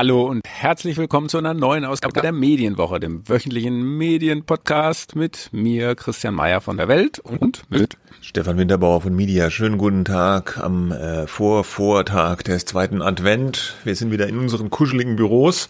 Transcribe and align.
Hallo 0.00 0.24
und 0.24 0.40
herzlich 0.48 0.96
willkommen 0.96 1.28
zu 1.28 1.36
einer 1.36 1.52
neuen 1.52 1.84
Ausgabe 1.84 2.22
der 2.22 2.32
Medienwoche, 2.32 3.00
dem 3.00 3.28
wöchentlichen 3.28 3.98
Medienpodcast 3.98 5.14
mit 5.14 5.50
mir, 5.52 5.94
Christian 5.94 6.34
Mayer 6.34 6.62
von 6.62 6.78
der 6.78 6.88
Welt 6.88 7.18
und 7.18 7.64
mit 7.68 7.98
Stefan 8.22 8.56
Winterbauer 8.56 9.02
von 9.02 9.14
Media. 9.14 9.50
Schönen 9.50 9.76
guten 9.76 10.06
Tag 10.06 10.56
am 10.56 10.90
äh, 10.90 11.26
Vorvortag 11.26 12.44
des 12.44 12.64
zweiten 12.64 13.02
Advent. 13.02 13.76
Wir 13.84 13.94
sind 13.94 14.10
wieder 14.10 14.26
in 14.26 14.38
unseren 14.38 14.70
kuscheligen 14.70 15.16
Büros, 15.16 15.68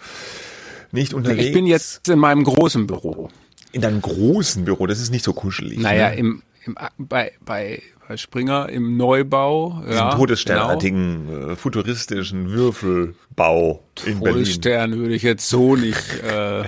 nicht 0.93 1.13
unterwegs. 1.13 1.47
Ich 1.47 1.53
bin 1.53 1.67
jetzt 1.67 2.09
in 2.09 2.21
meinem 2.21 2.45
großen 2.45 2.87
Büro. 2.87 3.31
In 3.73 3.81
deinem 3.81 4.01
großen 4.01 4.65
Büro, 4.65 4.87
das 4.87 5.01
ist 5.01 5.11
nicht 5.11 5.25
so 5.25 5.33
kuschelig. 5.33 5.81
Naja, 5.81 6.09
ne? 6.09 6.15
im, 6.15 6.43
im, 6.65 6.77
bei, 6.99 7.33
bei, 7.45 7.83
bei 8.09 8.17
Springer 8.17 8.69
im 8.69 8.97
Neubau. 8.97 9.83
Diesen 9.87 9.93
ja, 9.93 10.15
todessternartigen, 10.15 11.51
äh, 11.53 11.57
futuristischen 11.57 12.51
Würfelbau 12.51 13.83
in 14.05 14.13
genau. 14.13 14.25
Berlin. 14.25 14.45
Todesstern 14.45 14.97
würde 14.97 15.15
ich 15.15 15.23
jetzt 15.23 15.49
so 15.49 15.77
nicht, 15.77 16.23
äh, 16.23 16.65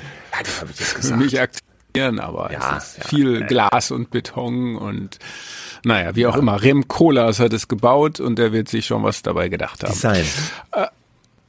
mich 1.16 1.40
akzeptieren, 1.40 2.18
aber 2.18 2.52
Ja, 2.52 2.76
es 2.78 2.84
ist 2.84 2.98
ja, 2.98 3.04
viel 3.04 3.40
ja. 3.40 3.46
Glas 3.46 3.90
und 3.90 4.10
Beton 4.10 4.76
und 4.76 5.18
naja, 5.84 6.14
wie 6.14 6.26
auch 6.26 6.36
immer. 6.36 6.62
Rem 6.62 6.86
Koolhaas 6.86 7.40
hat 7.40 7.52
es 7.52 7.66
gebaut 7.66 8.20
und 8.20 8.38
der 8.38 8.52
wird 8.52 8.68
sich 8.68 8.86
schon 8.86 9.02
was 9.02 9.22
dabei 9.22 9.48
gedacht 9.48 9.82
haben. 9.82 9.92
Design. 9.92 10.24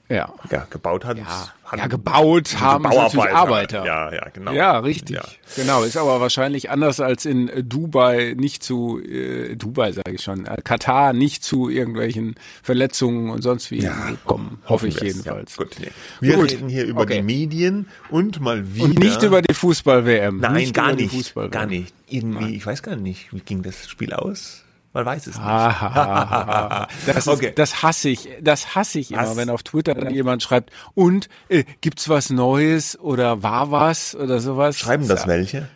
Ja. 0.10 0.34
Ja, 0.50 0.68
gebaut 0.70 1.06
hat. 1.06 1.18
Ja, 1.18 1.54
hat 1.74 1.80
ja 1.80 1.88
gebaut 1.88 2.60
haben 2.60 2.84
natürlich 2.84 3.26
Arbeiter. 3.34 3.86
Ja, 3.86 4.14
ja, 4.14 4.30
genau. 4.32 4.52
Ja, 4.52 4.80
richtig. 4.80 5.16
Ja. 5.16 5.24
Genau, 5.56 5.84
ist 5.84 5.98
aber 5.98 6.22
wahrscheinlich 6.22 6.70
anders 6.70 7.00
als 7.00 7.26
in 7.26 7.50
äh, 7.50 7.64
Dubai 7.64 8.36
nicht 8.38 8.64
zu, 8.64 9.00
äh, 9.00 9.56
Dubai 9.56 9.92
sage 9.92 10.12
ich 10.12 10.22
schon, 10.22 10.46
äh, 10.46 10.58
Katar 10.64 11.14
nicht 11.14 11.44
zu 11.44 11.70
irgendwelchen 11.70 12.36
Verletzungen 12.62 13.30
und 13.30 13.42
sonst 13.42 13.72
wie 13.72 13.80
gekommen, 13.80 14.60
hoffe 14.68 14.88
ich 14.88 15.00
jedenfalls. 15.00 15.56
Ja, 15.58 15.64
gut. 15.66 15.78
Wir 16.22 16.36
Gut. 16.36 16.52
reden 16.52 16.70
hier 16.70 16.86
über 16.86 17.02
Okay. 17.02 17.18
die 17.18 17.24
Medien 17.24 17.88
und 18.10 18.40
mal 18.40 18.74
wieder. 18.76 18.86
Und 18.86 19.00
nicht 19.00 19.22
über 19.24 19.42
die 19.42 19.54
Fußball-WM. 19.54 20.38
Nein, 20.38 20.54
nicht 20.54 20.74
gar 20.74 20.94
nicht. 20.94 21.34
Gar 21.52 21.66
nicht. 21.66 21.94
Irgendwie, 22.08 22.56
ich 22.56 22.66
weiß 22.66 22.84
gar 22.84 22.96
nicht, 22.96 23.34
wie 23.34 23.40
ging 23.40 23.64
das 23.64 23.88
Spiel 23.88 24.14
aus? 24.14 24.63
Man 24.94 25.06
weiß 25.06 25.28
es 25.28 25.36
nicht. 25.36 25.44
Ah, 25.46 26.88
das, 27.08 27.28
Okay. 27.28 27.48
ist, 27.50 27.58
das 27.58 27.82
hasse 27.82 28.10
ich, 28.10 28.30
das 28.42 28.76
hasse 28.76 29.00
ich 29.00 29.12
immer, 29.12 29.22
Hass. 29.22 29.38
wenn 29.38 29.50
auf 29.50 29.64
Twitter 29.64 29.96
dann 29.96 30.14
jemand 30.14 30.44
schreibt, 30.44 30.72
und 30.94 31.30
äh, 31.50 31.64
gibt's 31.82 32.10
was 32.10 32.30
Neues 32.30 33.00
oder 33.00 33.42
war 33.42 33.72
was 33.72 34.16
oder 34.16 34.40
sowas. 34.40 34.78
Schreiben 34.78 35.08
das 35.08 35.22
Ja. 35.24 35.28
welche? 35.28 35.68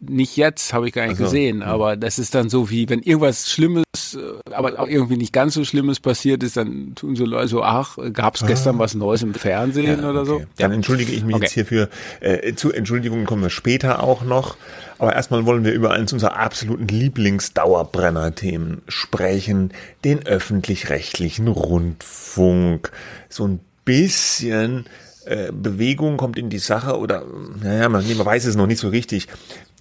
Nicht 0.00 0.36
jetzt, 0.36 0.74
habe 0.74 0.88
ich 0.88 0.92
gar 0.92 1.06
nicht 1.06 1.16
so, 1.16 1.24
gesehen, 1.24 1.62
aber 1.62 1.96
das 1.96 2.18
ist 2.18 2.34
dann 2.34 2.50
so 2.50 2.68
wie, 2.68 2.86
wenn 2.90 3.00
irgendwas 3.00 3.50
Schlimmes, 3.50 3.84
äh, 4.14 4.52
aber 4.52 4.78
auch 4.78 4.86
irgendwie 4.86 5.16
nicht 5.16 5.32
ganz 5.32 5.54
so 5.54 5.64
Schlimmes 5.64 6.00
passiert 6.00 6.42
ist, 6.42 6.58
dann 6.58 6.94
tun 6.94 7.16
so 7.16 7.24
Leute 7.24 7.48
so, 7.48 7.62
ach, 7.62 7.96
gab's 8.12 8.44
gestern 8.46 8.78
was 8.78 8.92
Neues 8.94 9.22
im 9.22 9.32
Fernsehen 9.32 10.04
oder 10.04 10.26
so? 10.26 10.34
Ah. 10.34 10.36
Okay. 10.36 10.46
Dann 10.58 10.72
entschuldige 10.72 11.12
ich 11.12 11.24
mich 11.24 11.34
Okay. 11.36 11.44
jetzt 11.46 11.54
hierfür. 11.54 11.88
Äh, 12.20 12.54
zu 12.56 12.70
Entschuldigungen 12.72 13.24
kommen 13.24 13.40
wir 13.42 13.48
später 13.50 14.02
auch 14.02 14.20
noch. 14.22 14.56
Aber 14.98 15.14
erstmal 15.14 15.46
wollen 15.46 15.64
wir 15.64 15.72
über 15.72 15.92
eines 15.92 16.12
unserer 16.12 16.36
absoluten 16.36 16.88
Lieblingsdauerbrenner-Themen 16.88 18.82
sprechen. 18.88 19.72
Den 20.04 20.26
öffentlich-rechtlichen 20.26 21.46
Rundfunk. 21.46 22.90
So 23.28 23.46
ein 23.46 23.60
bisschen 23.84 24.86
äh, 25.24 25.52
Bewegung 25.52 26.16
kommt 26.16 26.38
in 26.38 26.50
die 26.50 26.58
Sache 26.58 26.98
oder, 26.98 27.22
naja, 27.62 27.88
man, 27.88 28.04
man 28.16 28.26
weiß 28.26 28.44
es 28.46 28.56
noch 28.56 28.66
nicht 28.66 28.80
so 28.80 28.88
richtig. 28.88 29.28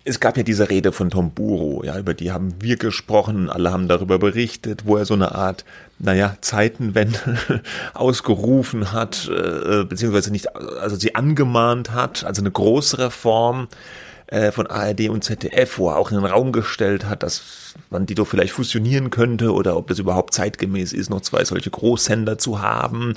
Es 0.04 0.22
gab 0.22 0.38
ja 0.38 0.44
diese 0.44 0.70
Rede 0.70 0.94
von 0.94 1.10
Tom 1.10 1.32
Buro, 1.32 1.84
ja, 1.84 1.98
über 1.98 2.14
die 2.14 2.32
haben 2.32 2.56
wir 2.62 2.78
gesprochen, 2.78 3.50
alle 3.50 3.74
haben 3.74 3.90
darüber 3.90 4.20
berichtet, 4.20 4.86
wo 4.86 4.96
er 4.96 5.04
so 5.04 5.16
eine 5.16 5.36
Art, 5.36 5.66
naja, 6.00 6.38
Zeitenwende 6.40 7.20
ausgerufen 7.94 8.94
hat, 8.94 9.30
äh, 9.30 9.84
beziehungsweise 9.84 10.32
nicht, 10.32 10.56
also 10.56 10.96
sie 10.96 11.16
angemahnt 11.16 11.92
hat, 11.92 12.24
also 12.24 12.42
eine 12.42 12.52
Großreform 12.52 13.68
äh, 14.28 14.52
von 14.52 14.68
ARD 14.68 15.10
und 15.10 15.24
ZDF, 15.24 15.78
wo 15.78 15.90
er 15.90 15.98
auch 15.98 16.12
in 16.12 16.18
den 16.18 16.26
Raum 16.26 16.52
gestellt 16.52 17.06
hat, 17.06 17.24
dass 17.24 17.76
man 17.90 18.06
die 18.06 18.16
doch 18.16 18.28
vielleicht 18.28 18.54
fusionieren 18.54 19.10
könnte 19.10 19.54
oder 19.54 19.78
ob 19.78 19.88
das 19.88 20.00
überhaupt 20.00 20.34
zeitgemäß 20.34 20.94
ist, 20.94 21.10
noch 21.10 21.22
zwei 21.22 21.46
solche 21.46 21.70
Großsender 21.70 22.38
zu 22.38 22.62
haben. 22.62 23.16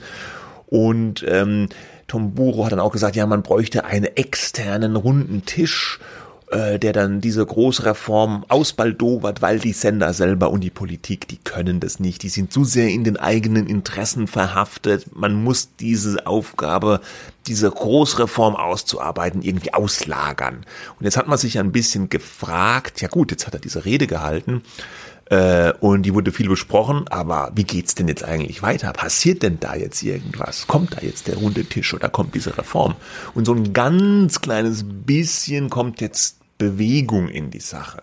Und 0.67 1.25
ähm, 1.29 1.69
Tom 2.07 2.35
Buro 2.35 2.65
hat 2.65 2.73
dann 2.73 2.81
auch 2.81 2.93
gesagt, 2.93 3.17
ja, 3.17 3.27
man 3.27 3.43
bräuchte 3.43 3.85
einen 3.85 4.05
externen 4.17 4.97
runden 4.97 5.45
Tisch, 5.45 5.99
äh, 6.51 6.79
der 6.79 6.93
dann 6.93 7.21
diese 7.21 7.47
Großreform 7.47 8.45
ausbaldowert, 8.49 9.41
weil 9.41 9.61
die 9.61 9.73
Sender 9.73 10.13
selber 10.13 10.51
und 10.51 10.63
die 10.63 10.71
Politik, 10.71 11.29
die 11.29 11.37
können 11.37 11.79
das 11.79 12.01
nicht. 12.01 12.23
Die 12.23 12.29
sind 12.29 12.53
zu 12.53 12.65
sehr 12.65 12.89
in 12.89 13.05
den 13.05 13.17
eigenen 13.17 13.67
Interessen 13.67 14.27
verhaftet. 14.27 15.15
Man 15.15 15.35
muss 15.35 15.77
diese 15.79 16.27
Aufgabe, 16.27 17.01
diese 17.47 17.71
Großreform 17.71 18.57
auszuarbeiten, 18.57 19.43
irgendwie 19.43 19.75
auslagern. 19.75 20.67
Und 20.99 21.05
jetzt 21.05 21.17
hat 21.17 21.29
man 21.29 21.39
sich 21.39 21.59
ein 21.59 21.73
bisschen 21.73 22.09
gefragt, 22.09 23.01
ja 23.01 23.09
gut, 23.09 23.31
jetzt 23.31 23.47
hat 23.47 23.55
er 23.55 23.61
diese 23.61 23.85
Rede 23.85 24.07
gehalten, 24.07 24.63
äh, 25.31 25.73
und 25.79 26.03
die 26.03 26.13
wurde 26.13 26.33
viel 26.33 26.49
besprochen, 26.49 27.07
aber 27.09 27.53
wie 27.55 27.63
geht's 27.63 27.95
denn 27.95 28.09
jetzt 28.09 28.25
eigentlich 28.25 28.63
weiter? 28.63 28.93
Passiert 28.93 29.45
denn 29.45 29.61
da 29.61 29.77
jetzt 29.77 30.03
irgendwas? 30.03 30.67
Kommt 30.67 30.97
da 30.97 31.03
jetzt 31.03 31.29
der 31.29 31.37
runde 31.37 31.65
Tisch 31.65 31.95
oder 31.95 32.09
kommt 32.09 32.35
diese 32.35 32.59
Reform? 32.59 32.97
Und 33.35 33.45
so 33.45 33.55
ein 33.55 33.73
ganz 33.73 34.41
kleines 34.41 34.85
bisschen 34.85 35.71
kommt 35.71 36.01
jetzt 36.01 36.40
Bewegung 36.61 37.31
in 37.31 37.51
die 37.51 37.59
Sache. 37.59 38.03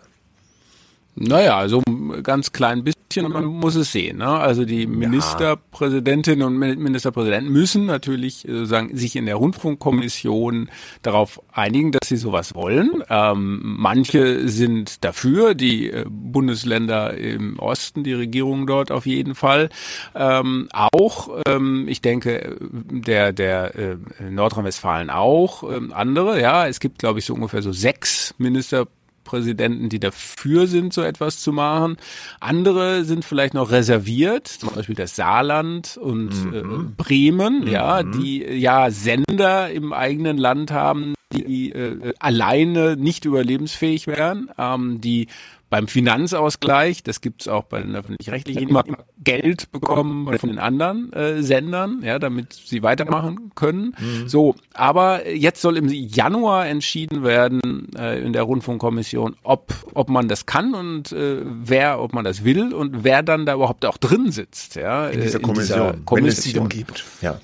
Naja, 1.20 1.68
so 1.68 1.82
ein 1.88 2.22
ganz 2.22 2.52
klein 2.52 2.84
bisschen, 2.84 3.32
man 3.32 3.46
muss 3.46 3.74
es 3.74 3.92
sehen. 3.92 4.20
Ne? 4.20 4.28
Also 4.28 4.66
die 4.66 4.86
Ministerpräsidentinnen 4.86 6.46
und 6.46 6.56
Ministerpräsidenten 6.58 7.52
müssen 7.52 7.88
natürlich 7.88 8.48
äh, 8.48 8.52
sozusagen 8.52 8.96
sich 8.96 9.16
in 9.16 9.26
der 9.26 9.38
Rundfunkkommission 9.38 10.70
darauf 11.02 11.42
einigen, 11.52 11.92
dass 11.92 12.08
sie 12.08 12.18
sowas 12.18 12.54
wollen. 12.54 13.04
Ähm, 13.10 13.62
manche 13.64 14.48
sind 14.48 15.04
dafür, 15.04 15.56
die 15.56 15.90
äh, 15.90 16.06
Bundesländer 16.08 17.18
im 17.18 17.58
Osten, 17.58 18.04
die 18.04 18.14
Regierung 18.14 18.68
dort 18.68 18.92
auf 18.92 19.08
jeden 19.08 19.34
Fall. 19.34 19.70
Ähm, 20.14 20.70
auch, 20.72 21.42
ähm, 21.48 21.88
ich 21.88 22.04
denke, 22.04 22.58
der, 22.62 23.34
der 23.34 23.76
äh, 23.76 23.98
Nordrhein-Westfalen 24.30 25.10
auch, 25.10 25.64
ähm, 25.64 25.92
andere, 25.94 26.40
ja, 26.40 26.68
es 26.68 26.80
gibt, 26.80 27.00
glaube 27.00 27.18
ich, 27.18 27.26
so 27.26 27.34
ungefähr 27.34 27.64
so 27.64 27.72
sechs 27.72 28.36
Ministerpräsidenten, 28.38 28.97
Präsidenten, 29.28 29.90
die 29.90 30.00
dafür 30.00 30.66
sind, 30.66 30.94
so 30.94 31.04
etwas 31.04 31.40
zu 31.40 31.52
machen. 31.52 31.98
Andere 32.40 33.04
sind 33.04 33.24
vielleicht 33.24 33.54
noch 33.54 33.70
reserviert, 33.70 34.48
zum 34.48 34.70
Beispiel 34.74 34.96
das 34.96 35.16
Saarland 35.16 35.98
und 35.98 36.32
äh, 36.54 36.64
Bremen, 36.98 37.68
ja, 37.68 38.02
die 38.02 38.44
ja 38.44 38.90
Sender 38.90 39.70
im 39.70 39.94
eigenen 39.94 40.38
Land 40.38 40.72
haben, 40.72 41.14
die 41.34 41.72
äh, 41.72 42.14
alleine 42.20 42.96
nicht 42.96 43.26
überlebensfähig 43.26 44.08
wären, 44.08 44.50
ähm, 44.58 45.02
die 45.02 45.28
beim 45.70 45.88
Finanzausgleich, 45.88 47.04
das 47.04 47.22
gibt's 47.22 47.48
auch 47.48 47.64
bei 47.64 47.82
den 47.82 47.96
öffentlich-rechtlichen, 47.96 48.70
immer 48.70 48.84
Geld 49.24 49.72
bekommen 49.72 50.38
von 50.38 50.50
den 50.50 50.60
anderen 50.60 51.12
äh, 51.14 51.42
Sendern, 51.44 52.02
ja, 52.04 52.20
damit 52.20 52.54
sie 52.54 52.84
weitermachen 52.84 53.52
können. 53.56 53.94
So, 54.28 54.56
aber 54.74 55.30
jetzt 55.30 55.62
soll 55.62 55.78
im 55.78 55.90
Januar 55.90 56.68
entschieden 56.68 57.24
werden 57.24 57.90
äh, 57.98 58.22
in 58.22 58.34
der 58.34 58.44
Rundfunkkommission, 58.44 59.36
ob 59.44 59.74
ob 59.94 60.10
man 60.10 60.28
das 60.28 60.46
kann 60.46 60.74
und 60.74 61.12
äh, 61.12 61.42
wer, 61.44 62.00
ob 62.02 62.14
man 62.14 62.24
das 62.24 62.44
will 62.44 62.74
und 62.74 63.04
wer 63.04 63.24
dann 63.24 63.46
da 63.46 63.56
überhaupt 63.56 63.86
auch 63.86 63.98
drin 63.98 64.32
sitzt, 64.32 64.76
ja, 64.76 65.08
In 65.10 65.22
dieser 65.22 65.40
äh, 65.40 65.42
Kommission, 65.42 66.04
wenn 66.10 66.26
es 66.26 66.42
denn 66.44 66.70
gibt. 66.70 67.04
Ja. 67.22 67.40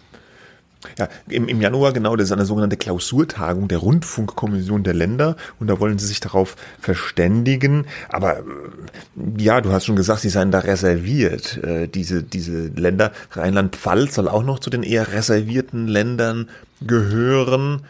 Ja, 0.98 1.08
im, 1.28 1.48
im 1.48 1.62
Januar 1.62 1.94
genau, 1.94 2.16
das 2.16 2.28
ist 2.28 2.32
eine 2.32 2.46
sogenannte 2.46 2.78
Klausurtagung 2.78 3.68
der 3.68 3.80
Rundfunkkommission 3.80 4.84
der 4.84 4.94
Länder 4.94 5.36
und 5.60 5.68
da 5.68 5.80
wollen 5.80 5.98
sie 6.00 6.08
sich 6.08 6.20
darauf 6.20 6.56
verständigen. 6.80 7.86
Aber 8.10 8.40
äh, 8.40 8.44
ja, 9.38 9.62
du 9.62 9.72
hast 9.72 9.86
schon 9.86 9.96
gesagt, 9.96 10.22
sie 10.22 10.30
seien 10.30 10.52
da 10.52 10.60
reserviert. 10.60 11.64
Äh, 11.64 11.88
diese, 11.88 12.24
diese 12.24 12.68
Länder, 12.68 13.12
Rheinland-Pfalz 13.32 14.16
soll 14.16 14.28
auch 14.28 14.44
noch 14.44 14.60
zu 14.60 14.70
den 14.70 14.84
eher 14.84 15.12
reservierten 15.14 15.88
Ländern 15.88 16.50
gehören. 16.82 17.84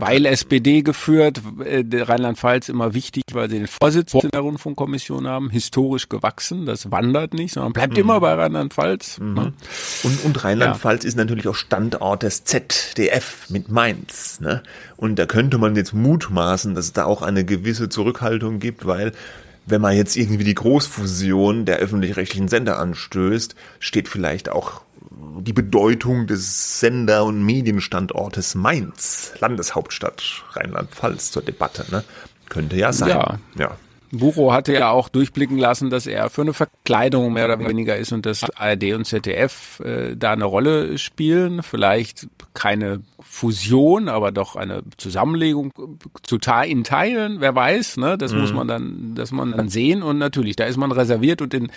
Weil 0.00 0.26
SPD 0.26 0.82
geführt, 0.82 1.40
äh, 1.64 1.84
Rheinland-Pfalz 1.92 2.68
immer 2.68 2.94
wichtig, 2.94 3.24
weil 3.32 3.48
sie 3.48 3.58
den 3.58 3.66
Vorsitz 3.66 4.14
in 4.14 4.30
der 4.30 4.40
Rundfunkkommission 4.40 5.26
haben, 5.26 5.50
historisch 5.50 6.08
gewachsen, 6.08 6.66
das 6.66 6.90
wandert 6.90 7.34
nicht, 7.34 7.54
sondern 7.54 7.72
bleibt 7.72 7.96
immer 7.96 8.20
bei 8.20 8.34
Rheinland-Pfalz. 8.34 9.18
ne? 9.20 9.52
Und, 10.02 10.24
und 10.24 10.44
Rheinland-Pfalz 10.44 11.04
ist 11.04 11.16
natürlich 11.16 11.48
auch 11.48 11.54
Standort 11.54 12.22
des 12.22 12.44
ZDF 12.44 13.50
mit 13.50 13.70
Mainz. 13.70 14.40
Ne? 14.40 14.62
Und 14.96 15.18
da 15.18 15.26
könnte 15.26 15.58
man 15.58 15.76
jetzt 15.76 15.94
mutmaßen, 15.94 16.74
dass 16.74 16.86
es 16.86 16.92
da 16.92 17.04
auch 17.04 17.22
eine 17.22 17.44
gewisse 17.44 17.88
Zurückhaltung 17.88 18.58
gibt, 18.58 18.86
weil 18.86 19.12
wenn 19.66 19.80
man 19.80 19.96
jetzt 19.96 20.16
irgendwie 20.16 20.44
die 20.44 20.54
Großfusion 20.54 21.64
der 21.64 21.78
öffentlich-rechtlichen 21.78 22.48
Sender 22.48 22.78
anstößt, 22.78 23.54
steht 23.78 24.08
vielleicht 24.08 24.48
auch 24.48 24.83
die 25.40 25.52
Bedeutung 25.52 26.26
des 26.26 26.80
Sender- 26.80 27.24
und 27.24 27.44
Medienstandortes 27.44 28.54
Mainz, 28.54 29.34
Landeshauptstadt 29.40 30.44
Rheinland-Pfalz, 30.52 31.30
zur 31.30 31.42
Debatte. 31.42 31.84
Ne? 31.90 32.04
Könnte 32.48 32.76
ja 32.76 32.92
sein. 32.92 33.10
Ja. 33.10 33.38
ja. 33.58 33.76
Buro 34.18 34.52
hatte 34.52 34.72
ja 34.72 34.90
auch 34.90 35.08
durchblicken 35.08 35.58
lassen, 35.58 35.90
dass 35.90 36.06
er 36.06 36.30
für 36.30 36.42
eine 36.42 36.52
Verkleidung 36.52 37.32
mehr 37.32 37.46
oder 37.46 37.58
weniger 37.58 37.96
ist 37.96 38.12
und 38.12 38.26
dass 38.26 38.44
ARD 38.56 38.94
und 38.94 39.04
ZDF 39.04 39.80
äh, 39.80 40.14
da 40.16 40.32
eine 40.32 40.44
Rolle 40.44 40.98
spielen. 40.98 41.62
Vielleicht 41.62 42.28
keine 42.54 43.00
Fusion, 43.20 44.08
aber 44.08 44.30
doch 44.30 44.56
eine 44.56 44.82
Zusammenlegung 44.96 45.72
zu 46.22 46.38
in 46.66 46.84
Teilen, 46.84 47.40
wer 47.40 47.54
weiß, 47.54 47.96
ne? 47.96 48.16
Das 48.16 48.32
mhm. 48.32 48.40
muss 48.40 48.52
man 48.52 48.68
dann, 48.68 49.14
das 49.14 49.32
man 49.32 49.52
dann 49.52 49.68
sehen 49.68 50.02
und 50.02 50.18
natürlich, 50.18 50.56
da 50.56 50.64
ist 50.64 50.76
man 50.76 50.92
reserviert 50.92 51.42
und 51.42 51.52
in 51.52 51.72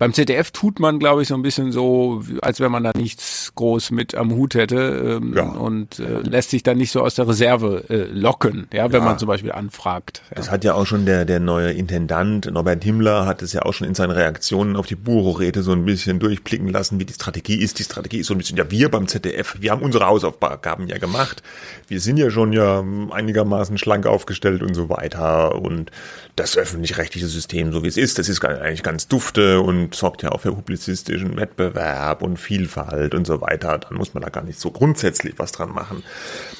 beim 0.00 0.14
ZDF 0.14 0.50
tut 0.50 0.80
man, 0.80 0.98
glaube 0.98 1.20
ich, 1.20 1.28
so 1.28 1.34
ein 1.34 1.42
bisschen 1.42 1.72
so, 1.72 2.22
als 2.40 2.58
wenn 2.58 2.72
man 2.72 2.82
da 2.82 2.92
nichts 2.96 3.52
groß 3.54 3.90
mit 3.90 4.14
am 4.14 4.32
Hut 4.32 4.54
hätte 4.54 5.18
ähm, 5.20 5.34
ja. 5.36 5.42
und 5.42 5.98
äh, 5.98 6.20
lässt 6.22 6.48
sich 6.48 6.62
dann 6.62 6.78
nicht 6.78 6.90
so 6.90 7.02
aus 7.02 7.16
der 7.16 7.28
Reserve 7.28 7.84
äh, 7.90 8.04
locken, 8.10 8.66
ja, 8.72 8.90
wenn 8.90 9.02
ja. 9.02 9.04
man 9.06 9.18
zum 9.18 9.28
Beispiel 9.28 9.52
anfragt. 9.52 10.22
Ja. 10.30 10.36
Das 10.36 10.50
hat 10.50 10.64
ja 10.64 10.72
auch 10.72 10.86
schon 10.86 11.04
der, 11.04 11.26
der 11.26 11.38
neue 11.38 11.72
Intendant, 11.72 12.50
Norbert 12.50 12.82
Himmler, 12.82 13.26
hat 13.26 13.42
es 13.42 13.52
ja 13.52 13.60
auch 13.60 13.74
schon 13.74 13.86
in 13.86 13.94
seinen 13.94 14.12
Reaktionen 14.12 14.74
auf 14.74 14.86
die 14.86 14.96
Bureauräte 14.96 15.62
so 15.62 15.72
ein 15.72 15.84
bisschen 15.84 16.18
durchblicken 16.18 16.68
lassen, 16.68 16.98
wie 16.98 17.04
die 17.04 17.12
Strategie 17.12 17.56
ist. 17.56 17.78
Die 17.78 17.84
Strategie 17.84 18.20
ist 18.20 18.28
so 18.28 18.34
ein 18.34 18.38
bisschen, 18.38 18.56
ja, 18.56 18.70
wir 18.70 18.90
beim 18.90 19.06
ZDF, 19.06 19.56
wir 19.60 19.70
haben 19.70 19.82
unsere 19.82 20.06
Hausaufgaben 20.06 20.88
ja 20.88 20.96
gemacht. 20.96 21.42
Wir 21.88 22.00
sind 22.00 22.16
ja 22.16 22.30
schon 22.30 22.54
ja 22.54 22.82
einigermaßen 23.10 23.76
schlank 23.76 24.06
aufgestellt 24.06 24.62
und 24.62 24.72
so 24.72 24.88
weiter. 24.88 25.56
Und 25.56 25.90
das 26.36 26.56
öffentlich-rechtliche 26.56 27.26
System, 27.26 27.70
so 27.70 27.82
wie 27.82 27.88
es 27.88 27.98
ist, 27.98 28.18
das 28.18 28.30
ist 28.30 28.42
eigentlich 28.42 28.82
ganz 28.82 29.06
dufte 29.06 29.60
und 29.60 29.89
sorgt 29.94 30.22
ja 30.22 30.32
auch 30.32 30.40
für 30.40 30.52
publizistischen 30.52 31.36
Wettbewerb 31.36 32.22
und 32.22 32.38
Vielfalt 32.38 33.14
und 33.14 33.26
so 33.26 33.40
weiter. 33.40 33.78
Dann 33.78 33.96
muss 33.96 34.14
man 34.14 34.22
da 34.22 34.28
gar 34.28 34.44
nicht 34.44 34.60
so 34.60 34.70
grundsätzlich 34.70 35.38
was 35.38 35.52
dran 35.52 35.72
machen. 35.72 36.02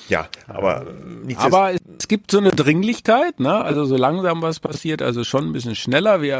Ja, 0.08 0.28
aber 0.46 0.86
nichts 1.24 1.42
Aber 1.42 1.72
gibt 2.10 2.32
so 2.32 2.38
eine 2.38 2.50
Dringlichkeit, 2.50 3.38
ne? 3.38 3.54
Also 3.54 3.84
so 3.84 3.96
langsam 3.96 4.42
was 4.42 4.58
passiert, 4.58 5.00
also 5.00 5.22
schon 5.22 5.44
ein 5.46 5.52
bisschen 5.52 5.76
schneller. 5.76 6.20
Wir 6.20 6.38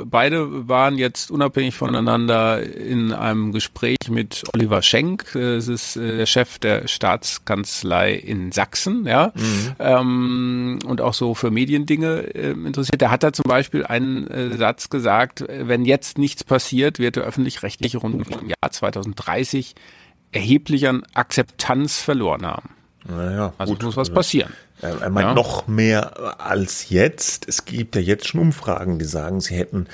äh, 0.00 0.04
beide 0.06 0.66
waren 0.66 0.96
jetzt 0.96 1.30
unabhängig 1.30 1.74
voneinander 1.74 2.62
in 2.62 3.12
einem 3.12 3.52
Gespräch 3.52 3.98
mit 4.08 4.44
Oliver 4.54 4.80
Schenk. 4.80 5.34
Es 5.34 5.68
ist 5.68 5.96
äh, 5.96 6.16
der 6.16 6.24
Chef 6.24 6.58
der 6.58 6.88
Staatskanzlei 6.88 8.14
in 8.14 8.50
Sachsen, 8.50 9.06
ja, 9.06 9.32
mhm. 9.34 9.72
ähm, 9.78 10.78
und 10.86 11.02
auch 11.02 11.12
so 11.12 11.34
für 11.34 11.50
Mediendinge 11.50 12.34
äh, 12.34 12.52
interessiert. 12.52 13.02
Der 13.02 13.10
hat 13.10 13.22
da 13.22 13.34
zum 13.34 13.44
Beispiel 13.46 13.84
einen 13.84 14.26
äh, 14.26 14.56
Satz 14.56 14.88
gesagt: 14.88 15.44
Wenn 15.46 15.84
jetzt 15.84 16.16
nichts 16.16 16.44
passiert, 16.44 16.98
wird 16.98 17.16
der 17.16 17.24
öffentlich-rechtliche 17.24 17.98
Rundfunk 17.98 18.40
im 18.40 18.48
Jahr 18.48 18.70
2030 18.70 19.74
erheblich 20.32 20.88
an 20.88 21.02
Akzeptanz 21.12 22.00
verloren 22.00 22.46
haben. 22.46 22.70
Naja, 23.06 23.52
also 23.58 23.74
gut. 23.74 23.82
muss 23.82 23.96
was 23.98 24.10
passieren. 24.10 24.52
Er 24.82 25.10
meint 25.10 25.28
ja. 25.28 25.34
noch 25.34 25.66
mehr 25.66 26.40
als 26.40 26.88
jetzt. 26.88 27.46
Es 27.48 27.64
gibt 27.64 27.96
ja 27.96 28.00
jetzt 28.00 28.26
schon 28.26 28.40
Umfragen, 28.40 28.98
die 28.98 29.04
sagen, 29.04 29.40
sie 29.40 29.54
hätten, 29.54 29.86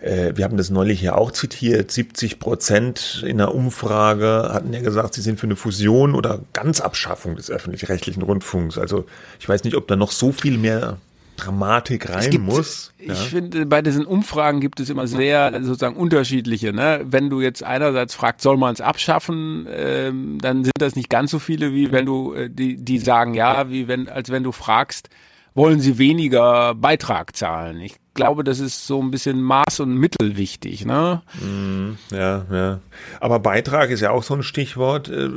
äh, 0.00 0.32
wir 0.34 0.44
haben 0.44 0.56
das 0.56 0.70
neulich 0.70 1.00
ja 1.00 1.14
auch 1.14 1.30
zitiert, 1.30 1.90
70 1.90 2.38
Prozent 2.38 3.24
in 3.26 3.38
der 3.38 3.54
Umfrage 3.54 4.50
hatten 4.52 4.72
ja 4.72 4.80
gesagt, 4.80 5.14
sie 5.14 5.22
sind 5.22 5.40
für 5.40 5.46
eine 5.46 5.56
Fusion 5.56 6.14
oder 6.14 6.40
Ganzabschaffung 6.52 7.36
des 7.36 7.50
öffentlich-rechtlichen 7.50 8.22
Rundfunks. 8.22 8.76
Also 8.76 9.06
ich 9.40 9.48
weiß 9.48 9.64
nicht, 9.64 9.76
ob 9.76 9.88
da 9.88 9.96
noch 9.96 10.12
so 10.12 10.32
viel 10.32 10.58
mehr 10.58 10.98
Dramatik 11.36 12.08
rein 12.08 12.30
gibt, 12.30 12.44
muss. 12.44 12.92
Ich 12.98 13.08
ja. 13.08 13.14
finde, 13.14 13.66
bei 13.66 13.82
diesen 13.82 14.04
Umfragen 14.04 14.60
gibt 14.60 14.80
es 14.80 14.90
immer 14.90 15.06
sehr 15.06 15.52
sozusagen 15.62 15.96
unterschiedliche. 15.96 16.72
Ne? 16.72 17.00
Wenn 17.04 17.30
du 17.30 17.40
jetzt 17.40 17.62
einerseits 17.62 18.14
fragst, 18.14 18.42
soll 18.42 18.56
man 18.56 18.72
es 18.72 18.80
abschaffen, 18.80 19.66
ähm, 19.70 20.38
dann 20.40 20.64
sind 20.64 20.74
das 20.78 20.96
nicht 20.96 21.10
ganz 21.10 21.30
so 21.30 21.38
viele, 21.38 21.72
wie 21.72 21.92
wenn 21.92 22.06
du 22.06 22.34
äh, 22.34 22.50
die, 22.50 22.76
die 22.76 22.98
sagen 22.98 23.34
ja, 23.34 23.70
wie 23.70 23.88
wenn, 23.88 24.08
als 24.08 24.30
wenn 24.30 24.42
du 24.42 24.52
fragst, 24.52 25.08
wollen 25.54 25.80
sie 25.80 25.98
weniger 25.98 26.74
Beitrag 26.74 27.36
zahlen. 27.36 27.80
Ich 27.80 27.96
glaube, 28.16 28.42
das 28.42 28.58
ist 28.58 28.86
so 28.86 29.00
ein 29.00 29.12
bisschen 29.12 29.40
Maß 29.40 29.80
und 29.80 29.94
Mittel 29.94 30.36
wichtig, 30.36 30.84
ne? 30.84 31.22
Mm, 31.40 31.92
ja, 32.10 32.44
ja. 32.50 32.80
Aber 33.20 33.38
Beitrag 33.38 33.90
ist 33.90 34.00
ja 34.00 34.10
auch 34.10 34.24
so 34.24 34.34
ein 34.34 34.42
Stichwort. 34.42 35.08
Äh, 35.08 35.28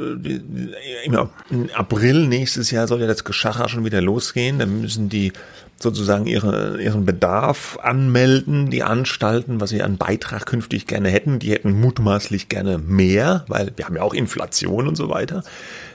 Im 1.03 1.29
April 1.75 2.27
nächstes 2.27 2.71
Jahr 2.71 2.87
soll 2.87 3.01
ja 3.01 3.07
das 3.07 3.23
Geschacher 3.23 3.69
schon 3.69 3.85
wieder 3.85 4.01
losgehen. 4.01 4.57
Dann 4.57 4.81
müssen 4.81 5.09
die 5.09 5.33
sozusagen 5.81 6.25
ihre, 6.25 6.81
ihren 6.81 7.05
Bedarf 7.05 7.77
anmelden, 7.81 8.69
die 8.69 8.83
Anstalten, 8.83 9.61
was 9.61 9.69
sie 9.69 9.81
an 9.81 9.97
Beitrag 9.97 10.45
künftig 10.45 10.87
gerne 10.87 11.09
hätten. 11.09 11.39
Die 11.39 11.51
hätten 11.51 11.79
mutmaßlich 11.79 12.49
gerne 12.49 12.77
mehr, 12.77 13.45
weil 13.47 13.71
wir 13.75 13.85
haben 13.85 13.95
ja 13.95 14.01
auch 14.01 14.13
Inflation 14.13 14.87
und 14.87 14.95
so 14.95 15.09
weiter. 15.09 15.43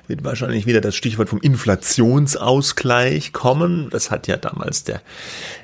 Wird 0.06 0.22
wahrscheinlich 0.22 0.66
wieder 0.66 0.80
das 0.82 0.94
Stichwort 0.96 1.30
vom 1.30 1.40
Inflationsausgleich 1.40 3.32
kommen. 3.32 3.88
Das 3.90 4.10
hat 4.10 4.26
ja 4.26 4.36
damals 4.36 4.84
der 4.84 5.00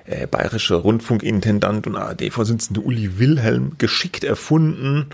äh, 0.06 0.26
bayerische 0.26 0.76
Rundfunkintendant 1.10 1.86
und 1.86 1.96
ARD-Vorsitzende 1.96 2.80
Uli 2.80 3.18
Wilhelm 3.18 3.72
geschickt 3.78 4.24
erfunden 4.24 5.06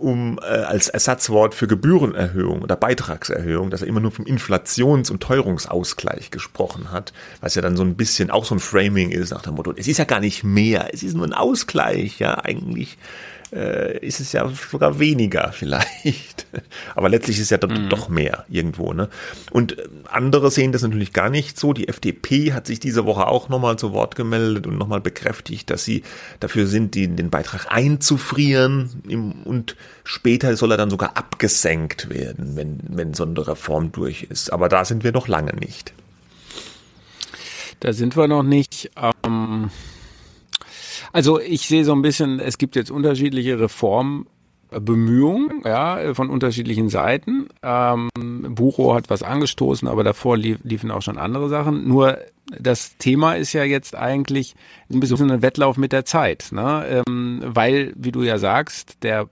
um 0.00 0.38
äh, 0.38 0.44
als 0.44 0.88
Ersatzwort 0.88 1.56
für 1.56 1.66
Gebührenerhöhung 1.66 2.62
oder 2.62 2.76
Beitragserhöhung, 2.76 3.68
dass 3.70 3.82
er 3.82 3.88
immer 3.88 3.98
nur 3.98 4.12
vom 4.12 4.26
Inflations- 4.26 5.10
und 5.10 5.20
Teuerungsausgleich 5.20 6.30
gesprochen 6.30 6.92
hat, 6.92 7.12
was 7.40 7.56
ja 7.56 7.62
dann 7.62 7.76
so 7.76 7.82
ein 7.82 7.96
bisschen 7.96 8.30
auch 8.30 8.44
so 8.44 8.54
ein 8.54 8.60
Framing 8.60 9.10
ist 9.10 9.32
nach 9.32 9.42
dem 9.42 9.56
Motto, 9.56 9.72
es 9.76 9.88
ist 9.88 9.98
ja 9.98 10.04
gar 10.04 10.20
nicht 10.20 10.44
mehr, 10.44 10.94
es 10.94 11.02
ist 11.02 11.16
nur 11.16 11.26
ein 11.26 11.32
Ausgleich, 11.32 12.20
ja, 12.20 12.38
eigentlich 12.44 12.96
äh, 13.52 13.98
ist 14.04 14.20
es 14.20 14.32
ja 14.32 14.48
sogar 14.48 14.98
weniger 14.98 15.52
vielleicht. 15.52 16.46
Aber 16.94 17.08
letztlich 17.08 17.38
ist 17.38 17.44
es 17.44 17.50
ja 17.50 17.58
mhm. 17.66 17.88
doch 17.88 18.08
mehr 18.08 18.44
irgendwo. 18.48 18.92
Ne? 18.92 19.08
Und 19.50 19.78
äh, 19.78 19.88
andere 20.08 20.50
sehen 20.50 20.72
das 20.72 20.82
natürlich 20.82 21.12
gar 21.12 21.30
nicht 21.30 21.58
so. 21.58 21.72
Die 21.72 21.88
FDP 21.88 22.52
hat 22.52 22.66
sich 22.66 22.80
diese 22.80 23.04
Woche 23.04 23.26
auch 23.26 23.48
nochmal 23.48 23.78
zu 23.78 23.92
Wort 23.92 24.16
gemeldet 24.16 24.66
und 24.66 24.78
nochmal 24.78 25.00
bekräftigt, 25.00 25.70
dass 25.70 25.84
sie 25.84 26.02
dafür 26.40 26.66
sind, 26.66 26.94
die, 26.94 27.08
den 27.08 27.30
Beitrag 27.30 27.66
einzufrieren 27.70 29.02
im, 29.08 29.32
und 29.42 29.76
später 30.04 30.56
soll 30.56 30.72
er 30.72 30.76
dann 30.76 30.90
sogar 30.90 31.16
abgesenkt 31.16 32.10
werden, 32.10 32.56
wenn, 32.56 32.80
wenn 32.88 33.14
so 33.14 33.24
eine 33.24 33.46
Reform 33.46 33.92
durch 33.92 34.24
ist. 34.24 34.52
Aber 34.52 34.68
da 34.68 34.84
sind 34.84 35.04
wir 35.04 35.12
noch 35.12 35.28
lange 35.28 35.54
nicht. 35.54 35.92
Da 37.80 37.92
sind 37.92 38.16
wir 38.16 38.26
noch 38.26 38.42
nicht. 38.42 38.90
Ähm 39.24 39.70
also 41.12 41.40
ich 41.40 41.66
sehe 41.66 41.84
so 41.84 41.92
ein 41.92 42.02
bisschen, 42.02 42.40
es 42.40 42.58
gibt 42.58 42.76
jetzt 42.76 42.90
unterschiedliche 42.90 43.58
Reformbemühungen, 43.60 45.62
ja, 45.64 46.14
von 46.14 46.30
unterschiedlichen 46.30 46.88
Seiten. 46.88 47.48
Ähm, 47.62 48.10
Bucho 48.50 48.94
hat 48.94 49.10
was 49.10 49.22
angestoßen, 49.22 49.88
aber 49.88 50.04
davor 50.04 50.36
lief, 50.36 50.58
liefen 50.62 50.90
auch 50.90 51.02
schon 51.02 51.18
andere 51.18 51.48
Sachen. 51.48 51.88
Nur 51.88 52.18
das 52.58 52.96
Thema 52.96 53.34
ist 53.34 53.52
ja 53.52 53.64
jetzt 53.64 53.94
eigentlich 53.94 54.54
ein 54.90 55.00
bisschen 55.00 55.30
ein 55.30 55.42
Wettlauf 55.42 55.76
mit 55.76 55.92
der 55.92 56.04
Zeit, 56.04 56.48
ne? 56.50 57.02
Ähm, 57.06 57.40
weil, 57.44 57.92
wie 57.96 58.12
du 58.12 58.22
ja 58.22 58.38
sagst, 58.38 59.02
der 59.02 59.28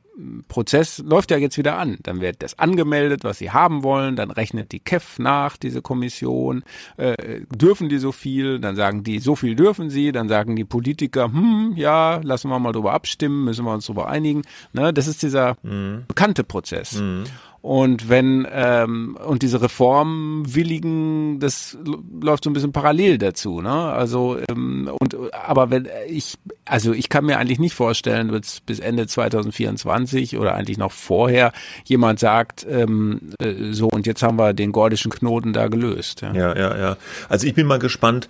Prozess 0.49 0.99
läuft 0.99 1.31
ja 1.31 1.37
jetzt 1.37 1.59
wieder 1.59 1.79
an. 1.79 1.99
Dann 2.03 2.21
wird 2.21 2.43
das 2.43 2.59
angemeldet, 2.59 3.25
was 3.25 3.39
sie 3.39 3.51
haben 3.51 3.83
wollen, 3.83 4.17
dann 4.17 4.31
rechnet 4.31 4.73
die 4.73 4.81
KEF 4.81 5.19
nach, 5.19 5.57
diese 5.57 5.83
Kommission, 5.83 6.65
äh, 6.97 7.43
dürfen 7.55 7.89
die 7.89 7.99
so 7.99 8.13
viel, 8.13 8.59
dann 8.59 8.77
sagen 8.77 9.05
die, 9.05 9.19
so 9.19 9.37
viel 9.37 9.55
dürfen 9.55 9.91
sie, 9.91 10.13
dann 10.13 10.29
sagen 10.29 10.57
die 10.57 10.65
Politiker, 10.65 11.33
hm, 11.33 11.75
ja, 11.77 12.21
lassen 12.23 12.49
wir 12.49 12.59
mal 12.59 12.73
drüber 12.73 12.93
abstimmen, 12.93 13.45
müssen 13.45 13.65
wir 13.65 13.75
uns 13.75 13.87
drüber 13.87 14.09
einigen. 14.09 14.43
Ne? 14.73 14.93
Das 14.93 15.07
ist 15.07 15.23
dieser 15.23 15.57
mhm. 15.63 16.05
bekannte 16.09 16.45
Prozess. 16.45 17.01
Mhm. 17.01 17.25
Und 17.67 18.09
wenn 18.09 18.47
ähm, 18.53 19.19
und 19.27 19.43
diese 19.43 19.61
Reformwilligen, 19.61 21.41
das 21.41 21.77
läuft 22.23 22.45
so 22.45 22.51
ein 22.51 22.53
bisschen 22.53 22.71
parallel 22.71 23.19
dazu, 23.19 23.61
ne? 23.61 23.73
Also 23.73 24.39
ähm, 24.49 24.89
und 25.01 25.17
aber 25.33 25.69
wenn 25.69 25.89
ich, 26.09 26.35
also 26.65 26.93
ich 26.93 27.09
kann 27.09 27.25
mir 27.25 27.39
eigentlich 27.41 27.59
nicht 27.59 27.75
vorstellen, 27.75 28.29
dass 28.29 28.61
bis 28.61 28.79
Ende 28.79 29.09
2024 29.09 30.39
oder 30.39 30.55
eigentlich 30.55 30.79
noch 30.79 30.93
vorher 30.93 31.51
jemand 31.85 32.21
sagt, 32.21 32.65
ähm, 32.71 33.33
äh, 33.41 33.73
so 33.73 33.89
und 33.89 34.07
jetzt 34.07 34.23
haben 34.23 34.39
wir 34.39 34.53
den 34.53 34.71
gordischen 34.71 35.11
Knoten 35.11 35.53
da 35.53 35.67
gelöst. 35.67 36.21
Ja, 36.21 36.33
ja, 36.35 36.57
ja. 36.57 36.79
ja. 36.79 36.97
Also 37.29 37.49
ich 37.49 37.55
bin 37.55 37.67
mal 37.67 37.81
gespannt. 37.81 38.29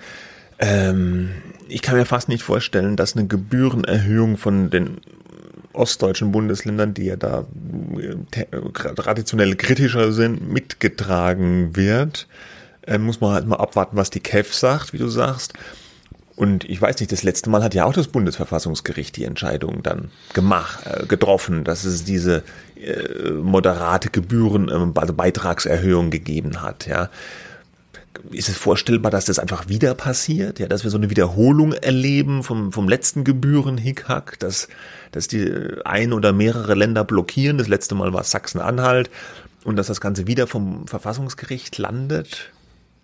Ähm, 0.58 1.32
ich 1.68 1.82
kann 1.82 1.98
mir 1.98 2.06
fast 2.06 2.30
nicht 2.30 2.42
vorstellen, 2.42 2.96
dass 2.96 3.14
eine 3.14 3.26
Gebührenerhöhung 3.26 4.38
von 4.38 4.70
den 4.70 5.02
ostdeutschen 5.76 6.32
Bundesländern, 6.32 6.94
die 6.94 7.06
ja 7.06 7.16
da 7.16 7.44
äh, 7.98 8.94
traditionell 8.94 9.56
kritischer 9.56 10.12
sind, 10.12 10.50
mitgetragen 10.50 11.76
wird. 11.76 12.26
Äh, 12.82 12.98
muss 12.98 13.20
man 13.20 13.32
halt 13.32 13.46
mal 13.46 13.56
abwarten, 13.56 13.96
was 13.96 14.10
die 14.10 14.20
KEF 14.20 14.54
sagt, 14.54 14.92
wie 14.92 14.98
du 14.98 15.08
sagst. 15.08 15.54
Und 16.36 16.64
ich 16.68 16.80
weiß 16.80 17.00
nicht, 17.00 17.10
das 17.10 17.22
letzte 17.22 17.48
Mal 17.48 17.64
hat 17.64 17.74
ja 17.74 17.86
auch 17.86 17.94
das 17.94 18.08
Bundesverfassungsgericht 18.08 19.16
die 19.16 19.24
Entscheidung 19.24 19.82
dann 19.82 20.10
gemacht, 20.34 20.80
äh, 20.84 21.06
getroffen, 21.06 21.64
dass 21.64 21.84
es 21.84 22.04
diese 22.04 22.42
äh, 22.76 23.30
moderate 23.30 24.10
Gebühren, 24.10 24.68
äh, 24.68 25.00
also 25.00 25.14
Beitragserhöhung 25.14 26.10
gegeben 26.10 26.60
hat, 26.60 26.86
ja 26.86 27.08
ist 28.30 28.48
es 28.48 28.56
vorstellbar, 28.56 29.10
dass 29.10 29.24
das 29.26 29.38
einfach 29.38 29.68
wieder 29.68 29.94
passiert, 29.94 30.58
ja, 30.58 30.66
dass 30.68 30.84
wir 30.84 30.90
so 30.90 30.96
eine 30.98 31.10
Wiederholung 31.10 31.72
erleben 31.72 32.42
vom, 32.42 32.72
vom 32.72 32.88
letzten 32.88 33.24
Gebühren-Hickhack, 33.24 34.38
dass, 34.38 34.68
dass 35.12 35.28
die 35.28 35.50
ein 35.84 36.12
oder 36.12 36.32
mehrere 36.32 36.74
Länder 36.74 37.04
blockieren. 37.04 37.58
Das 37.58 37.68
letzte 37.68 37.94
Mal 37.94 38.12
war 38.12 38.22
Sachsen-Anhalt 38.24 39.10
und 39.64 39.76
dass 39.76 39.86
das 39.88 40.00
Ganze 40.00 40.26
wieder 40.26 40.46
vom 40.46 40.86
Verfassungsgericht 40.86 41.78
landet? 41.78 42.52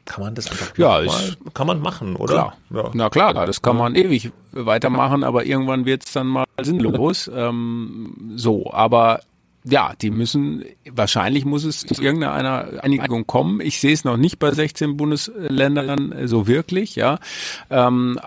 Kann 0.04 0.24
man 0.24 0.34
das 0.34 0.50
einfach 0.50 0.76
Ja, 0.76 0.98
ist- 0.98 1.38
kann 1.54 1.66
man 1.68 1.80
machen, 1.80 2.16
oder? 2.16 2.32
Klar. 2.34 2.56
Ja. 2.70 2.90
Na 2.92 3.08
klar, 3.08 3.34
das 3.46 3.62
kann 3.62 3.76
man 3.76 3.94
ewig 3.94 4.32
weitermachen, 4.50 5.22
aber 5.22 5.44
irgendwann 5.46 5.84
wird's 5.86 6.12
dann 6.12 6.26
mal 6.26 6.44
sinnlos. 6.60 7.30
Ähm, 7.34 8.32
so, 8.36 8.72
aber 8.72 9.20
ja, 9.64 9.92
die 10.00 10.10
müssen, 10.10 10.64
wahrscheinlich 10.90 11.44
muss 11.44 11.64
es 11.64 11.80
zu 11.80 12.02
irgendeiner 12.02 12.82
Einigung 12.82 13.26
kommen. 13.26 13.60
Ich 13.60 13.80
sehe 13.80 13.92
es 13.92 14.04
noch 14.04 14.16
nicht 14.16 14.38
bei 14.38 14.50
16 14.50 14.96
Bundesländern 14.96 16.12
äh, 16.12 16.28
so 16.28 16.46
wirklich, 16.46 16.96
ja. 16.96 17.18
Ähm, 17.70 18.18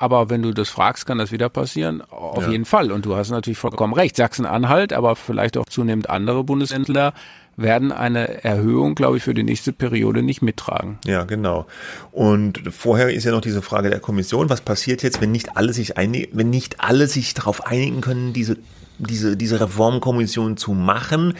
aber 0.00 0.30
wenn 0.30 0.42
du 0.42 0.52
das 0.54 0.68
fragst, 0.68 1.06
kann 1.06 1.18
das 1.18 1.32
wieder 1.32 1.48
passieren. 1.48 2.02
Auf 2.02 2.44
Ja. 2.44 2.50
jeden 2.52 2.64
Fall. 2.64 2.92
Und 2.92 3.04
du 3.04 3.16
hast 3.16 3.30
natürlich 3.30 3.58
vollkommen 3.58 3.92
recht. 3.94 4.14
Sachsen-Anhalt, 4.16 4.92
aber 4.92 5.16
vielleicht 5.16 5.56
auch 5.56 5.66
zunehmend 5.66 6.08
andere 6.08 6.44
Bundesländer 6.44 7.12
werden 7.56 7.90
eine 7.90 8.44
Erhöhung, 8.44 8.94
glaube 8.94 9.16
ich, 9.16 9.24
für 9.24 9.34
die 9.34 9.42
nächste 9.42 9.72
Periode 9.72 10.22
nicht 10.22 10.40
mittragen. 10.40 10.98
Ja, 11.04 11.24
genau. 11.24 11.66
Und 12.12 12.62
vorher 12.72 13.12
ist 13.12 13.24
ja 13.24 13.32
noch 13.32 13.40
diese 13.40 13.62
Frage 13.62 13.90
der 13.90 13.98
Kommission. 13.98 14.48
Was 14.48 14.60
passiert 14.60 15.02
jetzt, 15.02 15.20
wenn 15.20 15.32
nicht 15.32 15.56
alle 15.56 15.72
sich 15.72 15.98
einig, 15.98 16.28
wenn 16.32 16.50
nicht 16.50 16.80
alle 16.80 17.08
sich 17.08 17.34
darauf 17.34 17.66
einigen 17.66 18.00
können, 18.00 18.32
diese, 18.32 18.56
diese, 18.98 19.36
diese 19.36 19.60
Reformkommission 19.60 20.56
zu 20.56 20.72
machen? 20.72 21.34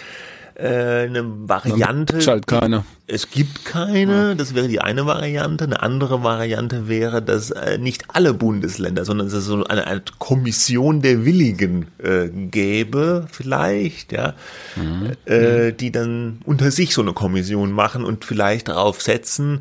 Äh, 0.59 1.07
eine 1.07 1.25
Variante. 1.49 2.15
gibt's 2.15 2.27
halt 2.27 2.49
keine. 2.49 2.85
Es 3.07 3.31
gibt 3.31 3.65
keine. 3.65 4.35
Das 4.35 4.57
wäre 4.57 4.67
die 4.67 4.81
eine 4.81 5.07
Variante. 5.07 5.65
Eine 5.65 5.83
andere 5.83 6.25
Variante 6.25 6.89
wäre, 6.89 7.23
dass 7.23 7.53
äh, 7.53 7.79
nicht 7.79 8.07
alle 8.09 8.35
Bundesländer, 8.35 9.05
sondern 9.05 9.29
dass 9.29 9.35
es 9.35 9.45
so 9.45 9.65
eine 9.65 9.87
Art 9.87 10.19
Kommission 10.19 11.01
der 11.01 11.25
Willigen 11.25 11.87
äh, 12.03 12.29
gäbe, 12.29 13.29
vielleicht, 13.31 14.11
ja, 14.11 14.35
äh, 15.27 15.73
die 15.73 15.93
dann 15.93 16.41
unter 16.45 16.73
sich 16.73 16.93
so 16.93 17.03
eine 17.03 17.13
Kommission 17.13 17.71
machen 17.71 18.05
und 18.05 18.25
vielleicht 18.25 18.67
darauf 18.67 19.01
setzen, 19.01 19.61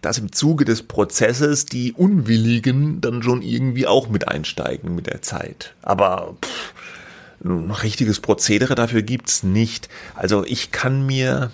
dass 0.00 0.16
im 0.16 0.32
Zuge 0.32 0.64
des 0.64 0.82
Prozesses 0.82 1.66
die 1.66 1.92
Unwilligen 1.92 3.02
dann 3.02 3.22
schon 3.22 3.42
irgendwie 3.42 3.86
auch 3.86 4.08
mit 4.08 4.28
einsteigen 4.28 4.94
mit 4.94 5.08
der 5.08 5.20
Zeit. 5.20 5.74
Aber 5.82 6.36
pff, 6.42 6.72
ein 7.44 7.70
richtiges 7.70 8.20
Prozedere 8.20 8.74
dafür 8.74 9.02
gibt's 9.02 9.42
nicht. 9.42 9.88
Also 10.14 10.44
ich 10.44 10.70
kann 10.70 11.06
mir, 11.06 11.50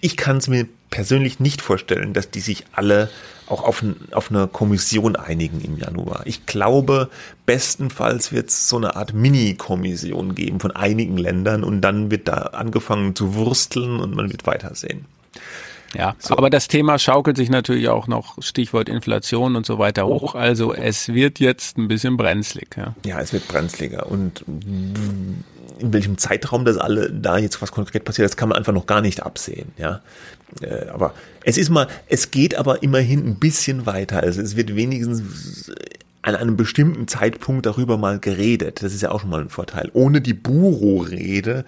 ich 0.00 0.16
kann 0.16 0.38
es 0.38 0.48
mir 0.48 0.66
persönlich 0.90 1.38
nicht 1.40 1.60
vorstellen, 1.60 2.14
dass 2.14 2.30
die 2.30 2.40
sich 2.40 2.64
alle 2.72 3.10
auch 3.46 3.62
auf, 3.62 3.84
auf 4.12 4.30
eine 4.30 4.46
Kommission 4.46 5.16
einigen 5.16 5.60
im 5.60 5.78
Januar. 5.78 6.22
Ich 6.26 6.46
glaube, 6.46 7.08
bestenfalls 7.46 8.32
wird 8.32 8.50
es 8.50 8.68
so 8.68 8.76
eine 8.76 8.96
Art 8.96 9.14
Mini-Kommission 9.14 10.34
geben 10.34 10.60
von 10.60 10.70
einigen 10.70 11.16
Ländern 11.16 11.64
und 11.64 11.80
dann 11.80 12.10
wird 12.10 12.28
da 12.28 12.34
angefangen 12.34 13.14
zu 13.14 13.34
wursteln 13.34 14.00
und 14.00 14.14
man 14.14 14.30
wird 14.30 14.46
weitersehen. 14.46 15.06
Ja, 15.94 16.14
aber 16.28 16.50
das 16.50 16.68
Thema 16.68 16.98
schaukelt 16.98 17.36
sich 17.36 17.48
natürlich 17.48 17.88
auch 17.88 18.06
noch, 18.06 18.42
Stichwort 18.42 18.88
Inflation 18.88 19.56
und 19.56 19.64
so 19.64 19.78
weiter 19.78 20.06
hoch. 20.06 20.34
Also 20.34 20.74
es 20.74 21.08
wird 21.08 21.38
jetzt 21.40 21.78
ein 21.78 21.88
bisschen 21.88 22.16
brenzlig. 22.16 22.76
Ja. 22.76 22.94
Ja, 23.04 23.20
es 23.20 23.32
wird 23.32 23.48
brenzliger. 23.48 24.10
Und 24.10 24.44
in 24.46 25.92
welchem 25.92 26.18
Zeitraum 26.18 26.64
das 26.64 26.76
alle 26.76 27.10
da 27.10 27.38
jetzt 27.38 27.62
was 27.62 27.72
konkret 27.72 28.04
passiert, 28.04 28.28
das 28.28 28.36
kann 28.36 28.48
man 28.48 28.58
einfach 28.58 28.72
noch 28.72 28.86
gar 28.86 29.00
nicht 29.00 29.22
absehen. 29.22 29.72
Ja, 29.78 30.00
Äh, 30.62 30.88
aber 30.88 31.12
es 31.44 31.58
ist 31.58 31.68
mal, 31.68 31.88
es 32.08 32.30
geht 32.30 32.54
aber 32.54 32.82
immerhin 32.82 33.26
ein 33.26 33.34
bisschen 33.36 33.84
weiter. 33.84 34.20
Also 34.22 34.40
es 34.40 34.56
wird 34.56 34.74
wenigstens 34.76 35.70
an 36.22 36.34
einem 36.36 36.56
bestimmten 36.56 37.06
Zeitpunkt 37.06 37.66
darüber 37.66 37.96
mal 37.98 38.18
geredet. 38.18 38.82
Das 38.82 38.94
ist 38.94 39.02
ja 39.02 39.10
auch 39.10 39.20
schon 39.20 39.30
mal 39.30 39.40
ein 39.42 39.50
Vorteil. 39.50 39.90
Ohne 39.92 40.20
die 40.20 40.34
Buro-Rede 40.34 41.64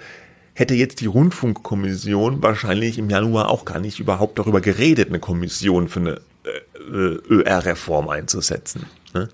hätte 0.61 0.75
jetzt 0.75 1.01
die 1.01 1.07
Rundfunkkommission 1.07 2.43
wahrscheinlich 2.43 2.99
im 2.99 3.09
Januar 3.09 3.49
auch 3.49 3.65
gar 3.65 3.81
nicht 3.81 3.99
überhaupt 3.99 4.39
darüber 4.39 4.61
geredet, 4.61 5.09
eine 5.09 5.19
Kommission 5.19 5.89
für 5.89 6.01
eine 6.01 6.21
äh, 6.45 6.81
äh, 6.81 7.21
ÖR-Reform 7.29 8.09
einzusetzen. 8.11 8.87
Ne? 9.15 9.31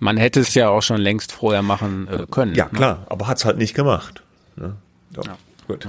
Man 0.00 0.16
hätte 0.16 0.40
es 0.40 0.54
ja 0.54 0.68
auch 0.68 0.82
schon 0.82 1.00
längst 1.00 1.32
vorher 1.32 1.62
machen 1.62 2.08
äh, 2.08 2.26
können. 2.28 2.54
Ja, 2.54 2.66
klar, 2.66 3.06
aber 3.08 3.28
hat's 3.28 3.44
halt 3.44 3.56
nicht 3.56 3.74
gemacht. 3.74 4.22
Ne? 4.56 4.74
So, 5.14 5.22
Gut. 5.68 5.88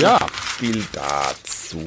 Ja, 0.00 0.18
Viel 0.58 0.84
dazu. 0.92 1.78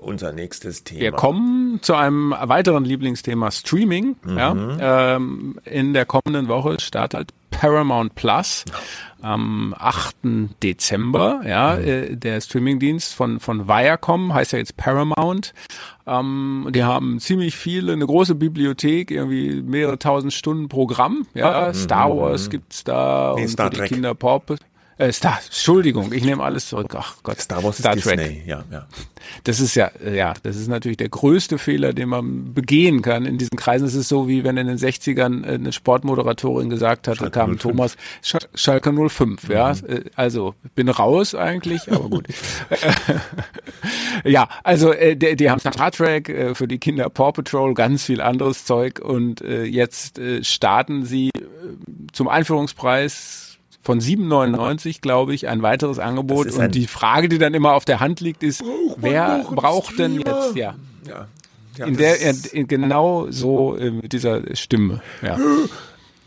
Unser 0.00 0.32
nächstes 0.32 0.84
Thema. 0.84 1.00
wir 1.00 1.12
kommen 1.12 1.78
zu 1.80 1.94
einem 1.94 2.32
weiteren 2.32 2.84
Lieblingsthema 2.84 3.50
Streaming. 3.50 4.16
Mhm. 4.22 4.38
Ja, 4.38 5.16
ähm, 5.16 5.58
in 5.64 5.94
der 5.94 6.04
kommenden 6.04 6.48
Woche 6.48 6.78
startet 6.80 7.32
Paramount 7.60 8.14
Plus 8.14 8.64
am 9.20 9.74
8. 9.78 10.16
Dezember. 10.62 11.42
Ja, 11.46 11.76
Mhm. 11.76 11.84
äh, 11.86 12.16
der 12.16 12.40
Streamingdienst 12.40 13.12
von 13.14 13.38
von 13.38 13.68
Viacom 13.68 14.32
heißt 14.32 14.52
ja 14.52 14.58
jetzt 14.58 14.78
Paramount. 14.78 15.52
Ähm, 16.06 16.68
die 16.70 16.84
haben 16.84 17.20
ziemlich 17.20 17.54
viele, 17.54 17.92
eine 17.92 18.06
große 18.06 18.34
Bibliothek, 18.34 19.10
irgendwie 19.10 19.60
mehrere 19.60 19.98
tausend 19.98 20.32
Stunden 20.32 20.68
Programm. 20.68 21.26
Ja, 21.34 21.74
Star 21.74 22.16
Wars 22.16 22.48
gibt's 22.48 22.82
da 22.82 23.32
Ah, 23.32 23.34
Nee, 23.36 23.42
und 23.42 23.48
Star 23.48 23.70
Trek. 23.70 23.90
Kinder 23.92 24.14
Pop. 24.14 24.56
Äh, 25.00 25.12
Star, 25.12 25.38
Entschuldigung, 25.46 26.12
ich 26.12 26.24
nehme 26.24 26.42
alles 26.42 26.68
zurück. 26.68 26.94
Ach 26.94 27.16
Gott, 27.22 27.40
Star 27.40 27.64
Wars 27.64 27.76
ist 27.76 27.84
Star 27.84 27.96
Trek. 27.96 28.18
Disney. 28.18 28.42
Ja, 28.46 28.64
ja. 28.70 28.86
Das 29.44 29.58
ist 29.58 29.74
ja, 29.74 29.90
ja, 30.04 30.34
das 30.42 30.56
ist 30.56 30.68
natürlich 30.68 30.98
der 30.98 31.08
größte 31.08 31.56
Fehler, 31.56 31.94
den 31.94 32.10
man 32.10 32.52
begehen 32.52 33.00
kann 33.00 33.24
in 33.24 33.38
diesen 33.38 33.56
Kreisen. 33.56 33.86
Es 33.86 33.94
ist 33.94 34.08
so, 34.08 34.28
wie 34.28 34.44
wenn 34.44 34.58
in 34.58 34.66
den 34.66 34.76
60ern 34.76 35.44
eine 35.44 35.72
Sportmoderatorin 35.72 36.68
gesagt 36.68 37.08
hat, 37.08 37.18
da 37.22 37.30
kam 37.30 37.52
05. 37.52 37.62
Thomas 37.62 37.96
Sch 38.22 38.36
Schalke 38.54 38.92
05, 38.92 39.48
ja. 39.48 39.70
Äh, 39.70 40.02
Also, 40.16 40.54
bin 40.74 40.90
raus 40.90 41.34
eigentlich, 41.34 41.90
aber 41.90 42.10
gut. 42.10 42.26
ja, 44.24 44.48
also, 44.64 44.92
äh, 44.92 45.16
die, 45.16 45.34
die 45.34 45.50
haben 45.50 45.60
Star 45.60 45.90
Trek 45.92 46.28
äh, 46.28 46.54
für 46.54 46.68
die 46.68 46.78
Kinder 46.78 47.08
Paw 47.08 47.32
Patrol, 47.32 47.72
ganz 47.72 48.04
viel 48.04 48.20
anderes 48.20 48.66
Zeug 48.66 49.00
und 49.00 49.40
äh, 49.40 49.64
jetzt 49.64 50.18
äh, 50.18 50.44
starten 50.44 51.06
sie 51.06 51.28
äh, 51.28 51.40
zum 52.12 52.28
Einführungspreis 52.28 53.49
von 53.82 54.00
7,99, 54.00 55.00
glaube 55.00 55.34
ich, 55.34 55.48
ein 55.48 55.62
weiteres 55.62 55.98
Angebot. 55.98 56.46
Ein- 56.48 56.66
Und 56.66 56.74
die 56.74 56.86
Frage, 56.86 57.28
die 57.28 57.38
dann 57.38 57.54
immer 57.54 57.72
auf 57.72 57.84
der 57.84 58.00
Hand 58.00 58.20
liegt, 58.20 58.42
ist, 58.42 58.62
wer 58.96 59.38
noch 59.38 59.48
einen 59.48 59.56
braucht 59.56 59.98
denn 59.98 60.16
jetzt, 60.16 60.54
ja, 60.54 60.74
ja. 61.08 61.26
ja 61.78 61.86
in 61.86 61.96
der, 61.96 62.20
in, 62.52 62.68
genau 62.68 63.30
so 63.30 63.76
äh, 63.76 63.90
mit 63.90 64.12
dieser 64.12 64.54
Stimme, 64.54 65.00
ja. 65.22 65.38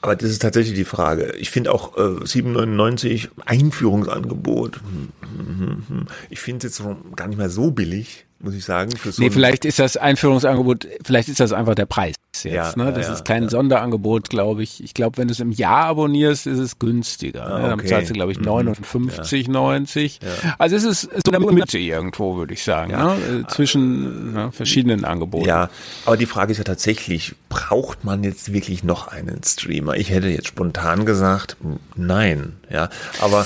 aber 0.01 0.15
das 0.15 0.31
ist 0.31 0.41
tatsächlich 0.41 0.75
die 0.75 0.83
Frage. 0.83 1.33
Ich 1.37 1.51
finde 1.51 1.71
auch 1.73 1.95
äh, 1.95 2.23
7,99 2.23 3.29
Einführungsangebot. 3.45 4.77
Hm, 4.77 5.09
hm, 5.21 5.83
hm. 5.87 6.07
Ich 6.29 6.39
finde 6.39 6.65
es 6.67 6.77
jetzt 6.77 6.87
gar 7.15 7.27
nicht 7.27 7.37
mehr 7.37 7.49
so 7.49 7.71
billig, 7.71 8.25
muss 8.43 8.53
ich 8.53 8.63
sagen. 8.65 8.91
Für 8.91 9.11
so 9.11 9.21
Nee, 9.21 9.29
vielleicht 9.31 9.65
ist 9.65 9.79
das 9.79 9.97
Einführungsangebot, 9.97 10.87
vielleicht 11.03 11.29
ist 11.29 11.39
das 11.39 11.51
einfach 11.53 11.73
der 11.75 11.85
Preis 11.87 12.15
jetzt, 12.35 12.53
Ja, 12.53 12.73
ne? 12.75 12.85
ja, 12.85 12.91
Das 12.91 13.07
ja, 13.07 13.13
ist 13.13 13.25
kein 13.25 13.47
Sonderangebot, 13.49 14.29
glaube 14.29 14.63
ich. 14.63 14.83
Ich 14.83 14.93
glaube, 14.93 15.17
wenn 15.17 15.27
du 15.27 15.31
es 15.33 15.39
im 15.39 15.51
Jahr 15.51 15.85
abonnierst, 15.85 16.45
ist 16.47 16.59
es 16.59 16.77
günstiger. 16.79 17.43
ne? 17.45 17.61
Dann 17.61 17.71
Ah, 17.71 17.73
okay. 17.75 17.87
zahlst 17.87 18.09
du, 18.09 18.13
glaube 18.13 18.31
ich, 18.33 18.39
Mhm. 18.39 18.45
59,90. 18.47 20.19
Also 20.57 20.75
es 20.75 20.83
ist 20.83 21.01
so 21.25 21.31
eine 21.31 21.39
Mitte 21.51 21.77
irgendwo, 21.77 22.35
würde 22.37 22.53
ich 22.53 22.63
sagen, 22.63 22.91
Ja. 22.91 23.15
ne? 23.15 23.43
Äh, 23.43 23.47
zwischen 23.51 24.33
ne, 24.33 24.51
verschiedenen 24.51 25.05
Angeboten. 25.05 25.45
Ja, 25.47 25.69
aber 26.05 26.17
die 26.17 26.25
Frage 26.25 26.51
ist 26.51 26.57
ja 26.57 26.63
tatsächlich, 26.63 27.35
braucht 27.49 28.03
man 28.03 28.23
jetzt 28.23 28.51
wirklich 28.53 28.83
noch 28.83 29.07
einen 29.07 29.41
Streamer? 29.43 29.95
Ich 29.95 30.09
hätte 30.09 30.27
jetzt 30.27 30.47
spontan 30.47 31.05
gesagt, 31.05 31.55
nein, 31.95 32.53
ja, 32.69 32.89
aber 33.21 33.45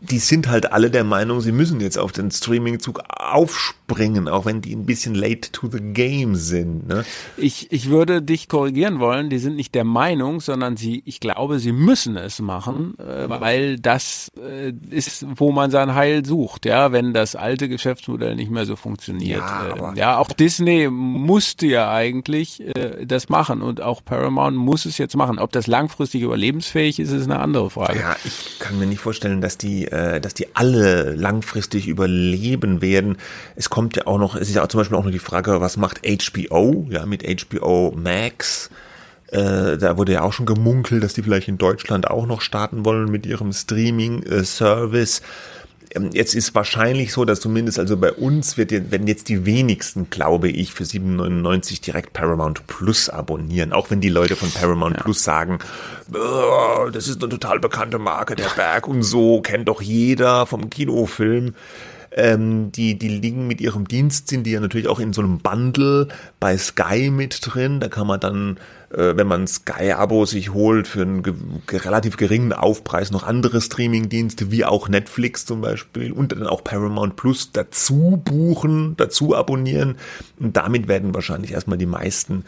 die 0.00 0.18
sind 0.18 0.48
halt 0.48 0.72
alle 0.72 0.90
der 0.90 1.04
Meinung, 1.04 1.40
sie 1.40 1.52
müssen 1.52 1.80
jetzt 1.80 1.98
auf 1.98 2.12
den 2.12 2.30
Streaming-Zug 2.30 3.02
aufspringen, 3.08 4.28
auch 4.28 4.46
wenn 4.46 4.60
die 4.60 4.74
ein 4.74 4.86
bisschen 4.86 5.14
late 5.14 5.50
to 5.52 5.68
the 5.70 5.80
game 5.80 6.36
sind. 6.36 6.86
Ne? 6.86 7.04
Ich, 7.36 7.72
ich 7.72 7.88
würde 7.88 8.22
dich 8.22 8.48
korrigieren 8.48 9.00
wollen, 9.00 9.28
die 9.28 9.38
sind 9.38 9.56
nicht 9.56 9.74
der 9.74 9.84
Meinung, 9.84 10.40
sondern 10.40 10.76
sie, 10.76 11.02
ich 11.04 11.20
glaube, 11.20 11.58
sie 11.58 11.72
müssen 11.72 12.16
es 12.16 12.40
machen, 12.40 12.96
äh, 12.98 13.28
weil 13.28 13.78
das 13.78 14.30
äh, 14.40 14.72
ist, 14.90 15.26
wo 15.34 15.50
man 15.50 15.70
sein 15.70 15.94
Heil 15.94 16.24
sucht, 16.24 16.64
ja, 16.64 16.92
wenn 16.92 17.12
das 17.12 17.34
alte 17.34 17.68
Geschäftsmodell 17.68 18.36
nicht 18.36 18.50
mehr 18.50 18.66
so 18.66 18.76
funktioniert. 18.76 19.40
Ja, 19.40 19.92
Äh, 19.94 19.98
ja, 19.98 20.18
auch 20.18 20.32
Disney 20.32 20.88
musste 20.90 21.66
ja 21.66 21.90
eigentlich 21.90 22.60
äh, 22.60 23.04
das 23.04 23.28
machen 23.28 23.62
und 23.62 23.80
auch 23.80 24.04
Paramount 24.04 24.56
muss 24.56 24.84
es 24.84 24.98
jetzt 24.98 25.16
machen. 25.16 25.38
Ob 25.38 25.50
das 25.52 25.66
langfristig 25.66 26.22
überlebensfähig 26.22 27.00
ist, 27.00 27.10
ist 27.10 27.24
eine 27.24 27.40
andere 27.40 27.70
Frage. 27.70 27.98
Ja, 27.98 28.16
ich 28.24 28.58
kann 28.58 28.78
mir 28.78 28.86
nicht 28.86 29.00
vorstellen, 29.00 29.40
dass 29.40 29.58
die, 29.58 29.87
äh, 29.90 30.20
dass 30.20 30.34
die 30.34 30.54
alle 30.54 31.14
langfristig 31.14 31.88
überleben 31.88 32.80
werden. 32.80 33.16
Es 33.56 33.70
kommt 33.70 33.96
ja 33.96 34.06
auch 34.06 34.18
noch, 34.18 34.34
es 34.34 34.48
ist 34.48 34.54
ja 34.54 34.68
zum 34.68 34.80
Beispiel 34.80 34.96
auch 34.96 35.04
noch 35.04 35.10
die 35.10 35.18
Frage, 35.18 35.60
was 35.60 35.76
macht 35.76 36.00
HBO, 36.06 36.86
ja, 36.90 37.06
mit 37.06 37.24
HBO 37.24 37.92
Max. 37.96 38.70
Äh, 39.30 39.76
da 39.76 39.98
wurde 39.98 40.12
ja 40.12 40.22
auch 40.22 40.32
schon 40.32 40.46
gemunkelt, 40.46 41.02
dass 41.02 41.12
die 41.12 41.22
vielleicht 41.22 41.48
in 41.48 41.58
Deutschland 41.58 42.10
auch 42.10 42.26
noch 42.26 42.40
starten 42.40 42.84
wollen 42.84 43.10
mit 43.10 43.26
ihrem 43.26 43.52
Streaming-Service. 43.52 45.20
Ähm, 45.20 45.26
Jetzt 46.12 46.34
ist 46.34 46.54
wahrscheinlich 46.54 47.12
so, 47.12 47.24
dass 47.24 47.40
zumindest 47.40 47.78
also 47.78 47.96
bei 47.96 48.12
uns 48.12 48.56
wird, 48.58 48.70
werden 48.72 49.06
jetzt 49.06 49.28
die 49.28 49.46
wenigsten, 49.46 50.10
glaube 50.10 50.48
ich, 50.50 50.72
für 50.72 50.84
7,99 50.84 51.80
direkt 51.80 52.12
Paramount 52.12 52.66
Plus 52.66 53.08
abonnieren. 53.08 53.72
Auch 53.72 53.90
wenn 53.90 54.00
die 54.00 54.10
Leute 54.10 54.36
von 54.36 54.50
Paramount 54.50 54.98
Plus 54.98 55.24
sagen, 55.24 55.58
"Boah, 56.08 56.90
das 56.92 57.08
ist 57.08 57.22
eine 57.22 57.30
total 57.30 57.58
bekannte 57.60 57.98
Marke, 57.98 58.36
der 58.36 58.50
Berg 58.54 58.86
und 58.86 59.02
so, 59.02 59.40
kennt 59.40 59.68
doch 59.68 59.80
jeder 59.80 60.46
vom 60.46 60.68
Kinofilm. 60.70 61.54
ähm, 62.12 62.72
die, 62.72 62.98
die 62.98 63.08
liegen 63.08 63.46
mit 63.46 63.60
ihrem 63.60 63.86
Dienst, 63.86 64.28
sind 64.28 64.44
die 64.44 64.52
ja 64.52 64.60
natürlich 64.60 64.88
auch 64.88 64.98
in 64.98 65.12
so 65.12 65.20
einem 65.20 65.38
Bundle 65.38 66.08
bei 66.40 66.56
Sky 66.56 67.10
mit 67.10 67.38
drin. 67.42 67.80
Da 67.80 67.88
kann 67.88 68.06
man 68.06 68.18
dann, 68.18 68.56
äh, 68.56 68.58
wenn 68.90 69.26
man 69.26 69.46
Sky-Abo 69.46 70.24
sich 70.24 70.54
holt, 70.54 70.88
für 70.88 71.02
einen 71.02 71.22
relativ 71.70 72.16
geringen 72.16 72.54
Aufpreis 72.54 73.10
noch 73.10 73.22
andere 73.22 73.60
Streaming-Dienste, 73.60 74.50
wie 74.50 74.64
auch 74.64 74.88
Netflix 74.88 75.44
zum 75.44 75.60
Beispiel 75.60 76.12
und 76.12 76.32
dann 76.32 76.46
auch 76.46 76.64
Paramount 76.64 77.16
Plus 77.16 77.52
dazu 77.52 78.22
buchen, 78.24 78.96
dazu 78.96 79.36
abonnieren. 79.36 79.98
Und 80.38 80.56
damit 80.56 80.88
werden 80.88 81.14
wahrscheinlich 81.14 81.52
erstmal 81.52 81.76
die 81.76 81.86
meisten 81.86 82.44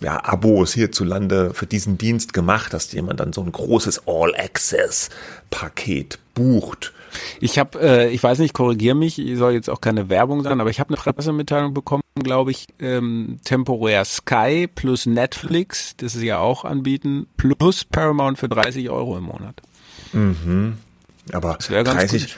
ja, 0.00 0.24
Abos 0.24 0.74
hierzulande 0.74 1.54
für 1.54 1.66
diesen 1.66 1.98
Dienst 1.98 2.32
gemacht, 2.32 2.72
dass 2.72 2.92
jemand 2.92 3.20
dann 3.20 3.32
so 3.32 3.42
ein 3.42 3.52
großes 3.52 4.02
All-Access-Paket 4.06 6.18
bucht. 6.34 6.92
Ich 7.40 7.58
habe, 7.58 7.80
äh, 7.80 8.10
ich 8.10 8.22
weiß 8.22 8.38
nicht, 8.38 8.54
korrigiere 8.54 8.94
mich, 8.94 9.20
soll 9.34 9.52
jetzt 9.52 9.70
auch 9.70 9.80
keine 9.80 10.08
Werbung 10.08 10.42
sein, 10.42 10.60
aber 10.60 10.70
ich 10.70 10.80
habe 10.80 10.94
eine 10.94 11.12
Pressemitteilung 11.14 11.74
bekommen, 11.74 12.02
glaube 12.22 12.50
ich, 12.50 12.66
ähm, 12.80 13.38
temporär 13.44 14.04
Sky 14.04 14.68
plus 14.72 15.06
Netflix, 15.06 15.96
das 15.96 16.12
sie 16.12 16.26
ja 16.26 16.38
auch 16.38 16.64
anbieten, 16.64 17.26
plus 17.36 17.84
Paramount 17.84 18.38
für 18.38 18.48
30 18.48 18.90
Euro 18.90 19.18
im 19.18 19.24
Monat. 19.24 19.60
Mhm. 20.12 20.78
Aber 21.32 21.54
30, 21.54 22.36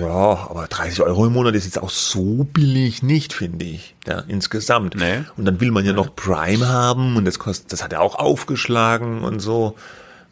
ja, 0.00 0.06
aber 0.50 0.66
30 0.66 1.00
Euro 1.00 1.26
im 1.26 1.32
Monat 1.32 1.54
ist 1.54 1.64
jetzt 1.64 1.82
auch 1.82 1.88
so 1.88 2.44
billig 2.44 3.02
nicht, 3.02 3.32
finde 3.32 3.64
ich, 3.64 3.94
ja, 4.06 4.22
insgesamt. 4.28 4.96
Nee. 4.96 5.24
Und 5.38 5.46
dann 5.46 5.62
will 5.62 5.70
man 5.70 5.86
ja 5.86 5.94
noch 5.94 6.14
Prime 6.14 6.68
haben 6.68 7.16
und 7.16 7.24
das 7.24 7.38
kostet, 7.38 7.72
das 7.72 7.82
hat 7.82 7.94
er 7.94 8.02
auch 8.02 8.16
aufgeschlagen 8.16 9.22
und 9.22 9.40
so. 9.40 9.76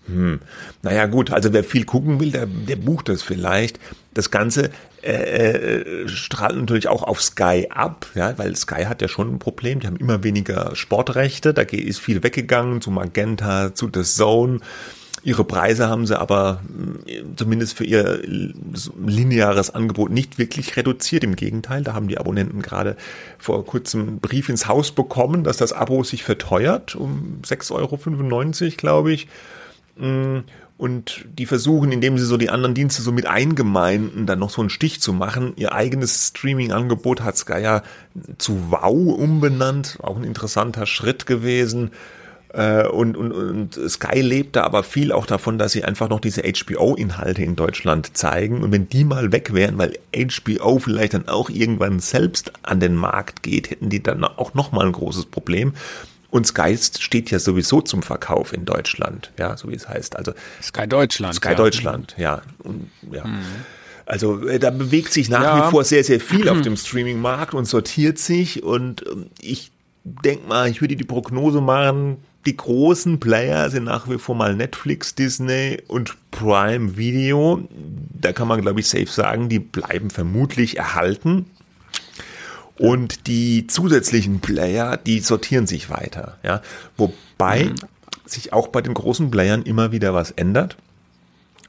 Hm. 0.06 0.40
Naja 0.82 1.06
gut, 1.06 1.32
also 1.32 1.52
wer 1.52 1.64
viel 1.64 1.84
gucken 1.84 2.20
will, 2.20 2.30
der, 2.30 2.46
der 2.46 2.76
bucht 2.76 3.08
das 3.08 3.22
vielleicht. 3.22 3.80
Das 4.14 4.30
Ganze 4.30 4.70
äh, 5.02 5.12
äh, 5.12 6.08
strahlt 6.08 6.56
natürlich 6.56 6.88
auch 6.88 7.02
auf 7.02 7.20
Sky 7.20 7.68
ab, 7.70 8.06
ja, 8.14 8.36
weil 8.38 8.56
Sky 8.56 8.84
hat 8.84 9.02
ja 9.02 9.08
schon 9.08 9.34
ein 9.34 9.38
Problem. 9.38 9.80
Die 9.80 9.86
haben 9.86 9.96
immer 9.96 10.22
weniger 10.22 10.74
Sportrechte, 10.74 11.52
da 11.52 11.62
ist 11.62 12.00
viel 12.00 12.22
weggegangen 12.22 12.80
zu 12.80 12.90
Magenta, 12.90 13.74
zu 13.74 13.90
The 13.92 14.02
Zone. 14.02 14.60
Ihre 15.22 15.42
Preise 15.42 15.88
haben 15.88 16.06
sie 16.06 16.18
aber 16.18 16.60
hm, 16.66 17.36
zumindest 17.36 17.76
für 17.76 17.84
ihr 17.84 18.22
lineares 18.24 19.74
Angebot 19.74 20.10
nicht 20.10 20.38
wirklich 20.38 20.76
reduziert. 20.76 21.24
Im 21.24 21.34
Gegenteil, 21.34 21.82
da 21.82 21.94
haben 21.94 22.06
die 22.06 22.18
Abonnenten 22.18 22.62
gerade 22.62 22.96
vor 23.36 23.66
kurzem 23.66 24.02
einen 24.02 24.20
Brief 24.20 24.48
ins 24.48 24.68
Haus 24.68 24.92
bekommen, 24.92 25.42
dass 25.42 25.56
das 25.56 25.72
Abo 25.72 26.04
sich 26.04 26.22
verteuert 26.22 26.94
um 26.94 27.40
6,95 27.44 27.72
Euro, 27.72 28.76
glaube 28.76 29.12
ich. 29.12 29.26
Mm, 29.96 30.40
und 30.78 31.24
die 31.38 31.46
versuchen, 31.46 31.90
indem 31.90 32.18
sie 32.18 32.26
so 32.26 32.36
die 32.36 32.50
anderen 32.50 32.74
Dienste 32.74 33.00
so 33.00 33.10
mit 33.10 33.26
eingemeinden, 33.26 34.26
dann 34.26 34.38
noch 34.38 34.50
so 34.50 34.60
einen 34.60 34.68
Stich 34.68 35.00
zu 35.00 35.14
machen. 35.14 35.54
Ihr 35.56 35.72
eigenes 35.72 36.28
Streaming-Angebot 36.28 37.22
hat 37.22 37.38
Sky 37.38 37.62
ja 37.62 37.82
zu 38.36 38.70
Wow 38.70 39.18
umbenannt, 39.18 39.98
auch 40.02 40.16
ein 40.16 40.24
interessanter 40.24 40.84
Schritt 40.84 41.24
gewesen. 41.24 41.92
Äh, 42.52 42.86
und, 42.88 43.16
und, 43.16 43.32
und 43.32 43.90
Sky 43.90 44.20
lebt 44.20 44.56
da 44.56 44.64
aber 44.64 44.82
viel 44.82 45.12
auch 45.12 45.24
davon, 45.24 45.58
dass 45.58 45.72
sie 45.72 45.82
einfach 45.82 46.10
noch 46.10 46.20
diese 46.20 46.42
HBO-Inhalte 46.42 47.42
in 47.42 47.56
Deutschland 47.56 48.14
zeigen. 48.14 48.62
Und 48.62 48.70
wenn 48.70 48.88
die 48.88 49.04
mal 49.04 49.32
weg 49.32 49.54
wären, 49.54 49.78
weil 49.78 49.98
HBO 50.14 50.78
vielleicht 50.78 51.14
dann 51.14 51.28
auch 51.28 51.48
irgendwann 51.48 52.00
selbst 52.00 52.52
an 52.62 52.80
den 52.80 52.96
Markt 52.96 53.42
geht, 53.42 53.70
hätten 53.70 53.88
die 53.88 54.02
dann 54.02 54.24
auch 54.24 54.52
nochmal 54.52 54.84
ein 54.84 54.92
großes 54.92 55.26
Problem. 55.26 55.72
Und 56.36 56.46
Sky 56.46 56.76
steht 56.76 57.30
ja 57.30 57.38
sowieso 57.38 57.80
zum 57.80 58.02
Verkauf 58.02 58.52
in 58.52 58.66
Deutschland, 58.66 59.32
ja, 59.38 59.56
so 59.56 59.70
wie 59.70 59.74
es 59.74 59.88
heißt. 59.88 60.16
Also 60.16 60.34
Sky 60.62 60.86
Deutschland. 60.86 61.34
Sky 61.36 61.48
ja. 61.48 61.54
Deutschland, 61.54 62.14
ja. 62.18 62.42
Und, 62.58 62.90
ja. 63.10 63.24
Mhm. 63.24 63.38
Also 64.04 64.46
äh, 64.46 64.58
da 64.58 64.68
bewegt 64.68 65.14
sich 65.14 65.30
nach 65.30 65.42
ja. 65.42 65.66
wie 65.66 65.70
vor 65.70 65.82
sehr, 65.84 66.04
sehr 66.04 66.20
viel 66.20 66.50
auf 66.50 66.60
dem 66.62 66.76
Streaming-Markt 66.76 67.54
und 67.54 67.64
sortiert 67.64 68.18
sich. 68.18 68.62
Und 68.62 69.02
ähm, 69.10 69.30
ich 69.40 69.72
denke 70.04 70.46
mal, 70.46 70.68
ich 70.68 70.82
würde 70.82 70.94
die 70.94 71.04
Prognose 71.04 71.62
machen, 71.62 72.18
die 72.44 72.54
großen 72.54 73.18
Player 73.18 73.70
sind 73.70 73.84
nach 73.84 74.10
wie 74.10 74.18
vor 74.18 74.34
mal 74.34 74.54
Netflix, 74.54 75.14
Disney 75.14 75.78
und 75.88 76.18
Prime 76.32 76.98
Video. 76.98 77.66
Da 78.12 78.34
kann 78.34 78.46
man, 78.46 78.60
glaube 78.60 78.80
ich, 78.80 78.88
safe 78.88 79.06
sagen, 79.06 79.48
die 79.48 79.58
bleiben 79.58 80.10
vermutlich 80.10 80.76
erhalten. 80.76 81.46
Und 82.78 83.26
die 83.26 83.66
zusätzlichen 83.66 84.40
Player, 84.40 84.96
die 84.96 85.20
sortieren 85.20 85.66
sich 85.66 85.90
weiter. 85.90 86.38
Ja? 86.42 86.62
Wobei 86.96 87.64
mhm. 87.64 87.74
sich 88.26 88.52
auch 88.52 88.68
bei 88.68 88.82
den 88.82 88.94
großen 88.94 89.30
Playern 89.30 89.62
immer 89.62 89.92
wieder 89.92 90.14
was 90.14 90.30
ändert. 90.30 90.76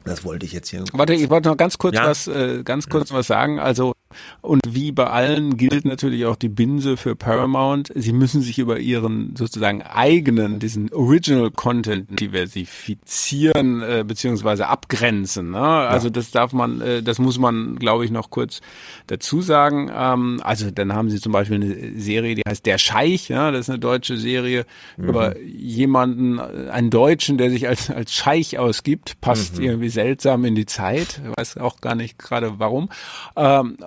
Das 0.04 0.24
wollte 0.24 0.46
ich 0.46 0.54
jetzt 0.54 0.70
hier. 0.70 0.84
Warte, 0.94 1.14
ich 1.14 1.30
wollte 1.30 1.50
noch 1.50 1.58
ganz 1.58 1.78
kurz 1.78 1.96
ja. 1.96 2.06
was, 2.06 2.28
äh, 2.28 2.64
ganz 2.64 2.88
kurz 2.88 3.12
was 3.12 3.28
sagen. 3.28 3.60
Also 3.60 3.94
und 4.42 4.62
wie 4.68 4.92
bei 4.92 5.08
allen 5.08 5.58
gilt 5.58 5.86
natürlich 5.86 6.26
auch 6.26 6.36
die 6.36 6.50
Binse 6.50 6.98
für 6.98 7.16
Paramount. 7.16 7.92
Sie 7.96 8.14
müssen 8.14 8.42
sich 8.42 8.60
über 8.60 8.80
ihren 8.80 9.36
sozusagen 9.36 9.82
eigenen, 9.82 10.60
diesen 10.60 10.92
Original 10.94 11.52
Content 11.52 12.20
diversifizieren 12.20 13.82
äh, 13.82 14.04
beziehungsweise 14.08 14.68
abgrenzen. 14.68 15.52
Ne? 15.52 15.60
Also 15.60 16.08
ja. 16.08 16.12
das 16.12 16.32
darf 16.32 16.54
man, 16.54 16.82
äh, 16.82 17.04
das 17.04 17.20
muss 17.20 17.38
man, 17.38 17.78
glaube 17.78 18.06
ich, 18.06 18.12
noch 18.12 18.30
kurz 18.30 18.62
dazu 19.08 19.42
sagen. 19.42 19.92
Ähm, 19.94 20.42
also 20.44 20.72
dann 20.72 20.94
haben 20.94 21.10
sie 21.10 21.20
zum 21.20 21.32
Beispiel 21.32 21.58
eine 21.58 22.00
Serie, 22.00 22.36
die 22.36 22.44
heißt 22.48 22.66
Der 22.66 22.78
Scheich. 22.78 23.28
Ja, 23.30 23.52
das 23.52 23.62
ist 23.62 23.70
eine 23.70 23.80
deutsche 23.80 24.18
Serie 24.18 24.66
mhm. 24.96 25.10
über 25.10 25.40
jemanden, 25.40 26.40
einen 26.40 26.90
Deutschen, 26.90 27.38
der 27.38 27.50
sich 27.50 27.68
als 27.68 27.90
als 27.90 28.14
Scheich 28.14 28.58
ausgibt. 28.58 29.20
Passt 29.22 29.58
mhm. 29.58 29.66
irgendwie 29.66 29.90
seltsam 29.90 30.46
in 30.46 30.56
die 30.56 30.66
Zeit. 30.66 31.22
Ich 31.24 31.38
weiß 31.38 31.58
auch 31.58 31.82
gar 31.82 31.96
nicht 31.96 32.18
gerade 32.18 32.60
warum. 32.60 32.90
Ähm, 33.36 33.78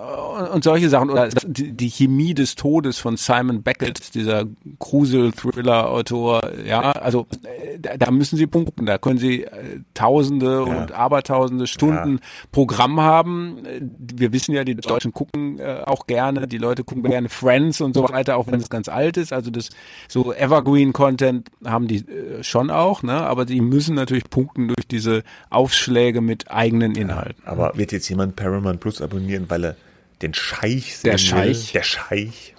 und 0.53 0.63
solche 0.63 0.89
Sachen 0.89 1.09
oder 1.09 1.29
die 1.29 1.89
Chemie 1.89 2.33
des 2.33 2.55
Todes 2.55 2.97
von 2.97 3.17
Simon 3.17 3.63
Beckett, 3.63 4.13
dieser 4.13 4.45
Grusel-Thriller-Autor, 4.79 6.41
ja, 6.65 6.91
also 6.91 7.27
äh, 7.43 7.97
da 7.97 8.11
müssen 8.11 8.37
sie 8.37 8.47
punkten, 8.47 8.85
da 8.85 8.97
können 8.97 9.19
sie 9.19 9.43
äh, 9.43 9.81
Tausende 9.93 10.65
ja. 10.67 10.81
und 10.81 10.91
Abertausende 10.91 11.67
Stunden 11.67 12.13
ja. 12.15 12.47
Programm 12.51 13.01
haben. 13.01 13.57
Wir 13.97 14.33
wissen 14.33 14.53
ja, 14.53 14.63
die 14.63 14.75
Deutschen 14.75 15.13
gucken 15.13 15.59
äh, 15.59 15.81
auch 15.85 16.07
gerne, 16.07 16.47
die 16.47 16.57
Leute 16.57 16.83
gucken 16.83 17.03
gerne 17.03 17.29
Friends 17.29 17.81
und 17.81 17.93
so 17.93 18.07
weiter, 18.09 18.37
auch 18.37 18.47
wenn 18.47 18.59
es 18.59 18.69
ganz 18.69 18.89
alt 18.89 19.17
ist. 19.17 19.33
Also 19.33 19.51
das 19.51 19.69
so 20.07 20.33
Evergreen-Content 20.33 21.49
haben 21.65 21.87
die 21.87 22.05
schon 22.41 22.69
auch, 22.69 23.03
ne? 23.03 23.13
Aber 23.13 23.45
die 23.45 23.61
müssen 23.61 23.95
natürlich 23.95 24.29
punkten 24.29 24.67
durch 24.69 24.87
diese 24.87 25.23
Aufschläge 25.49 26.21
mit 26.21 26.51
eigenen 26.51 26.95
Inhalten. 26.95 27.41
Ja, 27.45 27.51
aber 27.51 27.77
wird 27.77 27.91
jetzt 27.91 28.09
jemand 28.09 28.35
Paramount 28.35 28.79
Plus 28.79 29.01
abonnieren, 29.01 29.45
weil 29.49 29.65
er 29.65 29.75
den 30.21 30.33
Scheich 30.33 30.99
Der 31.03 31.17
Scheich. 31.17 31.71
Der 31.71 31.83
Scheich. 31.83 32.53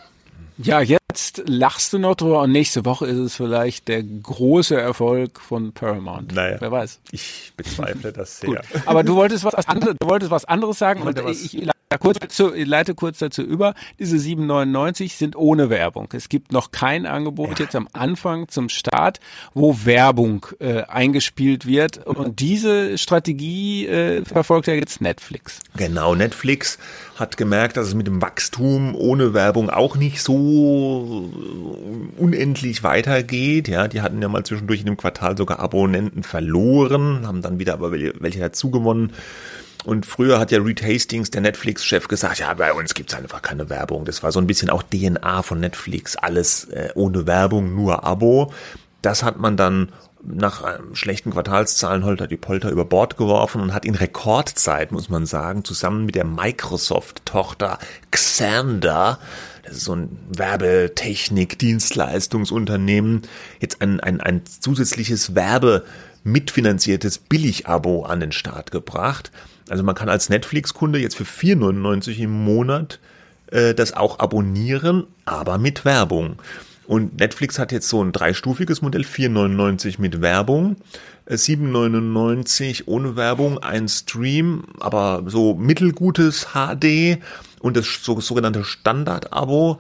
Ja, 0.58 0.80
jetzt 0.80 1.42
lachst 1.46 1.92
du 1.92 1.98
noch 1.98 2.14
drüber 2.14 2.42
und 2.42 2.52
nächste 2.52 2.84
Woche 2.84 3.06
ist 3.06 3.18
es 3.18 3.34
vielleicht 3.34 3.88
der 3.88 4.02
große 4.02 4.78
Erfolg 4.78 5.40
von 5.40 5.72
Paramount. 5.72 6.34
Naja, 6.34 6.56
Wer 6.60 6.70
weiß. 6.70 7.00
Ich 7.10 7.52
bezweifle 7.56 8.12
das 8.12 8.40
sehr. 8.40 8.62
Aber 8.86 9.02
du 9.02 9.16
wolltest 9.16 9.44
was 9.44 9.54
anderes, 9.54 9.96
du 9.98 10.06
wolltest 10.06 10.30
was 10.30 10.44
anderes 10.44 10.78
sagen 10.78 11.02
und 11.02 11.18
ich, 11.18 11.54
ich 11.54 11.68
kurz 11.98 12.18
dazu, 12.18 12.54
ich 12.54 12.66
leite 12.66 12.94
kurz 12.94 13.18
dazu 13.18 13.42
über. 13.42 13.74
Diese 13.98 14.16
7,99 14.16 15.16
sind 15.16 15.36
ohne 15.36 15.70
Werbung. 15.70 16.08
Es 16.12 16.28
gibt 16.28 16.52
noch 16.52 16.70
kein 16.70 17.06
Angebot 17.06 17.58
jetzt 17.58 17.74
am 17.74 17.88
Anfang 17.92 18.48
zum 18.48 18.68
Start, 18.68 19.20
wo 19.54 19.76
Werbung 19.84 20.46
äh, 20.58 20.82
eingespielt 20.82 21.66
wird. 21.66 22.06
Und 22.06 22.40
diese 22.40 22.98
Strategie 22.98 23.86
äh, 23.86 24.24
verfolgt 24.24 24.66
ja 24.66 24.74
jetzt 24.74 25.00
Netflix. 25.00 25.60
Genau, 25.76 26.14
Netflix 26.14 26.78
hat 27.16 27.36
gemerkt, 27.36 27.76
dass 27.76 27.88
es 27.88 27.94
mit 27.94 28.06
dem 28.06 28.20
Wachstum 28.20 28.94
ohne 28.94 29.34
Werbung 29.34 29.70
auch 29.70 29.96
nicht 29.96 30.20
so 30.22 31.30
unendlich 32.16 32.82
weitergeht. 32.82 33.68
Ja, 33.68 33.88
die 33.88 34.00
hatten 34.00 34.20
ja 34.20 34.28
mal 34.28 34.44
zwischendurch 34.44 34.80
in 34.80 34.86
dem 34.86 34.96
Quartal 34.96 35.36
sogar 35.36 35.60
Abonnenten 35.60 36.22
verloren, 36.22 37.26
haben 37.26 37.42
dann 37.42 37.58
wieder 37.58 37.74
aber 37.74 37.92
welche 37.92 38.40
dazu 38.40 38.70
gewonnen. 38.70 39.12
Und 39.84 40.06
früher 40.06 40.38
hat 40.38 40.52
ja 40.52 40.60
Reed 40.60 40.82
Hastings, 40.82 41.30
der 41.30 41.40
Netflix-Chef, 41.40 42.08
gesagt, 42.08 42.38
ja, 42.38 42.52
bei 42.54 42.72
uns 42.72 42.94
gibt's 42.94 43.14
einfach 43.14 43.42
keine 43.42 43.68
Werbung. 43.68 44.04
Das 44.04 44.22
war 44.22 44.30
so 44.30 44.40
ein 44.40 44.46
bisschen 44.46 44.70
auch 44.70 44.82
DNA 44.82 45.42
von 45.42 45.60
Netflix. 45.60 46.16
Alles 46.16 46.64
äh, 46.66 46.90
ohne 46.94 47.26
Werbung, 47.26 47.74
nur 47.74 48.04
Abo. 48.04 48.52
Das 49.02 49.24
hat 49.24 49.38
man 49.38 49.56
dann 49.56 49.92
nach 50.24 50.62
einem 50.62 50.94
schlechten 50.94 51.32
Quartalszahlen 51.32 52.04
Holter 52.04 52.28
die 52.28 52.36
Polter 52.36 52.70
über 52.70 52.84
Bord 52.84 53.16
geworfen 53.16 53.60
und 53.60 53.74
hat 53.74 53.84
in 53.84 53.96
Rekordzeit, 53.96 54.92
muss 54.92 55.08
man 55.08 55.26
sagen, 55.26 55.64
zusammen 55.64 56.06
mit 56.06 56.14
der 56.14 56.22
Microsoft-Tochter 56.24 57.80
Xander, 58.12 59.18
das 59.64 59.78
ist 59.78 59.84
so 59.84 59.96
ein 59.96 60.16
Werbetechnik-Dienstleistungsunternehmen, 60.36 63.22
jetzt 63.60 63.82
ein, 63.82 63.98
ein, 64.00 64.20
ein 64.20 64.42
zusätzliches 64.46 65.34
Werbe 65.34 65.84
mitfinanziertes 66.24 67.18
Billig-Abo 67.18 68.04
an 68.04 68.20
den 68.20 68.30
Start 68.30 68.70
gebracht. 68.70 69.32
Also 69.68 69.82
man 69.82 69.94
kann 69.94 70.08
als 70.08 70.28
Netflix-Kunde 70.28 70.98
jetzt 70.98 71.16
für 71.16 71.24
4,99 71.24 72.18
im 72.18 72.44
Monat 72.44 72.98
äh, 73.50 73.74
das 73.74 73.92
auch 73.92 74.18
abonnieren, 74.18 75.06
aber 75.24 75.58
mit 75.58 75.84
Werbung. 75.84 76.36
Und 76.86 77.20
Netflix 77.20 77.58
hat 77.58 77.72
jetzt 77.72 77.88
so 77.88 78.02
ein 78.02 78.12
dreistufiges 78.12 78.82
Modell, 78.82 79.02
4,99 79.02 80.00
mit 80.00 80.20
Werbung, 80.20 80.76
7,99 81.28 82.80
äh, 82.80 82.82
ohne 82.86 83.16
Werbung, 83.16 83.58
ein 83.58 83.88
Stream, 83.88 84.64
aber 84.80 85.22
so 85.26 85.54
mittelgutes 85.54 86.48
HD 86.52 87.18
und 87.60 87.76
das 87.76 87.86
sogenannte 88.02 88.64
Standard-Abo 88.64 89.78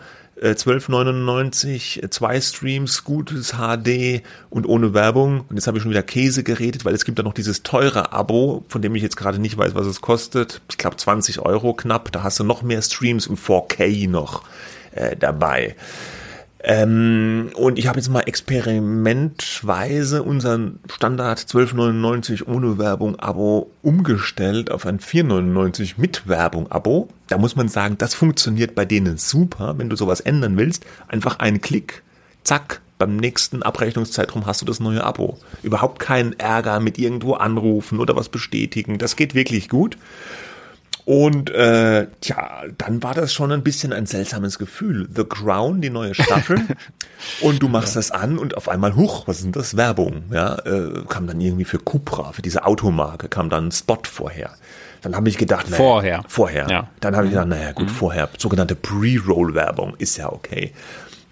12,99, 0.50 2.02
äh, 2.02 2.10
zwei 2.10 2.40
Streams, 2.40 3.04
gutes 3.04 3.54
HD 3.54 4.22
und 4.50 4.66
ohne 4.66 4.94
Werbung. 4.94 5.44
Und 5.48 5.56
jetzt 5.56 5.66
habe 5.66 5.78
ich 5.78 5.82
schon 5.82 5.90
wieder 5.90 6.02
Käse 6.02 6.42
geredet, 6.42 6.84
weil 6.84 6.94
es 6.94 7.04
gibt 7.04 7.18
da 7.18 7.22
noch 7.22 7.34
dieses 7.34 7.62
teure 7.62 8.12
Abo, 8.12 8.64
von 8.68 8.82
dem 8.82 8.94
ich 8.94 9.02
jetzt 9.02 9.16
gerade 9.16 9.38
nicht 9.38 9.56
weiß, 9.56 9.74
was 9.74 9.86
es 9.86 10.00
kostet. 10.00 10.60
Ich 10.70 10.78
glaube 10.78 10.96
20 10.96 11.40
Euro 11.40 11.74
knapp. 11.74 12.10
Da 12.12 12.22
hast 12.22 12.40
du 12.40 12.44
noch 12.44 12.62
mehr 12.62 12.82
Streams 12.82 13.26
und 13.26 13.38
4K 13.38 14.08
noch 14.08 14.42
äh, 14.92 15.16
dabei. 15.16 15.76
Ähm, 16.64 17.50
und 17.54 17.78
ich 17.78 17.88
habe 17.88 17.98
jetzt 17.98 18.08
mal 18.08 18.20
experimentweise 18.20 20.22
unseren 20.22 20.78
Standard 20.88 21.40
12,99 21.40 22.46
ohne 22.46 22.78
Werbung 22.78 23.18
Abo 23.18 23.72
umgestellt 23.82 24.70
auf 24.70 24.86
ein 24.86 25.00
4,99 25.00 25.94
mit 25.96 26.28
Werbung 26.28 26.70
Abo. 26.70 27.08
Da 27.26 27.38
muss 27.38 27.56
man 27.56 27.66
sagen, 27.66 27.98
das 27.98 28.14
funktioniert 28.14 28.76
bei 28.76 28.84
denen 28.84 29.16
super. 29.16 29.74
Wenn 29.76 29.90
du 29.90 29.96
sowas 29.96 30.20
ändern 30.20 30.56
willst, 30.56 30.86
einfach 31.08 31.40
einen 31.40 31.60
Klick, 31.60 32.04
zack, 32.44 32.80
beim 32.96 33.16
nächsten 33.16 33.64
Abrechnungszeitraum 33.64 34.46
hast 34.46 34.62
du 34.62 34.64
das 34.64 34.78
neue 34.78 35.02
Abo. 35.02 35.38
Überhaupt 35.64 35.98
keinen 35.98 36.38
Ärger 36.38 36.78
mit 36.78 36.98
irgendwo 36.98 37.34
anrufen 37.34 37.98
oder 37.98 38.14
was 38.14 38.28
bestätigen. 38.28 38.98
Das 38.98 39.16
geht 39.16 39.34
wirklich 39.34 39.68
gut. 39.68 39.98
Und 41.04 41.50
äh, 41.50 42.06
tja, 42.20 42.62
dann 42.78 43.02
war 43.02 43.14
das 43.14 43.32
schon 43.32 43.50
ein 43.50 43.62
bisschen 43.62 43.92
ein 43.92 44.06
seltsames 44.06 44.58
Gefühl. 44.58 45.08
The 45.14 45.24
Crown, 45.24 45.80
die 45.80 45.90
neue 45.90 46.14
Staffel. 46.14 46.60
und 47.40 47.62
du 47.62 47.68
machst 47.68 47.94
ja. 47.94 47.98
das 47.98 48.12
an 48.12 48.38
und 48.38 48.56
auf 48.56 48.68
einmal, 48.68 48.94
huch, 48.94 49.26
was 49.26 49.42
denn 49.42 49.52
das? 49.52 49.76
Werbung. 49.76 50.24
Ja, 50.30 50.56
äh, 50.64 51.02
kam 51.08 51.26
dann 51.26 51.40
irgendwie 51.40 51.64
für 51.64 51.78
Cupra, 51.78 52.32
für 52.32 52.42
diese 52.42 52.64
Automarke, 52.64 53.28
kam 53.28 53.50
dann 53.50 53.68
ein 53.68 53.72
Spot 53.72 53.98
vorher. 54.04 54.50
Dann 55.00 55.16
habe 55.16 55.28
ich 55.28 55.36
gedacht, 55.36 55.66
naja, 55.68 55.76
vorher. 55.76 56.24
Vorher. 56.28 56.68
Ja. 56.70 56.88
Dann 57.00 57.16
habe 57.16 57.26
ich 57.26 57.32
gedacht, 57.32 57.48
naja, 57.48 57.72
gut, 57.72 57.88
mhm. 57.88 57.92
vorher. 57.92 58.28
Sogenannte 58.38 58.76
Pre-Roll-Werbung 58.76 59.94
ist 59.98 60.16
ja 60.16 60.32
okay. 60.32 60.72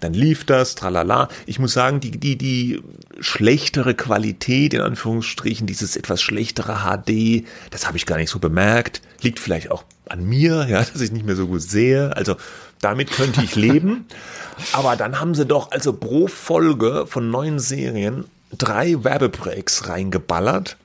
Dann 0.01 0.13
lief 0.13 0.45
das, 0.45 0.75
tralala. 0.75 1.29
Ich 1.45 1.59
muss 1.59 1.73
sagen, 1.73 1.99
die, 1.99 2.11
die, 2.11 2.35
die 2.35 2.81
schlechtere 3.19 3.93
Qualität, 3.93 4.73
in 4.73 4.81
Anführungsstrichen, 4.81 5.67
dieses 5.67 5.95
etwas 5.95 6.21
schlechtere 6.21 6.79
HD, 6.79 7.45
das 7.69 7.87
habe 7.87 7.97
ich 7.97 8.05
gar 8.05 8.17
nicht 8.17 8.31
so 8.31 8.39
bemerkt. 8.39 9.01
Liegt 9.21 9.39
vielleicht 9.39 9.71
auch 9.71 9.85
an 10.09 10.25
mir, 10.25 10.67
ja, 10.67 10.79
dass 10.91 10.99
ich 10.99 11.11
nicht 11.11 11.25
mehr 11.25 11.35
so 11.35 11.47
gut 11.47 11.61
sehe. 11.61 12.15
Also 12.17 12.35
damit 12.81 13.11
könnte 13.11 13.41
ich 13.43 13.55
leben. 13.55 14.05
Aber 14.73 14.95
dann 14.95 15.19
haben 15.19 15.35
sie 15.35 15.45
doch 15.45 15.71
also 15.71 15.93
pro 15.93 16.27
Folge 16.27 17.05
von 17.07 17.29
neuen 17.29 17.59
Serien 17.59 18.25
drei 18.57 19.03
Werbebreaks 19.03 19.87
reingeballert 19.87 20.77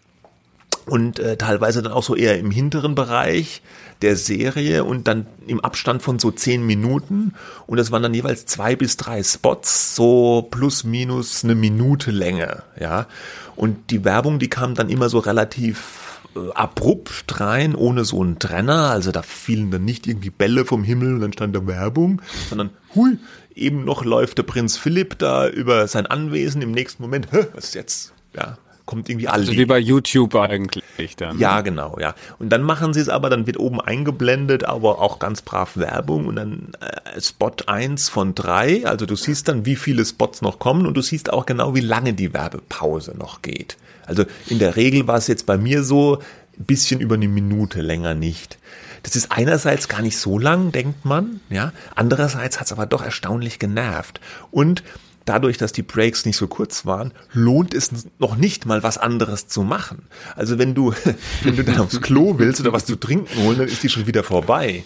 und 0.85 1.19
äh, 1.19 1.37
teilweise 1.37 1.83
dann 1.83 1.93
auch 1.93 2.03
so 2.03 2.15
eher 2.15 2.39
im 2.39 2.51
hinteren 2.51 2.95
Bereich 2.95 3.63
der 4.03 4.17
Serie 4.17 4.85
und 4.85 5.09
dann 5.09 5.27
im 5.47 5.61
Abstand 5.61 6.03
von 6.03 6.19
so 6.19 6.31
zehn 6.31 6.65
Minuten 6.65 7.35
und 7.67 7.79
das 7.79 7.91
waren 7.91 8.03
dann 8.03 8.15
jeweils 8.15 8.47
zwei 8.47 8.77
bis 8.77 8.97
drei 8.97 9.23
Spots, 9.23 9.95
so 9.95 10.47
plus 10.51 10.85
minus 10.85 11.45
eine 11.45 11.55
Minute 11.55 12.11
Länge, 12.11 12.63
ja. 12.79 13.07
Und 13.55 13.91
die 13.91 14.05
Werbung, 14.05 14.39
die 14.39 14.51
kam 14.51 14.75
dann 14.75 14.91
immer 14.91 15.09
so 15.09 15.19
relativ 15.19 16.21
äh, 16.37 16.53
abrupt 16.53 17.41
rein, 17.41 17.75
ohne 17.75 18.05
so 18.05 18.23
einen 18.23 18.39
Trenner, 18.39 18.91
also 18.91 19.13
da 19.13 19.23
fielen 19.23 19.71
dann 19.71 19.85
nicht 19.85 20.07
irgendwie 20.07 20.31
Bälle 20.31 20.65
vom 20.65 20.85
Himmel 20.85 21.15
und 21.15 21.21
dann 21.21 21.33
stand 21.33 21.57
da 21.57 21.67
Werbung, 21.67 22.21
sondern 22.51 22.71
hui, 22.95 23.19
eben 23.55 23.85
noch 23.85 24.05
läuft 24.05 24.39
der 24.39 24.43
Prinz 24.43 24.77
Philipp 24.77 25.19
da 25.19 25.49
über 25.49 25.89
sein 25.89 26.07
Anwesen, 26.07 26.61
im 26.61 26.73
nächsten 26.73 27.03
Moment, 27.03 27.33
hä, 27.33 27.47
was 27.55 27.67
ist 27.67 27.75
jetzt? 27.75 28.13
Ja, 28.35 28.59
kommt 28.87 29.09
irgendwie 29.09 29.29
alle. 29.29 29.41
Also 29.41 29.53
wie 29.53 29.67
bei 29.67 29.79
YouTube 29.79 30.35
eigentlich 30.37 31.17
dann. 31.17 31.39
Ja, 31.39 31.61
genau, 31.61 31.99
ja. 32.01 32.15
Und 32.39 32.51
dann 32.51 32.63
machen 32.63 32.95
sie 32.95 33.01
es 33.01 33.09
aber, 33.09 33.29
dann 33.29 33.47
wird 33.47 33.59
oben 33.59 33.81
eingeblendet, 33.81 34.65
aber 34.65 35.01
auch 35.01 35.19
ganz 35.19 35.43
brav 35.43 35.77
Werbung 35.77 36.27
und 36.27 36.37
dann 36.37 36.73
äh, 36.81 37.21
Spot 37.21 37.53
eins 37.67 38.09
von 38.09 38.35
drei. 38.35 38.87
Also 38.87 39.05
du 39.05 39.17
siehst 39.17 39.49
dann, 39.49 39.67
wie 39.67 39.77
viele 39.77 40.05
Spots 40.05 40.41
noch 40.41 40.59
kommen 40.59 40.87
und 40.87 40.97
du 40.97 41.03
siehst 41.03 41.33
auch 41.33 41.45
genau, 41.45 41.75
wie 41.75 41.81
lange 41.81 42.15
die 42.15 42.33
Werbepause 42.33 43.17
noch 43.17 43.43
geht. 43.43 43.77
Also 44.07 44.25
in 44.47 44.59
der 44.59 44.77
Regel 44.77 45.07
war 45.07 45.17
es 45.17 45.27
jetzt 45.27 45.47
bei 45.47 45.59
mir 45.59 45.83
so, 45.83 46.21
ein 46.59 46.65
bisschen 46.65 47.01
über 47.01 47.17
eine 47.17 47.29
Minute 47.29 47.81
länger 47.81 48.15
nicht. 48.15 48.59
Das 49.03 49.15
ist 49.15 49.31
einerseits 49.31 49.89
gar 49.89 50.03
nicht 50.03 50.19
so 50.19 50.39
lang, 50.39 50.73
denkt 50.73 51.05
man, 51.05 51.41
ja. 51.49 51.73
Andererseits 51.95 52.59
hat 52.59 52.67
es 52.67 52.73
aber 52.73 52.87
doch 52.87 53.03
erstaunlich 53.03 53.59
genervt. 53.59 54.21
Und 54.51 54.83
dadurch, 55.27 55.59
dass 55.59 55.73
die 55.73 55.83
Breaks 55.83 56.25
nicht 56.25 56.39
so 56.39 56.47
kurz 56.47 56.87
waren, 56.87 57.13
lohnt 57.33 57.75
es 57.75 57.91
noch 58.19 58.37
nicht 58.37 58.65
mal 58.65 58.83
was 58.83 58.97
anderes 58.97 59.49
zu 59.49 59.63
machen. 59.63 60.07
Also 60.35 60.59
wenn 60.59 60.75
du, 60.75 60.95
wenn 61.43 61.57
du 61.57 61.65
dann 61.65 61.81
aufs 61.81 62.01
Klo 62.01 62.39
willst 62.39 62.61
oder 62.61 62.73
was 62.73 62.87
zu 62.87 62.97
trinken 62.97 63.43
holen, 63.43 63.59
dann 63.59 63.69
ist 63.69 63.83
die 63.83 63.91
schon 63.91 64.07
wieder 64.07 64.25
vorbei. 64.25 64.85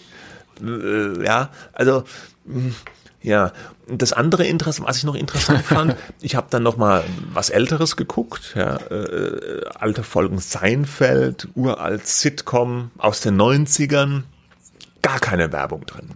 Äh, 0.61 1.23
ja, 1.23 1.49
also 1.73 2.03
hm, 2.45 2.75
ja, 3.21 3.53
das 3.87 4.13
andere 4.13 4.45
Interesse, 4.45 4.83
was 4.83 4.97
ich 4.97 5.03
noch 5.03 5.15
interessant 5.15 5.63
fand, 5.63 5.95
ich 6.21 6.35
habe 6.35 6.47
dann 6.49 6.63
noch 6.63 6.77
mal 6.77 7.03
was 7.33 7.49
Älteres 7.49 7.95
geguckt, 7.95 8.53
ja, 8.55 8.77
äh, 8.77 9.65
alte 9.75 10.03
Folgen 10.03 10.39
Seinfeld, 10.39 11.47
uralt 11.53 12.07
Sitcom 12.07 12.89
aus 12.97 13.21
den 13.21 13.39
90ern, 13.39 14.23
gar 15.03 15.19
keine 15.19 15.51
Werbung 15.51 15.85
drin. 15.85 16.09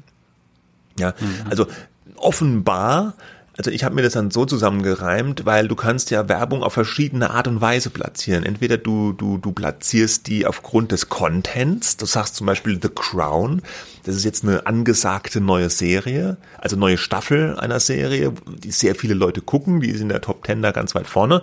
Ja, 0.98 1.14
mhm. 1.20 1.50
also 1.50 1.68
offenbar 2.16 3.14
also 3.58 3.72
ich 3.72 3.84
habe 3.84 3.96
mir 3.96 4.02
das 4.02 4.14
dann 4.14 4.32
so 4.32 4.46
zusammengereimt, 4.46 5.46
weil 5.46 5.68
du 5.68 5.76
kannst 5.76 6.12
ja 6.12 6.28
Werbung 6.28 6.62
auf 6.62 6.74
verschiedene 6.74 7.30
Art 7.30 7.48
und 7.48 7.62
Weise 7.62 7.90
platzieren. 7.90 8.44
Entweder 8.44 8.78
du, 8.78 9.14
du, 9.14 9.38
du 9.38 9.54
platzierst 9.54 10.28
die 10.28 10.46
aufgrund 10.46 10.92
des 10.92 11.08
Contents. 11.08 11.96
Du 11.96 12.06
sagst 12.06 12.36
zum 12.36 12.48
Beispiel 12.48 12.80
The 12.82 12.90
Crown. 12.94 13.62
Das 14.04 14.16
ist 14.16 14.26
jetzt 14.26 14.44
eine 14.44 14.68
angesagte 14.68 15.40
neue 15.40 15.70
Serie, 15.70 16.38
also 16.58 16.76
neue 16.76 16.98
Staffel 16.98 17.58
einer 17.58 17.80
Serie, 17.80 18.34
die 18.46 18.72
sehr 18.72 18.94
viele 18.94 19.14
Leute 19.14 19.42
gucken. 19.42 19.80
Die 19.80 19.90
ist 19.90 20.02
in 20.02 20.10
der 20.10 20.22
Top 20.22 20.44
Ten 20.44 20.62
da 20.62 20.72
ganz 20.72 20.94
weit 20.94 21.08
vorne. 21.08 21.42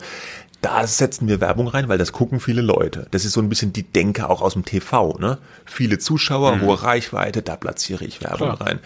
Da 0.60 0.86
setzen 0.86 1.26
wir 1.26 1.40
Werbung 1.40 1.66
rein, 1.66 1.88
weil 1.88 1.98
das 1.98 2.12
gucken 2.12 2.38
viele 2.38 2.62
Leute. 2.62 3.08
Das 3.10 3.24
ist 3.24 3.32
so 3.32 3.40
ein 3.40 3.48
bisschen 3.48 3.72
die 3.72 3.82
Denke 3.82 4.28
auch 4.28 4.42
aus 4.42 4.52
dem 4.52 4.64
TV. 4.64 5.18
Ne? 5.18 5.38
Viele 5.64 5.98
Zuschauer, 5.98 6.56
mhm. 6.56 6.60
hohe 6.60 6.82
Reichweite, 6.82 7.42
da 7.42 7.56
platziere 7.56 8.04
ich 8.04 8.22
Werbung 8.22 8.56
Klar. 8.56 8.60
rein. 8.60 8.78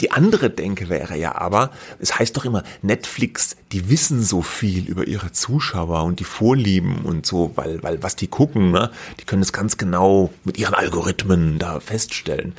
Die 0.00 0.10
andere 0.10 0.50
Denke 0.50 0.88
wäre 0.88 1.16
ja 1.16 1.34
aber, 1.34 1.70
es 1.98 2.18
heißt 2.18 2.36
doch 2.36 2.44
immer, 2.44 2.62
Netflix, 2.82 3.56
die 3.72 3.90
wissen 3.90 4.22
so 4.22 4.42
viel 4.42 4.86
über 4.86 5.06
ihre 5.06 5.32
Zuschauer 5.32 6.04
und 6.04 6.20
die 6.20 6.24
Vorlieben 6.24 7.00
und 7.02 7.26
so, 7.26 7.52
weil, 7.56 7.82
weil 7.82 8.02
was 8.02 8.16
die 8.16 8.28
gucken, 8.28 8.70
ne, 8.70 8.90
die 9.20 9.24
können 9.24 9.42
es 9.42 9.52
ganz 9.52 9.76
genau 9.76 10.30
mit 10.44 10.58
ihren 10.58 10.74
Algorithmen 10.74 11.58
da 11.58 11.80
feststellen. 11.80 12.54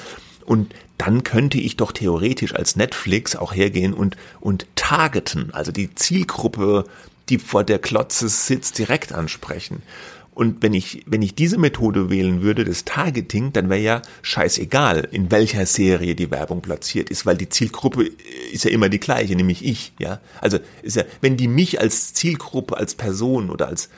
Und 0.45 0.73
dann 0.97 1.23
könnte 1.23 1.57
ich 1.57 1.77
doch 1.77 1.91
theoretisch 1.91 2.53
als 2.53 2.75
Netflix 2.75 3.35
auch 3.35 3.55
hergehen 3.55 3.93
und, 3.93 4.17
und 4.39 4.67
targeten, 4.75 5.53
also 5.53 5.71
die 5.71 5.95
Zielgruppe, 5.95 6.85
die 7.29 7.39
vor 7.39 7.63
der 7.63 7.79
Klotze 7.79 8.29
sitzt, 8.29 8.77
direkt 8.77 9.13
ansprechen. 9.13 9.81
Und 10.33 10.63
wenn 10.63 10.73
ich, 10.73 11.03
wenn 11.05 11.21
ich 11.21 11.35
diese 11.35 11.57
Methode 11.57 12.09
wählen 12.09 12.41
würde, 12.41 12.63
das 12.63 12.85
Targeting, 12.85 13.51
dann 13.51 13.69
wäre 13.69 13.81
ja 13.81 14.01
scheißegal, 14.21 15.09
in 15.11 15.29
welcher 15.29 15.65
Serie 15.65 16.15
die 16.15 16.31
Werbung 16.31 16.61
platziert 16.61 17.09
ist, 17.09 17.25
weil 17.25 17.35
die 17.35 17.49
Zielgruppe 17.49 18.09
ist 18.53 18.63
ja 18.63 18.71
immer 18.71 18.87
die 18.87 18.99
gleiche, 18.99 19.35
nämlich 19.35 19.65
ich, 19.65 19.91
ja. 19.99 20.21
Also 20.39 20.59
ist 20.83 20.95
ja, 20.95 21.03
wenn 21.19 21.35
die 21.35 21.49
mich 21.49 21.81
als 21.81 22.13
Zielgruppe, 22.13 22.77
als 22.77 22.95
Person 22.95 23.49
oder 23.49 23.67
als 23.67 23.89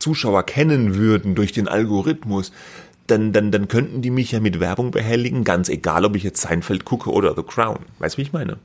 Zuschauer 0.00 0.42
kennen 0.42 0.96
würden 0.96 1.36
durch 1.36 1.52
den 1.52 1.68
Algorithmus, 1.68 2.52
dann, 3.06 3.32
dann, 3.32 3.52
dann 3.52 3.68
könnten 3.68 4.02
die 4.02 4.10
mich 4.10 4.32
ja 4.32 4.40
mit 4.40 4.58
Werbung 4.58 4.90
behelligen, 4.90 5.44
ganz 5.44 5.68
egal, 5.68 6.04
ob 6.04 6.16
ich 6.16 6.24
jetzt 6.24 6.40
Seinfeld 6.40 6.84
gucke 6.84 7.10
oder 7.10 7.34
The 7.36 7.42
Crown. 7.42 7.78
Weißt 8.00 8.16
du, 8.16 8.18
wie 8.18 8.22
ich 8.22 8.32
meine? 8.32 8.58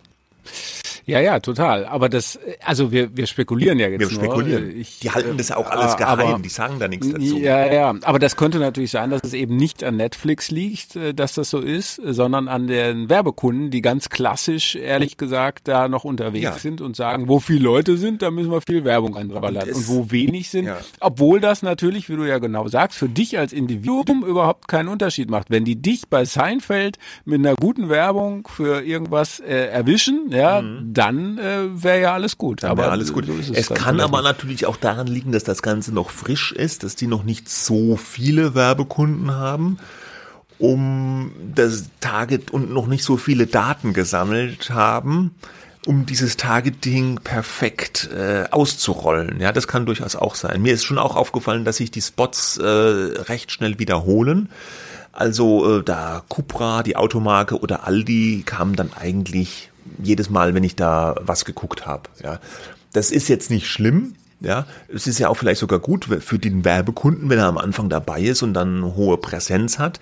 Ja, 1.05 1.19
ja, 1.19 1.39
total. 1.39 1.85
Aber 1.85 2.09
das, 2.09 2.39
also 2.63 2.91
wir, 2.91 3.15
wir 3.15 3.27
spekulieren 3.27 3.79
ja 3.79 3.87
jetzt 3.87 3.99
Wir 3.99 4.09
spekulieren. 4.09 4.75
Ich, 4.77 4.99
die 4.99 5.11
halten 5.11 5.37
das 5.37 5.49
ja 5.49 5.57
auch 5.57 5.69
alles 5.69 5.97
geheim, 5.97 6.19
aber, 6.19 6.39
die 6.39 6.49
sagen 6.49 6.79
da 6.79 6.87
nichts 6.87 7.09
dazu. 7.09 7.37
Ja, 7.39 7.71
ja, 7.71 7.95
aber 8.03 8.19
das 8.19 8.35
könnte 8.35 8.59
natürlich 8.59 8.91
sein, 8.91 9.09
dass 9.09 9.21
es 9.23 9.33
eben 9.33 9.55
nicht 9.55 9.83
an 9.83 9.97
Netflix 9.97 10.51
liegt, 10.51 10.95
äh, 10.95 11.13
dass 11.13 11.33
das 11.33 11.49
so 11.49 11.59
ist, 11.59 12.01
sondern 12.03 12.47
an 12.47 12.67
den 12.67 13.09
Werbekunden, 13.09 13.71
die 13.71 13.81
ganz 13.81 14.09
klassisch, 14.09 14.75
ehrlich 14.75 15.17
gesagt, 15.17 15.67
da 15.67 15.87
noch 15.87 16.03
unterwegs 16.03 16.43
ja. 16.43 16.57
sind 16.57 16.81
und 16.81 16.95
sagen, 16.95 17.27
wo 17.27 17.39
viele 17.39 17.63
Leute 17.63 17.97
sind, 17.97 18.21
da 18.21 18.31
müssen 18.31 18.51
wir 18.51 18.61
viel 18.61 18.83
Werbung 18.85 19.15
einballern. 19.17 19.69
Und, 19.69 19.75
und, 19.75 19.87
wo 19.87 20.11
wenig 20.11 20.49
sind, 20.49 20.65
ja. 20.65 20.77
obwohl 20.99 21.39
das 21.39 21.63
natürlich, 21.63 22.09
wie 22.09 22.15
du 22.15 22.25
ja 22.25 22.37
genau 22.37 22.67
sagst, 22.67 22.97
für 22.97 23.09
dich 23.09 23.37
als 23.37 23.53
Individuum 23.53 24.23
überhaupt 24.23 24.67
keinen 24.67 24.89
Unterschied 24.89 25.29
macht. 25.29 25.49
Wenn 25.49 25.65
die 25.65 25.81
dich 25.81 26.07
bei 26.09 26.25
Seinfeld 26.25 26.97
mit 27.25 27.39
einer 27.39 27.55
guten 27.55 27.89
Werbung 27.89 28.47
für 28.47 28.81
irgendwas 28.83 29.39
äh, 29.39 29.67
erwischen, 29.67 30.31
ja, 30.31 30.61
mhm 30.61 30.90
dann 30.93 31.38
äh, 31.38 31.84
wäre 31.84 32.01
ja 32.01 32.13
alles 32.13 32.38
gut. 32.38 32.63
Dann 32.63 32.71
aber 32.71 32.91
alles 32.91 33.13
gut. 33.13 33.25
So 33.25 33.34
es, 33.34 33.49
es 33.49 33.69
kann 33.69 33.99
aber 33.99 34.21
natürlich 34.21 34.65
auch 34.65 34.77
daran 34.77 35.08
liegen, 35.08 35.32
dass 35.32 35.43
das 35.43 35.62
Ganze 35.62 35.93
noch 35.93 36.10
frisch 36.10 36.51
ist, 36.51 36.84
dass 36.84 36.95
die 36.95 37.08
noch 37.08 37.23
nicht 37.23 37.49
so 37.49 37.95
viele 37.95 38.56
Werbekunden 38.56 39.32
haben, 39.32 39.77
um 40.60 41.32
das 41.56 41.86
Target 41.99 42.51
und 42.51 42.71
noch 42.71 42.88
nicht 42.88 43.04
so 43.04 43.17
viele 43.17 43.47
Daten 43.47 43.93
gesammelt 43.93 44.69
haben 44.69 45.36
um 45.88 46.06
dieses 46.06 46.38
Targeting 46.38 47.19
perfekt 47.23 48.10
äh, 48.15 48.45
auszurollen. 48.51 49.39
Ja, 49.39 49.51
das 49.51 49.67
kann 49.67 49.86
durchaus 49.86 50.15
auch 50.15 50.36
sein. 50.36 50.62
Mir 50.62 50.73
ist 50.73 50.84
schon 50.84 50.99
auch 50.99 51.15
aufgefallen, 51.15 51.65
dass 51.65 51.77
sich 51.77 51.89
die 51.89 52.01
Spots 52.01 52.58
äh, 52.58 52.63
recht 52.63 53.51
schnell 53.51 53.80
wiederholen. 53.80 54.49
Also 55.12 55.80
äh, 55.80 55.84
da 55.84 56.23
Cupra, 56.30 56.84
die 56.84 56.95
Automarke 56.95 57.60
oder 57.60 57.88
Aldi 57.88 58.43
kamen 58.45 58.75
dann 58.75 58.91
eigentlich 58.93 59.70
jedes 60.01 60.30
Mal, 60.30 60.54
wenn 60.54 60.63
ich 60.63 60.75
da 60.75 61.15
was 61.21 61.45
geguckt 61.45 61.86
habe. 61.86 62.04
Ja, 62.23 62.39
das 62.93 63.12
ist 63.12 63.27
jetzt 63.27 63.49
nicht 63.49 63.67
schlimm. 63.67 64.15
Ja, 64.39 64.65
es 64.91 65.06
ist 65.06 65.19
ja 65.19 65.30
auch 65.30 65.36
vielleicht 65.36 65.60
sogar 65.60 65.77
gut 65.77 66.06
für 66.06 66.39
den 66.39 66.65
Werbekunden, 66.65 67.30
wenn 67.30 67.38
er 67.38 67.45
am 67.45 67.60
Anfang 67.60 67.89
dabei 67.89 68.21
ist 68.21 68.41
und 68.41 68.56
dann 68.56 68.95
hohe 68.95 69.17
Präsenz 69.17 69.77
hat. 69.77 69.99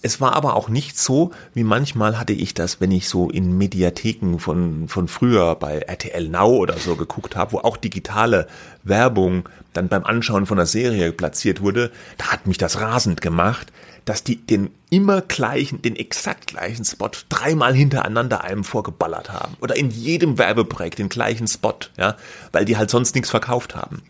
Es 0.00 0.20
war 0.20 0.34
aber 0.34 0.54
auch 0.54 0.68
nicht 0.68 0.98
so, 0.98 1.32
wie 1.54 1.64
manchmal 1.64 2.18
hatte 2.18 2.32
ich 2.32 2.54
das, 2.54 2.80
wenn 2.80 2.92
ich 2.92 3.08
so 3.08 3.30
in 3.30 3.58
Mediatheken 3.58 4.38
von, 4.38 4.88
von 4.88 5.08
früher 5.08 5.56
bei 5.56 5.78
RTL 5.78 6.28
Now 6.28 6.50
oder 6.50 6.76
so 6.76 6.94
geguckt 6.94 7.34
habe, 7.34 7.52
wo 7.52 7.58
auch 7.58 7.76
digitale 7.76 8.46
Werbung 8.84 9.48
dann 9.72 9.88
beim 9.88 10.04
Anschauen 10.04 10.46
von 10.46 10.56
der 10.56 10.66
Serie 10.66 11.10
platziert 11.12 11.62
wurde. 11.62 11.90
Da 12.16 12.26
hat 12.26 12.46
mich 12.46 12.58
das 12.58 12.80
rasend 12.80 13.20
gemacht, 13.22 13.72
dass 14.08 14.24
die 14.24 14.36
den 14.36 14.70
immer 14.88 15.20
gleichen, 15.20 15.82
den 15.82 15.94
exakt 15.94 16.46
gleichen 16.46 16.84
Spot 16.84 17.10
dreimal 17.28 17.74
hintereinander 17.74 18.42
einem 18.42 18.64
vorgeballert 18.64 19.30
haben. 19.30 19.56
Oder 19.60 19.76
in 19.76 19.90
jedem 19.90 20.38
Werbeprojekt 20.38 20.98
den 20.98 21.10
gleichen 21.10 21.46
Spot, 21.46 21.74
ja, 21.98 22.16
weil 22.52 22.64
die 22.64 22.78
halt 22.78 22.88
sonst 22.88 23.14
nichts 23.14 23.28
verkauft 23.28 23.76
haben. 23.76 24.02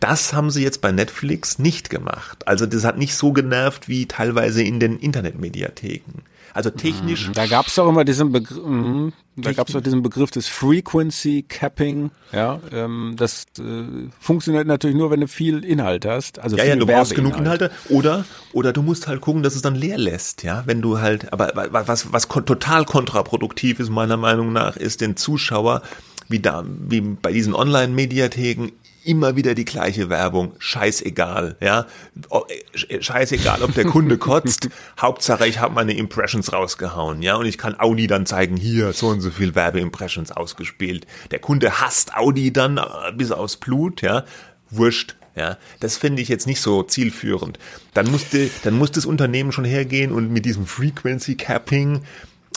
Das 0.00 0.34
haben 0.34 0.50
sie 0.50 0.62
jetzt 0.62 0.82
bei 0.82 0.92
Netflix 0.92 1.58
nicht 1.58 1.88
gemacht. 1.88 2.46
Also 2.46 2.66
das 2.66 2.84
hat 2.84 2.98
nicht 2.98 3.14
so 3.14 3.32
genervt 3.32 3.88
wie 3.88 4.06
teilweise 4.06 4.62
in 4.62 4.80
den 4.80 4.98
Internetmediatheken. 4.98 6.22
Also 6.54 6.70
technisch. 6.70 7.30
Da 7.32 7.46
gab 7.46 7.68
es 7.68 7.74
doch 7.76 7.88
immer 7.88 8.04
diesen 8.04 8.30
Begriff, 8.30 8.62
mhm. 8.64 9.12
da 9.36 9.52
gab 9.52 9.68
es 9.68 9.74
doch 9.74 9.80
diesen 9.80 10.02
Begriff 10.02 10.30
des 10.30 10.48
Frequency 10.48 11.44
Capping. 11.48 12.10
Ja, 12.32 12.60
ähm, 12.72 13.14
das 13.16 13.44
äh, 13.58 14.10
funktioniert 14.20 14.66
natürlich 14.66 14.96
nur, 14.96 15.10
wenn 15.10 15.20
du 15.20 15.28
viel 15.28 15.64
Inhalt 15.64 16.04
hast. 16.04 16.38
Also 16.38 16.56
ja, 16.56 16.64
ja, 16.64 16.76
du 16.76 16.86
brauchst 16.86 17.14
genug 17.14 17.36
Inhalte. 17.38 17.70
Oder 17.88 18.24
oder 18.52 18.72
du 18.72 18.82
musst 18.82 19.08
halt 19.08 19.20
gucken, 19.20 19.42
dass 19.42 19.54
es 19.54 19.62
dann 19.62 19.74
leer 19.74 19.98
lässt. 19.98 20.42
Ja, 20.42 20.62
wenn 20.66 20.82
du 20.82 21.00
halt. 21.00 21.32
Aber 21.32 21.52
was 21.70 22.12
was 22.12 22.28
total 22.28 22.84
kontraproduktiv 22.84 23.80
ist 23.80 23.90
meiner 23.90 24.16
Meinung 24.16 24.52
nach, 24.52 24.76
ist 24.76 25.00
den 25.00 25.16
Zuschauer 25.16 25.82
wie 26.28 26.40
da 26.40 26.64
wie 26.66 27.00
bei 27.00 27.32
diesen 27.32 27.54
Online-Mediatheken 27.54 28.72
immer 29.04 29.36
wieder 29.36 29.54
die 29.54 29.64
gleiche 29.64 30.08
Werbung, 30.08 30.52
scheißegal, 30.58 31.56
ja, 31.60 31.86
äh, 32.30 33.02
scheißegal, 33.02 33.62
ob 33.62 33.74
der 33.74 33.84
Kunde 33.84 34.18
kotzt, 34.18 34.68
Hauptsache 35.00 35.46
ich 35.46 35.58
habe 35.58 35.74
meine 35.74 35.94
Impressions 35.94 36.52
rausgehauen, 36.52 37.22
ja, 37.22 37.36
und 37.36 37.46
ich 37.46 37.58
kann 37.58 37.78
Audi 37.78 38.06
dann 38.06 38.26
zeigen, 38.26 38.56
hier 38.56 38.92
so 38.92 39.08
und 39.08 39.20
so 39.20 39.30
viel 39.30 39.54
Werbeimpressions 39.54 40.32
ausgespielt. 40.32 41.06
Der 41.30 41.38
Kunde 41.38 41.80
hasst 41.80 42.14
Audi 42.16 42.52
dann 42.52 42.78
äh, 42.78 43.12
bis 43.14 43.32
aufs 43.32 43.56
Blut, 43.56 44.02
ja, 44.02 44.24
wurscht, 44.70 45.16
ja, 45.34 45.56
das 45.80 45.96
finde 45.96 46.22
ich 46.22 46.28
jetzt 46.28 46.46
nicht 46.46 46.60
so 46.60 46.82
zielführend. 46.82 47.58
Dann 47.94 48.10
musste, 48.10 48.50
dann 48.64 48.74
muss 48.74 48.92
das 48.92 49.06
Unternehmen 49.06 49.52
schon 49.52 49.64
hergehen 49.64 50.12
und 50.12 50.30
mit 50.30 50.44
diesem 50.44 50.66
Frequency 50.66 51.36
Capping, 51.36 52.02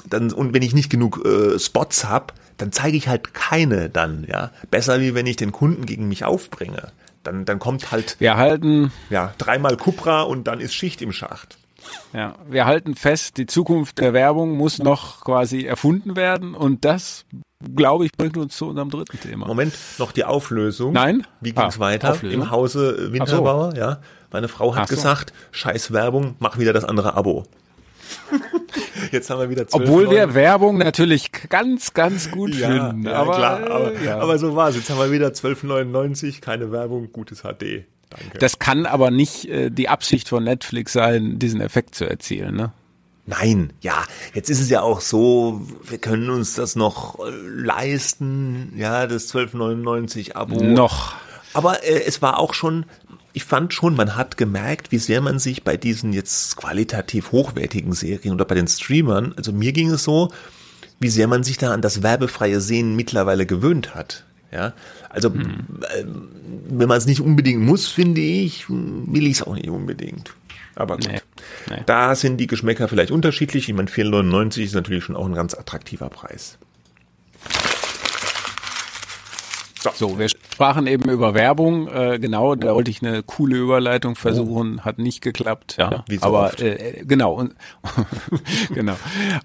dann 0.10 0.32
und 0.32 0.54
wenn 0.54 0.62
ich 0.62 0.74
nicht 0.74 0.90
genug 0.90 1.26
äh, 1.26 1.58
Spots 1.58 2.06
habe, 2.06 2.34
dann 2.58 2.72
zeige 2.72 2.98
ich 2.98 3.08
halt 3.08 3.34
keine 3.34 3.90
dann, 3.90 4.26
ja. 4.28 4.52
Besser 4.72 5.02
wie 5.02 5.16
wenn 5.16 5.28
ich 5.28 5.36
den 5.36 5.52
Kunden 5.52 5.86
gegen 5.86 6.08
mich 6.08 6.24
aufbringe. 6.24 6.92
Dann, 7.24 7.46
dann 7.46 7.60
kommt 7.60 7.92
halt 7.92 8.18
wir 8.20 8.38
halten 8.38 8.92
ja 9.10 9.34
dreimal 9.38 9.78
Cupra 9.78 10.22
und 10.22 10.46
dann 10.46 10.60
ist 10.60 10.76
Schicht 10.76 11.02
im 11.02 11.12
Schacht. 11.12 11.58
Ja, 12.14 12.36
wir 12.50 12.66
halten 12.66 12.96
fest, 12.96 13.38
die 13.38 13.46
Zukunft 13.46 14.00
der 14.00 14.14
Werbung 14.14 14.58
muss 14.58 14.80
noch 14.80 15.22
quasi 15.22 15.66
erfunden 15.66 16.16
werden 16.16 16.56
und 16.56 16.86
das, 16.86 17.26
glaube 17.76 18.06
ich, 18.06 18.12
bringt 18.14 18.38
uns 18.38 18.56
zu 18.56 18.68
unserem 18.68 18.90
dritten 18.90 19.20
Thema. 19.20 19.48
Moment, 19.48 19.74
noch 19.98 20.12
die 20.12 20.24
Auflösung. 20.24 20.94
Nein? 20.94 21.28
Wie 21.42 21.52
ging's 21.52 21.78
ah, 21.78 21.80
weiter 21.80 22.12
Auflösung? 22.12 22.42
im 22.42 22.52
Hause 22.52 23.12
Winterbauer? 23.12 23.72
So. 23.72 23.78
Ja, 23.78 24.02
meine 24.32 24.48
Frau 24.48 24.76
hat 24.76 24.88
so. 24.88 24.96
gesagt, 24.96 25.34
scheiß 25.52 25.92
Werbung, 25.94 26.36
mach 26.40 26.58
wieder 26.58 26.74
das 26.74 26.86
andere 26.86 27.16
Abo. 27.16 27.46
Jetzt 29.12 29.30
haben 29.30 29.40
wir 29.40 29.50
wieder 29.50 29.68
12, 29.68 29.84
Obwohl 29.84 30.06
9. 30.06 30.16
wir 30.16 30.34
Werbung 30.34 30.78
natürlich 30.78 31.32
ganz, 31.50 31.94
ganz 31.94 32.32
gut 32.32 32.56
ja, 32.56 32.70
finden. 32.70 33.06
Ja, 33.06 33.14
aber, 33.14 33.36
klar, 33.36 33.72
aber, 33.72 34.02
ja. 34.02 34.20
aber 34.20 34.38
so 34.38 34.56
war 34.56 34.70
es. 34.70 34.76
Jetzt 34.76 34.90
haben 34.90 35.00
wir 35.00 35.12
wieder 35.12 35.30
12,99, 35.30 36.42
keine 36.42 36.72
Werbung, 36.72 37.12
gutes 37.12 37.42
HD. 37.42 37.86
Danke. 38.10 38.38
Das 38.40 38.60
kann 38.60 38.86
aber 38.86 39.12
nicht 39.12 39.50
äh, 39.50 39.70
die 39.70 39.90
Absicht 39.90 40.30
von 40.30 40.44
Netflix 40.44 40.94
sein, 40.94 41.40
diesen 41.40 41.62
Effekt 41.62 41.96
zu 41.96 42.06
erzielen, 42.06 42.56
ne? 42.56 42.72
Nein, 43.28 43.74
ja, 43.82 44.04
jetzt 44.36 44.52
ist 44.52 44.62
es 44.62 44.70
ja 44.70 44.82
auch 44.82 45.02
so, 45.02 45.62
wir 45.84 45.98
können 45.98 46.30
uns 46.30 46.54
das 46.54 46.76
noch 46.76 47.18
äh, 47.20 47.32
leisten, 47.32 48.74
ja, 48.78 49.08
das 49.08 49.34
12,99 49.34 50.36
Abo. 50.36 50.62
Noch. 50.62 51.16
Aber 51.54 51.84
äh, 51.84 52.04
es 52.04 52.22
war 52.22 52.38
auch 52.38 52.54
schon 52.54 52.86
ich 53.36 53.44
fand 53.44 53.74
schon, 53.74 53.96
man 53.96 54.16
hat 54.16 54.38
gemerkt, 54.38 54.94
wie 54.94 54.98
sehr 54.98 55.20
man 55.20 55.40
sich 55.40 55.64
bei 55.64 55.76
diesen 55.76 56.14
jetzt 56.14 56.56
qualitativ 56.56 57.34
hochwertigen 57.34 57.92
Serien 57.92 58.34
oder 58.34 58.46
bei 58.46 58.56
den 58.56 58.68
Streamern, 58.68 59.34
also 59.36 59.52
mir 59.52 59.74
ging 59.74 59.92
es 59.92 60.06
so, 60.06 60.32
wie 61.02 61.10
sehr 61.10 61.28
man 61.28 61.44
sich 61.44 61.58
da 61.58 61.74
an 61.74 61.82
das 61.82 62.02
werbefreie 62.02 62.62
Sehen 62.62 62.96
mittlerweile 62.96 63.46
gewöhnt 63.46 63.94
hat. 63.94 64.24
Ja, 64.54 64.72
also 65.10 65.34
hm. 65.34 65.66
wenn 66.70 66.88
man 66.88 66.98
es 66.98 67.08
nicht 67.08 67.20
unbedingt 67.20 67.62
muss, 67.62 67.88
finde 67.88 68.22
ich, 68.22 68.70
will 68.70 69.28
ich 69.28 69.34
es 69.34 69.44
auch 69.44 69.56
nicht 69.56 69.68
unbedingt. 69.68 70.34
Aber 70.76 70.96
gut. 70.96 71.08
Nee, 71.08 71.20
nee. 71.70 71.84
Da 71.86 72.16
sind 72.16 72.38
die 72.38 72.48
Geschmäcker 72.48 72.88
vielleicht 72.88 73.12
unterschiedlich. 73.12 73.68
Ich 73.68 73.76
meine, 73.76 73.90
4,99 73.90 74.64
ist 74.64 74.76
natürlich 74.76 75.04
schon 75.04 75.18
auch 75.18 75.26
ein 75.26 75.34
ganz 75.34 75.54
attraktiver 75.56 76.10
Preis. 76.10 76.58
So. 79.94 80.10
so, 80.10 80.20
wir 80.20 80.30
sprachen 80.30 80.88
eben 80.88 81.10
über 81.10 81.34
Werbung. 81.34 81.88
Äh, 81.88 82.18
genau, 82.20 82.56
da 82.56 82.74
wollte 82.74 82.90
ich 82.90 83.02
eine 83.02 83.22
coole 83.22 83.58
Überleitung 83.58 84.16
versuchen, 84.16 84.80
oh. 84.80 84.86
hat 84.86 84.98
nicht 84.98 85.22
geklappt. 85.22 85.76
Ja, 85.78 86.04
wie 86.08 86.18
so 86.18 86.24
aber 86.26 86.60
äh, 86.60 87.04
genau. 87.06 87.34
Und, 87.34 87.56
genau. 88.74 88.96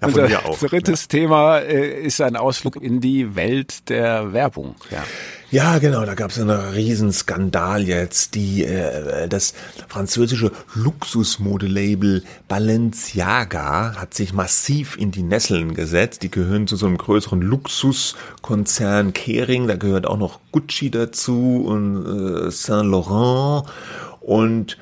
Ja, 0.01 0.07
Unser 0.07 0.45
auch, 0.45 0.57
drittes 0.57 1.03
ja. 1.03 1.19
Thema 1.19 1.59
äh, 1.59 2.01
ist 2.01 2.21
ein 2.21 2.35
Ausflug 2.35 2.81
in 2.81 3.01
die 3.01 3.35
Welt 3.35 3.89
der 3.89 4.33
Werbung. 4.33 4.75
Ja. 4.89 5.03
Ja, 5.51 5.79
genau, 5.79 6.05
da 6.05 6.13
gab 6.13 6.31
es 6.31 6.39
einen 6.39 6.49
Riesenskandal 6.49 7.83
jetzt. 7.83 8.35
Die, 8.35 8.63
äh, 8.63 9.27
das 9.27 9.53
französische 9.89 10.53
Luxusmodelabel 10.75 12.23
Balenciaga 12.47 13.97
hat 13.97 14.13
sich 14.13 14.31
massiv 14.31 14.95
in 14.97 15.11
die 15.11 15.23
Nesseln 15.23 15.73
gesetzt. 15.73 16.23
Die 16.23 16.31
gehören 16.31 16.67
zu 16.67 16.77
so 16.77 16.85
einem 16.85 16.97
größeren 16.97 17.41
Luxuskonzern 17.41 19.11
Kering, 19.11 19.67
da 19.67 19.75
gehört 19.75 20.07
auch 20.07 20.17
noch 20.17 20.39
Gucci 20.53 20.89
dazu 20.89 21.65
und 21.67 22.47
äh, 22.47 22.49
Saint 22.49 22.89
Laurent 22.89 23.65
und 24.21 24.77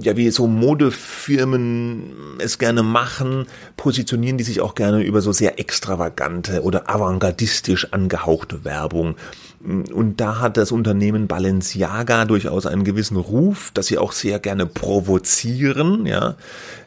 ja, 0.00 0.16
wie 0.16 0.30
so 0.30 0.46
Modefirmen 0.46 2.38
es 2.38 2.58
gerne 2.58 2.82
machen, 2.82 3.46
positionieren 3.76 4.38
die 4.38 4.44
sich 4.44 4.62
auch 4.62 4.74
gerne 4.74 5.02
über 5.02 5.20
so 5.20 5.32
sehr 5.32 5.60
extravagante 5.60 6.62
oder 6.62 6.88
avantgardistisch 6.88 7.92
angehauchte 7.92 8.64
Werbung. 8.64 9.16
Und 9.64 10.20
da 10.20 10.40
hat 10.40 10.58
das 10.58 10.72
Unternehmen 10.72 11.26
Balenciaga 11.26 12.26
durchaus 12.26 12.66
einen 12.66 12.84
gewissen 12.84 13.16
Ruf, 13.16 13.70
dass 13.72 13.86
sie 13.86 13.96
auch 13.96 14.12
sehr 14.12 14.38
gerne 14.38 14.66
provozieren. 14.66 16.04
Ja, 16.04 16.34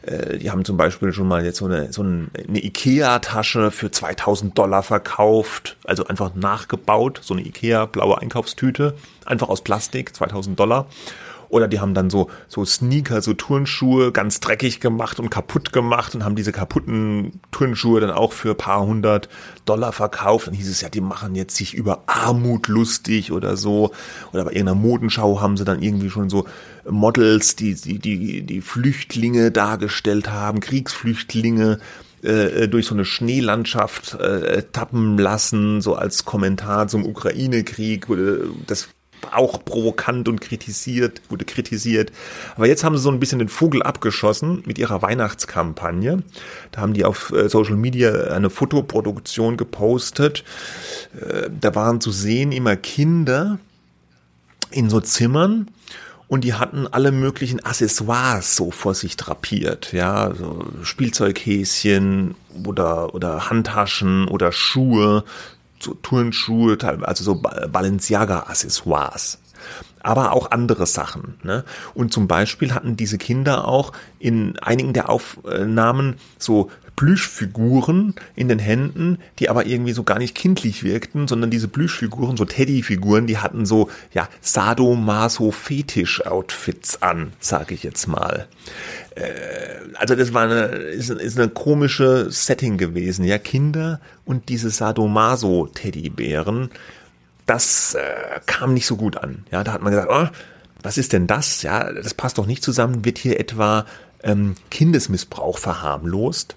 äh, 0.02 0.38
die 0.38 0.50
haben 0.50 0.64
zum 0.64 0.76
Beispiel 0.76 1.12
schon 1.12 1.26
mal 1.26 1.44
jetzt 1.44 1.58
so 1.58 1.64
eine, 1.64 1.92
so 1.92 2.02
eine 2.02 2.28
Ikea-Tasche 2.46 3.72
für 3.72 3.90
2000 3.90 4.56
Dollar 4.56 4.84
verkauft, 4.84 5.76
also 5.84 6.06
einfach 6.06 6.34
nachgebaut, 6.36 7.20
so 7.22 7.34
eine 7.34 7.42
Ikea 7.44 7.86
blaue 7.86 8.18
Einkaufstüte, 8.18 8.94
einfach 9.26 9.48
aus 9.48 9.62
Plastik, 9.62 10.14
2000 10.14 10.58
Dollar. 10.58 10.86
Oder 11.48 11.68
die 11.68 11.80
haben 11.80 11.94
dann 11.94 12.10
so, 12.10 12.28
so 12.46 12.64
Sneaker, 12.64 13.22
so 13.22 13.32
Turnschuhe 13.32 14.12
ganz 14.12 14.40
dreckig 14.40 14.80
gemacht 14.80 15.18
und 15.18 15.30
kaputt 15.30 15.72
gemacht 15.72 16.14
und 16.14 16.24
haben 16.24 16.36
diese 16.36 16.52
kaputten 16.52 17.40
Turnschuhe 17.50 18.00
dann 18.00 18.10
auch 18.10 18.32
für 18.32 18.54
paar 18.54 18.84
hundert 18.84 19.28
Dollar 19.64 19.92
verkauft. 19.92 20.46
Dann 20.46 20.54
hieß 20.54 20.68
es 20.68 20.80
ja, 20.80 20.88
die 20.88 21.00
machen 21.00 21.34
jetzt 21.34 21.56
sich 21.56 21.74
über 21.74 22.02
Armut 22.06 22.68
lustig 22.68 23.32
oder 23.32 23.56
so. 23.56 23.92
Oder 24.32 24.44
bei 24.44 24.52
irgendeiner 24.52 24.74
Modenschau 24.74 25.40
haben 25.40 25.56
sie 25.56 25.64
dann 25.64 25.82
irgendwie 25.82 26.10
schon 26.10 26.28
so 26.28 26.46
Models, 26.88 27.56
die, 27.56 27.74
die, 27.74 27.98
die, 27.98 28.42
die 28.42 28.60
Flüchtlinge 28.60 29.50
dargestellt 29.50 30.30
haben, 30.30 30.60
Kriegsflüchtlinge 30.60 31.78
äh, 32.22 32.68
durch 32.68 32.86
so 32.86 32.94
eine 32.94 33.04
Schneelandschaft 33.04 34.14
äh, 34.14 34.62
tappen 34.72 35.18
lassen, 35.18 35.80
so 35.80 35.94
als 35.94 36.24
Kommentar 36.24 36.88
zum 36.88 37.06
Ukraine-Krieg. 37.06 38.06
Das 38.66 38.88
auch 39.32 39.64
provokant 39.64 40.28
und 40.28 40.40
kritisiert, 40.40 41.22
wurde 41.28 41.44
kritisiert. 41.44 42.12
Aber 42.56 42.66
jetzt 42.66 42.84
haben 42.84 42.96
sie 42.96 43.02
so 43.02 43.10
ein 43.10 43.20
bisschen 43.20 43.38
den 43.38 43.48
Vogel 43.48 43.82
abgeschossen 43.82 44.62
mit 44.66 44.78
ihrer 44.78 45.02
Weihnachtskampagne. 45.02 46.22
Da 46.72 46.80
haben 46.80 46.94
die 46.94 47.04
auf 47.04 47.32
äh, 47.32 47.48
Social 47.48 47.76
Media 47.76 48.28
eine 48.28 48.50
Fotoproduktion 48.50 49.56
gepostet. 49.56 50.44
Äh, 51.20 51.50
da 51.60 51.74
waren 51.74 52.00
zu 52.00 52.10
sehen 52.10 52.52
immer 52.52 52.76
Kinder 52.76 53.58
in 54.70 54.90
so 54.90 55.00
Zimmern 55.00 55.68
und 56.28 56.44
die 56.44 56.54
hatten 56.54 56.86
alle 56.86 57.10
möglichen 57.10 57.64
Accessoires 57.64 58.54
so 58.54 58.70
vor 58.70 58.94
sich 58.94 59.16
drapiert, 59.16 59.92
ja, 59.92 60.34
so 60.34 60.62
Spielzeughäschen 60.82 62.34
oder 62.66 63.14
oder 63.14 63.48
Handtaschen 63.48 64.28
oder 64.28 64.52
Schuhe, 64.52 65.24
so 65.80 65.94
Turnschuhe, 65.94 66.76
also 67.02 67.24
so 67.24 67.36
Balenciaga-Accessoires. 67.36 69.38
aber 70.00 70.32
auch 70.32 70.52
andere 70.52 70.86
Sachen. 70.86 71.34
Ne? 71.42 71.64
Und 71.94 72.12
zum 72.12 72.28
Beispiel 72.28 72.74
hatten 72.74 72.96
diese 72.96 73.18
Kinder 73.18 73.66
auch 73.66 73.92
in 74.18 74.58
einigen 74.60 74.92
der 74.92 75.10
Aufnahmen 75.10 76.16
so 76.38 76.70
Plüschfiguren 76.98 78.14
in 78.34 78.48
den 78.48 78.58
Händen, 78.58 79.18
die 79.38 79.48
aber 79.50 79.66
irgendwie 79.66 79.92
so 79.92 80.02
gar 80.02 80.18
nicht 80.18 80.34
kindlich 80.34 80.82
wirkten, 80.82 81.28
sondern 81.28 81.48
diese 81.48 81.68
Plüschfiguren, 81.68 82.36
so 82.36 82.44
Teddyfiguren, 82.44 83.28
die 83.28 83.38
hatten 83.38 83.66
so, 83.66 83.88
ja, 84.12 84.28
Sadomaso-Fetisch-Outfits 84.40 87.00
an, 87.00 87.34
sage 87.38 87.74
ich 87.74 87.84
jetzt 87.84 88.08
mal. 88.08 88.48
Äh, 89.14 89.28
also 89.94 90.16
das 90.16 90.34
war 90.34 90.42
eine, 90.42 90.62
ist, 90.64 91.10
ist 91.10 91.38
eine 91.38 91.50
komische 91.50 92.32
Setting 92.32 92.78
gewesen, 92.78 93.24
ja, 93.24 93.38
Kinder 93.38 94.00
und 94.24 94.48
diese 94.48 94.70
Sadomaso-Teddybären, 94.70 96.70
das 97.46 97.94
äh, 97.94 98.40
kam 98.46 98.74
nicht 98.74 98.86
so 98.86 98.96
gut 98.96 99.18
an. 99.18 99.44
Ja, 99.52 99.62
da 99.62 99.72
hat 99.72 99.82
man 99.82 99.92
gesagt, 99.92 100.10
oh, 100.10 100.26
was 100.82 100.98
ist 100.98 101.12
denn 101.12 101.28
das? 101.28 101.62
Ja, 101.62 101.92
das 101.92 102.14
passt 102.14 102.38
doch 102.38 102.46
nicht 102.46 102.64
zusammen. 102.64 103.04
Wird 103.04 103.18
hier 103.18 103.38
etwa 103.38 103.86
ähm, 104.24 104.56
Kindesmissbrauch 104.72 105.58
verharmlost? 105.58 106.56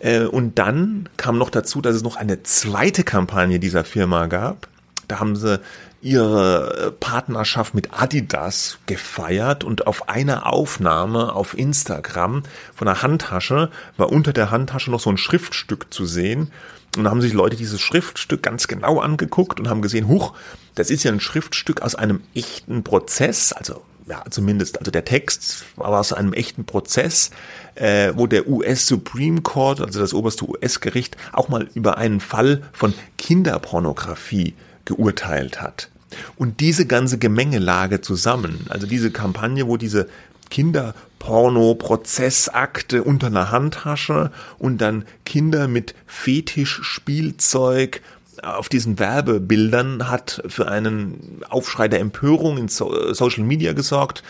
Äh, 0.00 0.24
und 0.24 0.58
dann 0.58 1.08
kam 1.16 1.38
noch 1.38 1.50
dazu, 1.50 1.80
dass 1.80 1.94
es 1.94 2.02
noch 2.02 2.16
eine 2.16 2.42
zweite 2.42 3.04
Kampagne 3.04 3.58
dieser 3.58 3.84
Firma 3.84 4.26
gab. 4.26 4.68
Da 5.08 5.20
haben 5.20 5.36
sie 5.36 5.60
ihre 6.00 6.94
Partnerschaft 7.00 7.74
mit 7.74 7.98
Adidas 7.98 8.78
gefeiert 8.86 9.64
und 9.64 9.86
auf 9.86 10.08
einer 10.10 10.52
Aufnahme 10.52 11.34
auf 11.34 11.56
Instagram 11.56 12.42
von 12.74 12.88
einer 12.88 13.02
Handtasche 13.02 13.70
war 13.96 14.12
unter 14.12 14.34
der 14.34 14.50
Handtasche 14.50 14.90
noch 14.90 15.00
so 15.00 15.08
ein 15.08 15.16
Schriftstück 15.16 15.92
zu 15.92 16.04
sehen. 16.04 16.50
Und 16.96 17.04
da 17.04 17.10
haben 17.10 17.22
sich 17.22 17.32
Leute 17.32 17.56
dieses 17.56 17.80
Schriftstück 17.80 18.42
ganz 18.42 18.68
genau 18.68 19.00
angeguckt 19.00 19.58
und 19.58 19.68
haben 19.68 19.82
gesehen, 19.82 20.06
huch, 20.06 20.34
das 20.74 20.90
ist 20.90 21.04
ja 21.04 21.10
ein 21.10 21.20
Schriftstück 21.20 21.80
aus 21.80 21.94
einem 21.94 22.20
echten 22.34 22.84
Prozess, 22.84 23.52
also 23.52 23.82
ja, 24.06 24.22
zumindest, 24.28 24.78
also 24.78 24.90
der 24.90 25.04
Text 25.04 25.64
war 25.76 25.88
aus 25.88 26.12
einem 26.12 26.32
echten 26.32 26.64
Prozess, 26.64 27.30
äh, 27.74 28.12
wo 28.14 28.26
der 28.26 28.48
US 28.48 28.86
Supreme 28.86 29.40
Court, 29.40 29.80
also 29.80 30.00
das 30.00 30.12
oberste 30.12 30.48
US-Gericht, 30.48 31.16
auch 31.32 31.48
mal 31.48 31.68
über 31.74 31.96
einen 31.96 32.20
Fall 32.20 32.62
von 32.72 32.92
Kinderpornografie 33.16 34.54
geurteilt 34.84 35.62
hat. 35.62 35.88
Und 36.36 36.60
diese 36.60 36.86
ganze 36.86 37.18
Gemengelage 37.18 38.00
zusammen, 38.00 38.66
also 38.68 38.86
diese 38.86 39.10
Kampagne, 39.10 39.66
wo 39.66 39.76
diese 39.76 40.08
Kinderporno-Prozessakte 40.50 43.02
unter 43.02 43.26
einer 43.28 43.50
Handtasche 43.50 44.30
und 44.58 44.78
dann 44.78 45.04
Kinder 45.24 45.66
mit 45.66 45.96
Fetischspielzeug 46.06 48.02
auf 48.44 48.68
diesen 48.68 48.98
Werbebildern 48.98 50.10
hat 50.10 50.42
für 50.46 50.68
einen 50.68 51.42
Aufschrei 51.48 51.88
der 51.88 52.00
Empörung 52.00 52.58
in 52.58 52.68
so 52.68 53.12
Social 53.12 53.44
Media 53.44 53.72
gesorgt. 53.72 54.22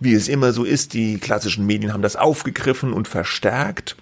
Wie 0.00 0.14
es 0.14 0.28
immer 0.28 0.52
so 0.52 0.64
ist, 0.64 0.94
die 0.94 1.18
klassischen 1.18 1.64
Medien 1.64 1.92
haben 1.92 2.02
das 2.02 2.16
aufgegriffen 2.16 2.92
und 2.92 3.06
verstärkt. 3.06 3.96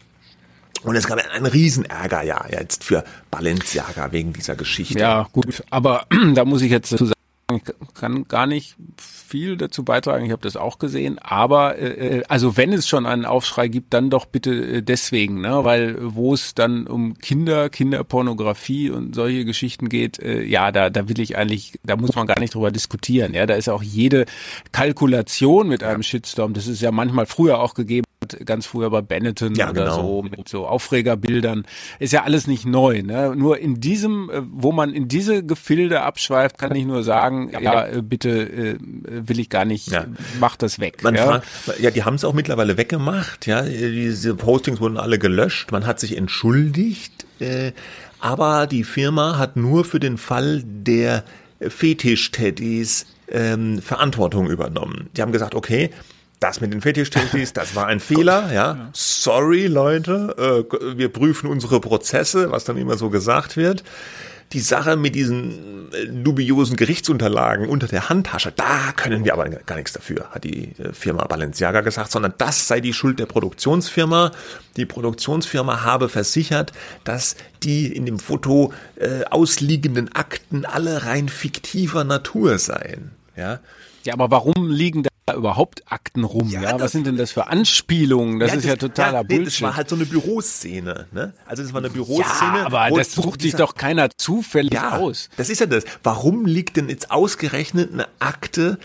Und 0.83 0.97
es 0.97 1.07
gab 1.07 1.19
einen 1.19 1.47
Riesenärger 1.47 2.23
ja 2.23 2.45
jetzt 2.51 2.85
für 2.85 3.05
Balenciaga 3.31 4.13
wegen 4.13 4.33
dieser 4.33 4.57
Geschichte. 4.57 4.99
Ja, 4.99 5.29
gut, 5.33 5.63
aber 5.69 6.07
da 6.35 6.45
muss 6.45 6.63
ich 6.63 6.71
jetzt 6.71 6.89
zu 6.89 6.97
sagen, 7.05 7.20
ich 7.57 7.95
kann 7.95 8.27
gar 8.29 8.47
nicht 8.47 8.77
viel 8.99 9.57
dazu 9.57 9.85
beitragen. 9.85 10.25
Ich 10.25 10.33
habe 10.33 10.43
das 10.43 10.57
auch 10.57 10.79
gesehen. 10.79 11.19
Aber 11.19 11.79
äh, 11.79 12.19
äh, 12.19 12.23
also 12.29 12.57
wenn 12.57 12.73
es 12.73 12.89
schon 12.89 13.07
einen 13.07 13.25
Aufschrei 13.25 13.69
gibt, 13.69 13.95
dann 13.95 14.11
doch 14.11 14.27
bitte 14.27 14.51
äh, 14.51 14.83
deswegen, 14.83 15.41
ne? 15.41 15.65
Weil 15.65 15.97
wo 16.01 16.35
es 16.35 16.55
dann 16.55 16.87
um 16.87 17.17
Kinder, 17.19 17.69
Kinderpornografie 17.69 18.91
und 18.91 19.15
solche 19.15 19.45
Geschichten 19.45 19.89
geht, 19.89 20.19
äh, 20.21 20.43
ja, 20.43 20.73
da, 20.73 20.91
da 20.91 21.09
will 21.09 21.21
ich 21.21 21.37
eigentlich, 21.37 21.79
da 21.85 21.97
muss 21.97 22.15
man 22.15 22.27
gar 22.27 22.41
nicht 22.41 22.55
drüber 22.55 22.71
diskutieren. 22.71 23.35
Ja, 23.35 23.47
da 23.47 23.55
ist 23.55 23.69
auch 23.69 23.83
jede 23.83 24.27
Kalkulation 24.73 25.69
mit 25.69 25.83
einem 25.83 26.03
Shitstorm. 26.03 26.53
Das 26.53 26.67
ist 26.67 26.83
ja 26.83 26.91
manchmal 26.91 27.27
früher 27.27 27.61
auch 27.61 27.75
gegeben 27.75 28.05
ganz 28.45 28.67
früher 28.67 28.91
bei 28.91 29.03
Benetton 29.03 29.55
ja, 29.55 29.71
oder 29.71 29.85
genau. 29.85 29.97
so 29.97 30.23
mit 30.23 30.49
so 30.49 30.67
Aufregerbildern. 30.67 31.67
Ist 31.99 32.13
ja 32.13 32.25
alles 32.25 32.47
nicht 32.47 32.67
neu. 32.67 33.03
Ne? 33.03 33.35
Nur 33.37 33.59
in 33.59 33.81
diesem, 33.81 34.31
äh, 34.31 34.43
wo 34.51 34.73
man 34.73 34.93
in 34.93 35.09
diese 35.09 35.45
Gefilde 35.45 36.03
abschweift, 36.03 36.59
kann 36.59 36.75
ich 36.75 36.85
nur 36.85 37.03
sagen, 37.03 37.40
ja, 37.49 37.61
ja 37.61 37.87
äh, 37.87 38.03
bitte 38.03 38.31
äh, 38.31 38.79
will 39.09 39.41
ich 39.41 39.49
gar 39.49 39.65
nicht, 39.65 39.91
ja. 39.91 40.05
mach 40.39 40.57
das 40.57 40.79
weg. 40.79 41.03
Man 41.03 41.15
ja? 41.15 41.41
Fragt, 41.41 41.81
ja, 41.81 41.91
die 41.91 42.05
haben 42.05 42.15
es 42.15 42.25
auch 42.25 42.35
mittlerweile 42.35 42.77
weggemacht. 42.77 43.47
Ja, 43.47 43.63
diese 43.63 44.35
Postings 44.35 44.81
wurden 44.81 44.97
alle 44.97 45.19
gelöscht. 45.19 45.73
Man 45.73 45.87
hat 45.87 46.01
sich 46.01 46.17
entschuldigt, 46.17 47.27
äh, 47.41 47.73
aber 48.19 48.67
die 48.67 48.85
Firma 48.85 49.39
hat 49.39 49.57
nur 49.57 49.85
für 49.85 50.01
den 50.01 50.19
Fall 50.19 50.63
der 50.65 51.25
Fetisch-Teddys 51.61 53.07
ähm, 53.31 53.81
Verantwortung 53.81 54.49
übernommen. 54.49 55.09
Die 55.17 55.23
haben 55.23 55.33
gesagt, 55.33 55.55
okay, 55.55 55.91
das 56.41 56.61
mit 56.61 56.73
den 56.73 56.81
Fetisch-Teddys, 56.81 57.53
das 57.53 57.75
war 57.75 57.87
ein 57.87 58.01
Fehler, 58.01 58.53
ja. 58.53 58.91
Sorry, 58.93 59.67
Leute, 59.67 60.67
äh, 60.71 60.97
wir 60.99 61.11
prüfen 61.11 61.49
unsere 61.49 61.81
Prozesse, 61.81 62.51
was 62.51 62.65
dann 62.65 62.77
immer 62.77 62.97
so 62.97 63.11
gesagt 63.11 63.57
wird 63.57 63.85
die 64.53 64.61
Sache 64.61 64.97
mit 64.97 65.15
diesen 65.15 65.93
äh, 65.93 66.07
dubiosen 66.07 66.77
Gerichtsunterlagen 66.77 67.69
unter 67.69 67.87
der 67.87 68.09
Handtasche, 68.09 68.53
da 68.55 68.93
können 68.97 69.25
wir 69.25 69.33
aber 69.33 69.49
gar 69.49 69.77
nichts 69.77 69.93
dafür, 69.93 70.29
hat 70.31 70.45
die 70.45 70.73
äh, 70.79 70.93
Firma 70.93 71.25
Balenciaga 71.25 71.83
gesagt, 71.83 72.11
sondern 72.11 72.35
das 72.39 72.67
sei 72.67 72.81
die 72.81 72.93
Schuld 72.93 73.19
der 73.19 73.27
Produktionsfirma. 73.27 74.33
Die 74.77 74.87
Produktionsfirma 74.87 75.85
habe 75.85 76.09
versichert, 76.09 76.73
dass 77.05 77.37
die 77.63 77.95
in 77.95 78.07
dem 78.07 78.19
Foto 78.19 78.73
äh, 78.97 79.25
ausliegenden 79.31 80.13
Akten 80.15 80.65
alle 80.65 81.05
rein 81.05 81.29
fiktiver 81.29 82.05
Natur 82.05 82.59
seien. 82.59 83.13
Ja, 83.37 83.61
ja, 84.05 84.15
aber 84.15 84.31
warum 84.31 84.71
liegen 84.71 85.03
da 85.03 85.35
überhaupt 85.35 85.83
Akten 85.91 86.25
rum? 86.25 86.49
Ja, 86.49 86.63
ja? 86.63 86.81
was 86.81 86.93
sind 86.93 87.07
denn 87.07 87.17
das 87.17 87.33
für 87.33 87.47
Anspielungen? 87.49 88.41
Das 88.41 88.51
ja, 88.51 88.57
ist 88.57 88.65
das, 88.65 88.71
ja 88.71 88.77
totaler 88.77 89.19
ja, 89.19 89.23
Bullshit. 89.23 89.47
Das 89.47 89.63
war 89.63 89.77
halt 89.77 89.89
so 89.89 89.97
eine 89.97 90.07
Büroszene, 90.07 91.07
ne? 91.13 91.35
Also 91.47 91.63
das 91.63 91.73
war 91.73 91.81
eine 91.81 91.91
Büroszene. 91.91 92.59
Ja, 92.59 92.67
aber 92.67 92.91
das 92.97 93.13
sucht 93.13 93.43
sich 93.43 93.55
doch 93.55 93.75
keiner 93.75 94.09
zufällig 94.17 94.75
ja, 94.75 94.97
aus. 94.99 95.29
Das 95.37 95.51
ist 95.51 95.61
ja 95.61 95.67
das. 95.67 95.85
Warum 96.03 96.47
liegt 96.47 96.77
denn 96.77 96.89
jetzt 96.89 97.11
ausgerechnet 97.11 97.93
eine 97.93 98.07
Akte 98.19 98.79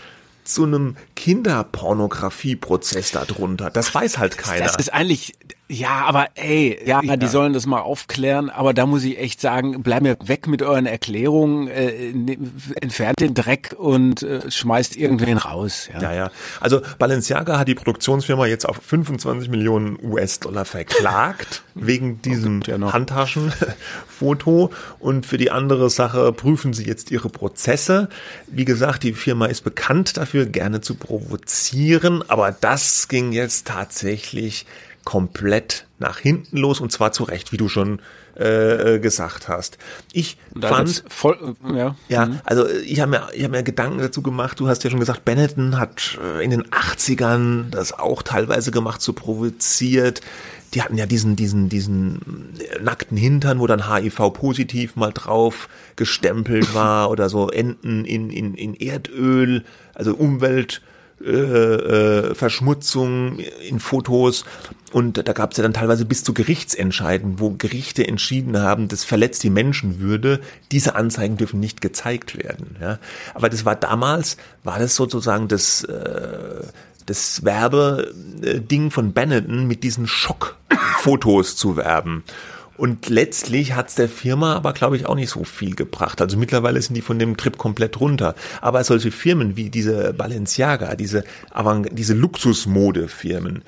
zu 0.44 0.64
einem 0.64 0.96
Kinderpornografie-Prozess 1.16 3.12
darunter? 3.12 3.70
Das 3.70 3.94
weiß 3.94 4.18
halt 4.18 4.38
keiner. 4.38 4.64
Das 4.64 4.76
ist 4.76 4.92
eigentlich, 4.92 5.34
ja, 5.68 6.04
aber 6.04 6.28
ey, 6.34 6.78
ja, 6.86 7.02
ja, 7.02 7.16
die 7.16 7.26
sollen 7.26 7.52
das 7.52 7.66
mal 7.66 7.80
aufklären, 7.80 8.50
aber 8.50 8.72
da 8.72 8.86
muss 8.86 9.02
ich 9.02 9.18
echt 9.18 9.40
sagen, 9.40 9.82
bleib 9.82 10.02
mir 10.02 10.16
weg 10.24 10.46
mit 10.46 10.62
euren 10.62 10.86
Erklärungen, 10.86 11.66
äh, 11.66 12.12
ne, 12.12 12.38
entfernt 12.80 13.18
den 13.18 13.34
Dreck 13.34 13.74
und 13.76 14.22
äh, 14.22 14.48
schmeißt 14.48 14.96
irgendwen 14.96 15.38
raus. 15.38 15.88
Ja. 15.92 16.02
ja, 16.02 16.14
ja. 16.14 16.30
Also 16.60 16.82
Balenciaga 17.00 17.58
hat 17.58 17.66
die 17.66 17.74
Produktionsfirma 17.74 18.46
jetzt 18.46 18.64
auf 18.68 18.76
25 18.80 19.48
Millionen 19.50 19.98
US-Dollar 20.04 20.64
verklagt 20.64 21.64
wegen 21.74 22.22
diesem 22.22 22.62
ja 22.64 22.76
Handtaschenfoto 22.92 24.70
und 25.00 25.26
für 25.26 25.36
die 25.36 25.50
andere 25.50 25.90
Sache 25.90 26.32
prüfen 26.32 26.74
sie 26.74 26.84
jetzt 26.84 27.10
ihre 27.10 27.28
Prozesse. 27.28 28.08
Wie 28.46 28.64
gesagt, 28.64 29.02
die 29.02 29.14
Firma 29.14 29.46
ist 29.46 29.64
bekannt 29.64 30.16
dafür, 30.16 30.46
gerne 30.46 30.80
zu 30.80 30.94
provozieren, 30.94 32.22
aber 32.28 32.52
das 32.52 33.08
ging 33.08 33.32
jetzt 33.32 33.66
tatsächlich 33.66 34.64
komplett 35.06 35.86
nach 36.00 36.18
hinten 36.18 36.58
los 36.58 36.80
und 36.80 36.90
zwar 36.90 37.12
zu 37.12 37.24
Recht, 37.24 37.52
wie 37.52 37.56
du 37.56 37.68
schon 37.68 38.00
äh, 38.34 38.98
gesagt 38.98 39.48
hast. 39.48 39.78
Ich 40.12 40.36
fand 40.60 41.04
voll, 41.08 41.54
ja, 41.72 41.94
ja 42.08 42.26
mhm. 42.26 42.40
also 42.44 42.68
ich 42.68 43.00
habe 43.00 43.12
mir, 43.12 43.28
ich 43.32 43.44
habe 43.44 43.56
mir 43.56 43.62
Gedanken 43.62 43.98
dazu 43.98 44.20
gemacht. 44.20 44.60
Du 44.60 44.68
hast 44.68 44.84
ja 44.84 44.90
schon 44.90 45.00
gesagt, 45.00 45.24
Benetton 45.24 45.78
hat 45.78 46.18
äh, 46.22 46.44
in 46.44 46.50
den 46.50 46.64
80ern 46.64 47.70
das 47.70 47.98
auch 47.98 48.22
teilweise 48.22 48.72
gemacht, 48.72 49.00
so 49.00 49.12
provoziert. 49.12 50.20
Die 50.74 50.82
hatten 50.82 50.98
ja 50.98 51.06
diesen, 51.06 51.36
diesen, 51.36 51.68
diesen 51.68 52.52
nackten 52.82 53.16
Hintern, 53.16 53.60
wo 53.60 53.68
dann 53.68 53.88
HIV 53.88 54.32
positiv 54.32 54.96
mal 54.96 55.12
drauf 55.12 55.68
gestempelt 55.94 56.74
war 56.74 57.10
oder 57.12 57.28
so 57.28 57.48
Enten 57.48 58.04
in, 58.04 58.28
in, 58.30 58.54
in 58.54 58.74
Erdöl, 58.74 59.64
also 59.94 60.14
Umwelt 60.14 60.82
äh, 61.24 61.30
äh, 61.30 62.34
Verschmutzung 62.34 63.38
in 63.38 63.80
Fotos. 63.80 64.44
Und 64.92 65.26
da 65.26 65.32
gab 65.32 65.52
es 65.52 65.56
ja 65.56 65.62
dann 65.62 65.72
teilweise 65.72 66.04
bis 66.04 66.22
zu 66.22 66.34
Gerichtsentscheiden, 66.34 67.40
wo 67.40 67.50
Gerichte 67.50 68.06
entschieden 68.06 68.58
haben, 68.58 68.88
das 68.88 69.04
verletzt 69.04 69.42
die 69.42 69.50
Menschenwürde. 69.50 70.40
Diese 70.72 70.94
Anzeigen 70.94 71.38
dürfen 71.38 71.58
nicht 71.58 71.80
gezeigt 71.80 72.36
werden. 72.36 72.76
Ja. 72.80 72.98
Aber 73.34 73.48
das 73.48 73.64
war 73.64 73.76
damals, 73.76 74.36
war 74.62 74.78
das 74.78 74.94
sozusagen 74.94 75.48
das, 75.48 75.84
äh, 75.84 76.62
das 77.06 77.44
Werbeding 77.44 78.90
von 78.90 79.12
Benetton 79.12 79.66
mit 79.66 79.84
diesen 79.84 80.06
Schockfotos 80.06 81.56
zu 81.56 81.76
werben. 81.76 82.24
Und 82.76 83.08
letztlich 83.08 83.74
hat's 83.74 83.94
der 83.94 84.08
Firma 84.08 84.54
aber, 84.54 84.72
glaube 84.72 84.96
ich, 84.96 85.06
auch 85.06 85.14
nicht 85.14 85.30
so 85.30 85.44
viel 85.44 85.74
gebracht. 85.74 86.20
Also 86.20 86.36
mittlerweile 86.36 86.80
sind 86.80 86.94
die 86.94 87.02
von 87.02 87.18
dem 87.18 87.36
Trip 87.36 87.56
komplett 87.56 88.00
runter. 88.00 88.34
Aber 88.60 88.84
solche 88.84 89.10
Firmen 89.10 89.56
wie 89.56 89.70
diese 89.70 90.12
Balenciaga, 90.12 90.94
diese, 90.94 91.24
Avant 91.50 91.88
diese 91.92 92.14
Luxusmodefirmen, 92.14 93.62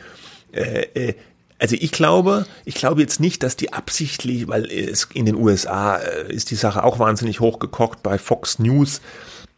äh, 0.53 0.83
äh, 0.95 1.15
also 1.59 1.77
ich 1.79 1.91
glaube, 1.91 2.47
ich 2.65 2.75
glaube 2.75 3.01
jetzt 3.01 3.19
nicht, 3.19 3.43
dass 3.43 3.57
die 3.57 3.73
absichtlich, 3.73 4.47
weil 4.47 4.67
es 4.67 5.09
in 5.13 5.27
den 5.27 5.35
USA 5.35 5.97
äh, 5.97 6.33
ist 6.33 6.51
die 6.51 6.55
Sache 6.55 6.85
auch 6.85 6.99
wahnsinnig 6.99 7.41
hochgekocht 7.41 8.03
bei 8.03 8.17
Fox 8.19 8.59
News, 8.59 9.01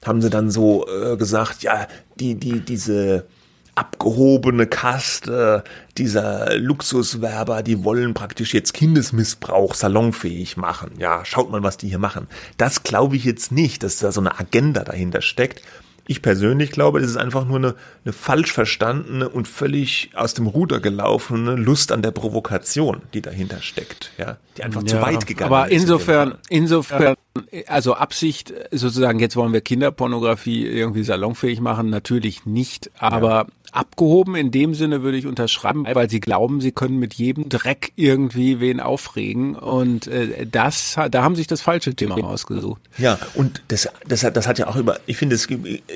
haben 0.05 0.23
sie 0.23 0.31
dann 0.31 0.51
so 0.51 0.87
äh, 0.89 1.17
gesagt, 1.19 1.63
ja, 1.63 1.87
die, 2.19 2.37
die, 2.37 2.61
diese 2.61 3.27
abgehobene 3.75 4.67
Kaste 4.67 5.65
dieser 5.97 6.57
Luxuswerber, 6.57 7.63
die 7.63 7.85
wollen 7.85 8.15
praktisch 8.15 8.55
jetzt 8.55 8.75
Kindesmissbrauch 8.75 9.75
salonfähig 9.75 10.57
machen. 10.57 10.93
Ja, 10.99 11.25
schaut 11.25 11.51
mal, 11.51 11.63
was 11.63 11.77
die 11.77 11.89
hier 11.89 11.99
machen. 11.99 12.27
Das 12.57 12.83
glaube 12.83 13.17
ich 13.17 13.25
jetzt 13.25 13.53
nicht, 13.53 13.83
dass 13.83 13.99
da 13.99 14.13
so 14.13 14.21
eine 14.21 14.39
Agenda 14.39 14.85
dahinter 14.85 15.23
steckt. 15.23 15.63
Ich 16.07 16.23
persönlich 16.23 16.73
glaube, 16.73 17.01
das 17.01 17.11
ist 17.11 17.17
einfach 17.17 17.45
nur 17.45 17.59
eine, 17.59 17.75
eine 18.05 18.13
falsch 18.13 18.53
verstandene 18.53 19.29
und 19.29 19.47
völlig 19.47 20.11
aus 20.15 20.35
dem 20.35 20.49
Ruder 20.49 20.81
gelaufene 20.81 21.55
Lust 21.55 21.93
an 21.93 22.03
der 22.03 22.11
Provokation, 22.11 23.03
die 23.15 23.23
dahinter 23.23 23.63
steckt, 23.63 24.11
ja, 24.19 24.37
die 24.57 24.65
einfach 24.65 24.83
ja, 24.83 24.89
zu 24.89 25.01
weit 25.03 25.27
gegangen 25.29 25.53
aber 25.53 25.69
ist. 25.69 25.73
Aber 25.73 25.83
insofern, 25.83 26.35
insofern, 26.49 27.15
also 27.69 27.95
Absicht, 27.95 28.53
sozusagen, 28.73 29.21
jetzt 29.21 29.37
wollen 29.37 29.53
wir 29.53 29.61
Kinderpornografie 29.61 30.67
irgendwie 30.67 31.05
salonfähig 31.05 31.61
machen, 31.61 31.91
natürlich 31.91 32.45
nicht, 32.45 32.91
aber 32.99 33.29
ja 33.31 33.47
abgehoben 33.73 34.35
in 34.35 34.51
dem 34.51 34.75
Sinne 34.75 35.03
würde 35.03 35.19
ich 35.19 35.27
unterschreiben, 35.27 35.87
weil 35.93 36.11
sie 36.11 36.21
glauben, 36.21 36.61
sie 36.61 36.73
können 36.73 36.99
mit 36.99 37.15
jedem 37.15 37.49
Dreck 37.49 37.93
irgendwie 37.97 38.61
wen 38.61 38.81
aufregen 38.81 39.55
und 39.55 40.07
äh, 40.07 40.47
das 40.47 40.97
da 41.11 41.23
haben 41.23 41.37
sich 41.37 41.47
das 41.47 41.61
falsche 41.61 41.95
Thema 41.95 42.17
ausgesucht. 42.25 42.81
Ja, 42.99 43.19
und 43.35 43.63
das 43.69 43.89
das 44.07 44.25
hat 44.25 44.37
das 44.37 44.47
hat 44.47 44.59
ja 44.59 44.67
auch 44.67 44.77
über 44.77 44.99
ich 45.07 45.17
finde 45.17 45.37
es 45.37 45.49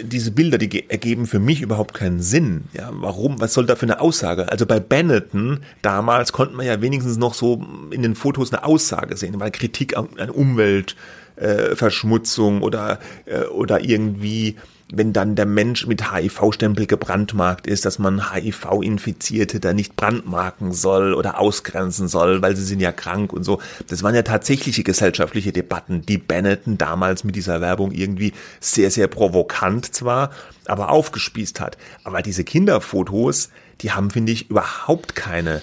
diese 0.02 0.30
Bilder, 0.30 0.58
die 0.58 0.88
ergeben 0.88 1.26
für 1.26 1.38
mich 1.38 1.60
überhaupt 1.60 1.94
keinen 1.94 2.20
Sinn. 2.20 2.64
Ja, 2.72 2.90
warum 2.92 3.40
was 3.40 3.54
soll 3.54 3.66
da 3.66 3.76
für 3.76 3.86
eine 3.86 4.00
Aussage? 4.00 4.50
Also 4.50 4.66
bei 4.66 4.80
Benetton 4.80 5.60
damals 5.82 6.32
konnte 6.32 6.54
man 6.54 6.66
ja 6.66 6.80
wenigstens 6.80 7.16
noch 7.16 7.34
so 7.34 7.64
in 7.90 8.02
den 8.02 8.14
Fotos 8.14 8.52
eine 8.52 8.64
Aussage 8.64 9.16
sehen, 9.16 9.38
weil 9.40 9.50
Kritik 9.50 9.96
an, 9.96 10.08
an 10.18 10.30
Umwelt 10.30 10.96
äh, 11.36 11.74
Verschmutzung 11.74 12.62
oder 12.62 13.00
äh, 13.26 13.44
oder 13.44 13.80
irgendwie 13.80 14.56
wenn 14.96 15.12
dann 15.12 15.34
der 15.34 15.46
Mensch 15.46 15.86
mit 15.86 16.12
HIV-Stempel 16.12 16.86
gebrandmarkt 16.86 17.66
ist, 17.66 17.84
dass 17.84 17.98
man 17.98 18.32
HIV-Infizierte 18.32 19.60
da 19.60 19.72
nicht 19.72 19.96
brandmarken 19.96 20.72
soll 20.72 21.14
oder 21.14 21.40
ausgrenzen 21.40 22.08
soll, 22.08 22.42
weil 22.42 22.56
sie 22.56 22.64
sind 22.64 22.80
ja 22.80 22.92
krank 22.92 23.32
und 23.32 23.44
so. 23.44 23.60
Das 23.88 24.02
waren 24.02 24.14
ja 24.14 24.22
tatsächliche 24.22 24.82
gesellschaftliche 24.82 25.52
Debatten, 25.52 26.02
die 26.02 26.18
Benetton 26.18 26.78
damals 26.78 27.24
mit 27.24 27.36
dieser 27.36 27.60
Werbung 27.60 27.92
irgendwie 27.92 28.32
sehr, 28.60 28.90
sehr 28.90 29.08
provokant 29.08 29.94
zwar, 29.94 30.30
aber 30.66 30.90
aufgespießt 30.90 31.60
hat. 31.60 31.76
Aber 32.04 32.22
diese 32.22 32.44
Kinderfotos, 32.44 33.50
die 33.80 33.92
haben, 33.92 34.10
finde 34.10 34.32
ich, 34.32 34.50
überhaupt 34.50 35.14
keine 35.14 35.62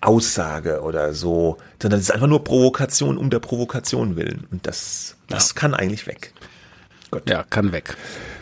Aussage 0.00 0.80
oder 0.82 1.12
so, 1.12 1.58
sondern 1.82 2.00
es 2.00 2.06
ist 2.08 2.14
einfach 2.14 2.28
nur 2.28 2.44
Provokation 2.44 3.18
um 3.18 3.30
der 3.30 3.40
Provokation 3.40 4.16
willen. 4.16 4.46
Und 4.50 4.66
das, 4.66 5.16
das 5.28 5.50
ja. 5.50 5.60
kann 5.60 5.74
eigentlich 5.74 6.06
weg. 6.06 6.32
Gott. 7.10 7.28
Ja, 7.28 7.42
kann 7.42 7.72
weg. 7.72 7.96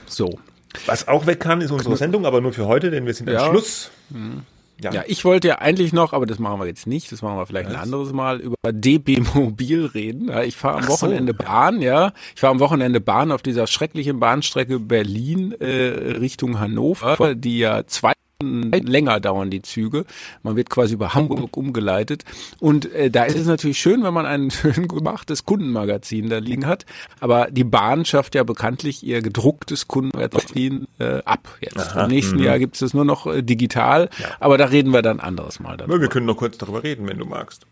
So. 0.06 0.38
Was 0.84 1.08
auch 1.08 1.26
weg 1.26 1.40
kann, 1.40 1.60
ist 1.60 1.70
unsere 1.70 1.96
Sendung, 1.96 2.26
aber 2.26 2.40
nur 2.40 2.52
für 2.52 2.66
heute, 2.66 2.90
denn 2.90 3.06
wir 3.06 3.14
sind 3.14 3.30
ja. 3.30 3.44
am 3.44 3.50
Schluss. 3.50 3.90
Mhm. 4.10 4.42
Ja. 4.82 4.92
ja. 4.92 5.04
ich 5.06 5.24
wollte 5.24 5.48
ja 5.48 5.58
eigentlich 5.58 5.92
noch, 5.92 6.12
aber 6.12 6.26
das 6.26 6.38
machen 6.38 6.60
wir 6.60 6.66
jetzt 6.66 6.86
nicht, 6.86 7.10
das 7.10 7.22
machen 7.22 7.38
wir 7.38 7.46
vielleicht 7.46 7.70
Was? 7.70 7.76
ein 7.76 7.82
anderes 7.82 8.12
Mal, 8.12 8.40
über 8.40 8.56
DB 8.72 9.20
Mobil 9.34 9.86
reden. 9.86 10.28
Ja, 10.28 10.42
ich 10.42 10.56
fahre 10.56 10.78
am 10.78 10.84
Ach 10.84 10.88
Wochenende 10.90 11.34
so. 11.38 11.44
Bahn, 11.44 11.80
ja. 11.80 12.12
Ich 12.34 12.40
fahre 12.40 12.50
am 12.50 12.60
Wochenende 12.60 13.00
Bahn 13.00 13.32
auf 13.32 13.42
dieser 13.42 13.66
schrecklichen 13.66 14.20
Bahnstrecke 14.20 14.78
Berlin 14.78 15.52
äh, 15.52 16.16
Richtung 16.18 16.58
Hannover, 16.58 17.34
die 17.34 17.58
ja 17.58 17.86
zwei 17.86 18.12
länger 18.42 19.18
dauern 19.20 19.50
die 19.50 19.62
Züge. 19.62 20.04
Man 20.42 20.56
wird 20.56 20.68
quasi 20.68 20.94
über 20.94 21.14
Hamburg 21.14 21.56
umgeleitet. 21.56 22.24
Und 22.60 22.92
äh, 22.92 23.10
da 23.10 23.24
ist 23.24 23.38
es 23.38 23.46
natürlich 23.46 23.78
schön, 23.78 24.02
wenn 24.04 24.12
man 24.12 24.26
ein 24.26 24.50
schön 24.52 24.88
gemachtes 24.88 25.44
Kundenmagazin 25.46 26.28
da 26.28 26.38
liegen 26.38 26.66
hat. 26.66 26.84
Aber 27.20 27.48
die 27.50 27.64
Bahn 27.64 28.04
schafft 28.04 28.34
ja 28.34 28.44
bekanntlich 28.44 29.02
ihr 29.02 29.22
gedrucktes 29.22 29.88
Kundenmagazin 29.88 30.86
äh, 30.98 31.22
ab. 31.24 31.48
Jetzt 31.60 31.78
Aha, 31.78 32.04
im 32.04 32.10
nächsten 32.10 32.36
mh. 32.36 32.44
Jahr 32.44 32.58
gibt 32.58 32.74
es 32.74 32.80
das 32.80 32.92
nur 32.92 33.04
noch 33.04 33.26
äh, 33.26 33.42
digital. 33.42 34.10
Ja. 34.20 34.28
Aber 34.40 34.58
da 34.58 34.66
reden 34.66 34.92
wir 34.92 35.02
dann 35.02 35.20
anderes 35.20 35.58
Mal 35.60 35.76
darüber. 35.76 36.00
Wir 36.00 36.08
können 36.08 36.26
noch 36.26 36.36
kurz 36.36 36.58
darüber 36.58 36.82
reden, 36.82 37.06
wenn 37.06 37.18
du 37.18 37.24
magst. 37.24 37.66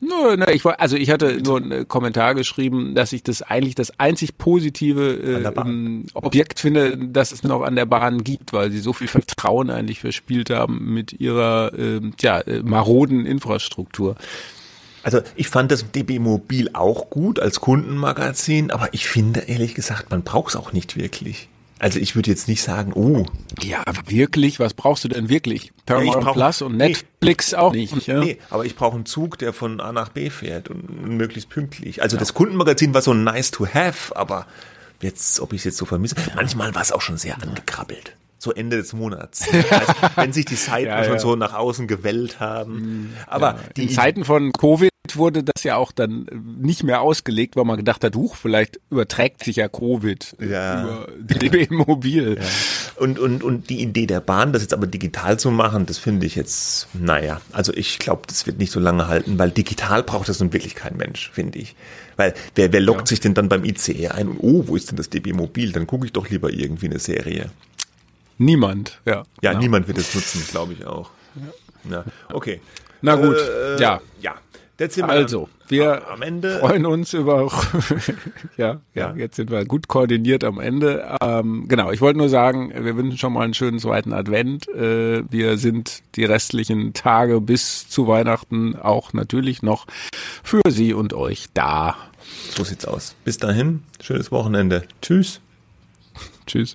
Nö, 0.00 0.36
ne, 0.36 0.52
ich 0.52 0.64
war, 0.64 0.80
also 0.80 0.96
ich 0.96 1.10
hatte 1.10 1.40
nur 1.42 1.56
einen 1.56 1.88
Kommentar 1.88 2.36
geschrieben, 2.36 2.94
dass 2.94 3.12
ich 3.12 3.24
das 3.24 3.42
eigentlich 3.42 3.74
das 3.74 3.98
einzig 3.98 4.38
positive 4.38 5.14
äh, 5.14 6.04
Objekt 6.14 6.60
finde, 6.60 6.96
das 6.96 7.32
es 7.32 7.42
noch 7.42 7.62
an 7.62 7.74
der 7.74 7.86
Bahn 7.86 8.22
gibt, 8.22 8.52
weil 8.52 8.70
sie 8.70 8.78
so 8.78 8.92
viel 8.92 9.08
Vertrauen 9.08 9.70
eigentlich 9.70 9.98
verspielt 10.00 10.50
haben 10.50 10.94
mit 10.94 11.14
ihrer 11.14 11.72
äh, 11.76 12.00
tja, 12.16 12.40
äh, 12.40 12.62
maroden 12.62 13.26
Infrastruktur. 13.26 14.14
Also 15.02 15.20
ich 15.34 15.48
fand 15.48 15.72
das 15.72 15.90
DB 15.90 16.20
Mobil 16.20 16.70
auch 16.74 17.10
gut 17.10 17.40
als 17.40 17.60
Kundenmagazin, 17.60 18.70
aber 18.70 18.92
ich 18.92 19.08
finde 19.08 19.40
ehrlich 19.40 19.74
gesagt, 19.74 20.10
man 20.10 20.22
braucht 20.22 20.50
es 20.50 20.56
auch 20.56 20.72
nicht 20.72 20.96
wirklich. 20.96 21.48
Also 21.78 22.00
ich 22.00 22.16
würde 22.16 22.30
jetzt 22.30 22.48
nicht 22.48 22.62
sagen, 22.62 22.92
oh. 22.94 23.26
Ja, 23.62 23.82
aber 23.86 24.10
wirklich, 24.10 24.58
was 24.58 24.74
brauchst 24.74 25.04
du 25.04 25.08
denn 25.08 25.28
wirklich? 25.28 25.72
Paramount 25.86 26.24
brauch, 26.24 26.34
Plus 26.34 26.62
und 26.62 26.76
Netflix 26.76 27.52
nee, 27.52 27.58
auch 27.58 27.72
nicht. 27.72 28.06
Ja? 28.06 28.20
Nee, 28.20 28.38
aber 28.50 28.64
ich 28.64 28.76
brauche 28.76 28.96
einen 28.96 29.06
Zug, 29.06 29.38
der 29.38 29.52
von 29.52 29.80
A 29.80 29.92
nach 29.92 30.08
B 30.08 30.30
fährt 30.30 30.68
und 30.68 31.06
möglichst 31.06 31.50
pünktlich. 31.50 32.02
Also 32.02 32.16
ja. 32.16 32.20
das 32.20 32.34
Kundenmagazin 32.34 32.94
war 32.94 33.02
so 33.02 33.14
nice 33.14 33.50
to 33.50 33.66
have, 33.66 34.16
aber 34.16 34.46
jetzt, 35.00 35.40
ob 35.40 35.52
ich 35.52 35.60
es 35.60 35.64
jetzt 35.64 35.76
so 35.78 35.84
vermisse, 35.84 36.16
manchmal 36.34 36.74
war 36.74 36.82
es 36.82 36.92
auch 36.92 37.02
schon 37.02 37.16
sehr 37.16 37.40
angekrabbelt 37.42 38.14
so 38.40 38.52
Ende 38.52 38.76
des 38.76 38.92
Monats. 38.92 39.46
Also, 39.70 39.92
wenn 40.16 40.32
sich 40.32 40.44
die 40.44 40.54
Seiten 40.54 40.86
ja, 40.86 41.04
schon 41.04 41.18
so 41.18 41.36
nach 41.36 41.52
außen 41.52 41.88
gewellt 41.88 42.40
haben. 42.40 42.74
Mhm. 42.74 43.12
Aber 43.26 43.54
ja, 43.54 43.60
die 43.76 43.82
in 43.82 43.90
Zeiten 43.90 44.24
von 44.24 44.52
Covid 44.52 44.90
wurde 45.16 45.42
das 45.42 45.64
ja 45.64 45.76
auch 45.76 45.92
dann 45.92 46.26
nicht 46.60 46.82
mehr 46.82 47.00
ausgelegt, 47.00 47.56
weil 47.56 47.64
man 47.64 47.76
gedacht 47.76 48.04
hat, 48.04 48.16
huch, 48.16 48.36
vielleicht 48.36 48.80
überträgt 48.90 49.44
sich 49.44 49.56
ja 49.56 49.68
Covid 49.68 50.36
ja. 50.40 50.82
über 50.82 51.06
DB 51.18 51.68
Mobil. 51.70 52.38
Ja. 52.40 53.02
Und, 53.02 53.18
und, 53.18 53.42
und 53.42 53.70
die 53.70 53.80
Idee 53.80 54.06
der 54.06 54.20
Bahn, 54.20 54.52
das 54.52 54.62
jetzt 54.62 54.74
aber 54.74 54.86
digital 54.86 55.38
zu 55.38 55.50
machen, 55.50 55.86
das 55.86 55.98
finde 55.98 56.26
ich 56.26 56.34
jetzt, 56.34 56.88
naja, 56.94 57.40
also 57.52 57.72
ich 57.72 57.98
glaube, 57.98 58.22
das 58.26 58.46
wird 58.46 58.58
nicht 58.58 58.72
so 58.72 58.80
lange 58.80 59.08
halten, 59.08 59.38
weil 59.38 59.50
digital 59.50 60.02
braucht 60.02 60.28
das 60.28 60.40
nun 60.40 60.52
wirklich 60.52 60.74
kein 60.74 60.96
Mensch, 60.96 61.30
finde 61.32 61.58
ich. 61.58 61.74
Weil 62.16 62.34
wer, 62.54 62.72
wer 62.72 62.80
lockt 62.80 63.02
ja. 63.02 63.06
sich 63.06 63.20
denn 63.20 63.34
dann 63.34 63.48
beim 63.48 63.64
ICE 63.64 64.08
ein 64.08 64.28
und 64.28 64.38
oh, 64.40 64.64
wo 64.66 64.76
ist 64.76 64.90
denn 64.90 64.96
das 64.96 65.08
DB 65.08 65.32
Mobil? 65.32 65.72
Dann 65.72 65.86
gucke 65.86 66.04
ich 66.04 66.12
doch 66.12 66.28
lieber 66.28 66.52
irgendwie 66.52 66.86
eine 66.86 66.98
Serie. 66.98 67.50
Niemand, 68.38 69.00
ja. 69.04 69.24
Ja, 69.40 69.50
genau. 69.50 69.62
niemand 69.62 69.88
wird 69.88 69.98
es 69.98 70.14
nutzen, 70.14 70.44
glaube 70.50 70.72
ich 70.72 70.84
auch. 70.86 71.10
Ja. 71.88 72.04
Okay. 72.32 72.60
Na 73.02 73.14
gut, 73.14 73.36
äh, 73.36 73.80
ja. 73.80 74.00
Ja, 74.20 74.34
also, 75.02 75.48
wir 75.66 76.08
am 76.08 76.22
Ende. 76.22 76.58
freuen 76.60 76.86
uns 76.86 77.12
über, 77.12 77.50
ja, 78.56 78.80
ja, 78.94 79.12
jetzt 79.16 79.34
sind 79.36 79.50
wir 79.50 79.64
gut 79.64 79.88
koordiniert 79.88 80.44
am 80.44 80.60
Ende. 80.60 81.16
Ähm, 81.20 81.66
genau, 81.66 81.90
ich 81.90 82.00
wollte 82.00 82.18
nur 82.18 82.28
sagen, 82.28 82.72
wir 82.72 82.96
wünschen 82.96 83.18
schon 83.18 83.32
mal 83.32 83.42
einen 83.42 83.54
schönen 83.54 83.80
zweiten 83.80 84.12
Advent. 84.12 84.68
Äh, 84.68 85.24
wir 85.30 85.58
sind 85.58 86.02
die 86.14 86.24
restlichen 86.24 86.92
Tage 86.92 87.40
bis 87.40 87.88
zu 87.88 88.06
Weihnachten 88.06 88.76
auch 88.76 89.12
natürlich 89.12 89.62
noch 89.62 89.86
für 90.44 90.62
Sie 90.68 90.94
und 90.94 91.12
euch 91.12 91.46
da. 91.54 91.96
So 92.56 92.62
sieht's 92.62 92.84
aus. 92.84 93.16
Bis 93.24 93.38
dahin, 93.38 93.82
schönes 94.00 94.30
Wochenende. 94.30 94.84
Tschüss. 95.02 95.40
Tschüss. 96.46 96.74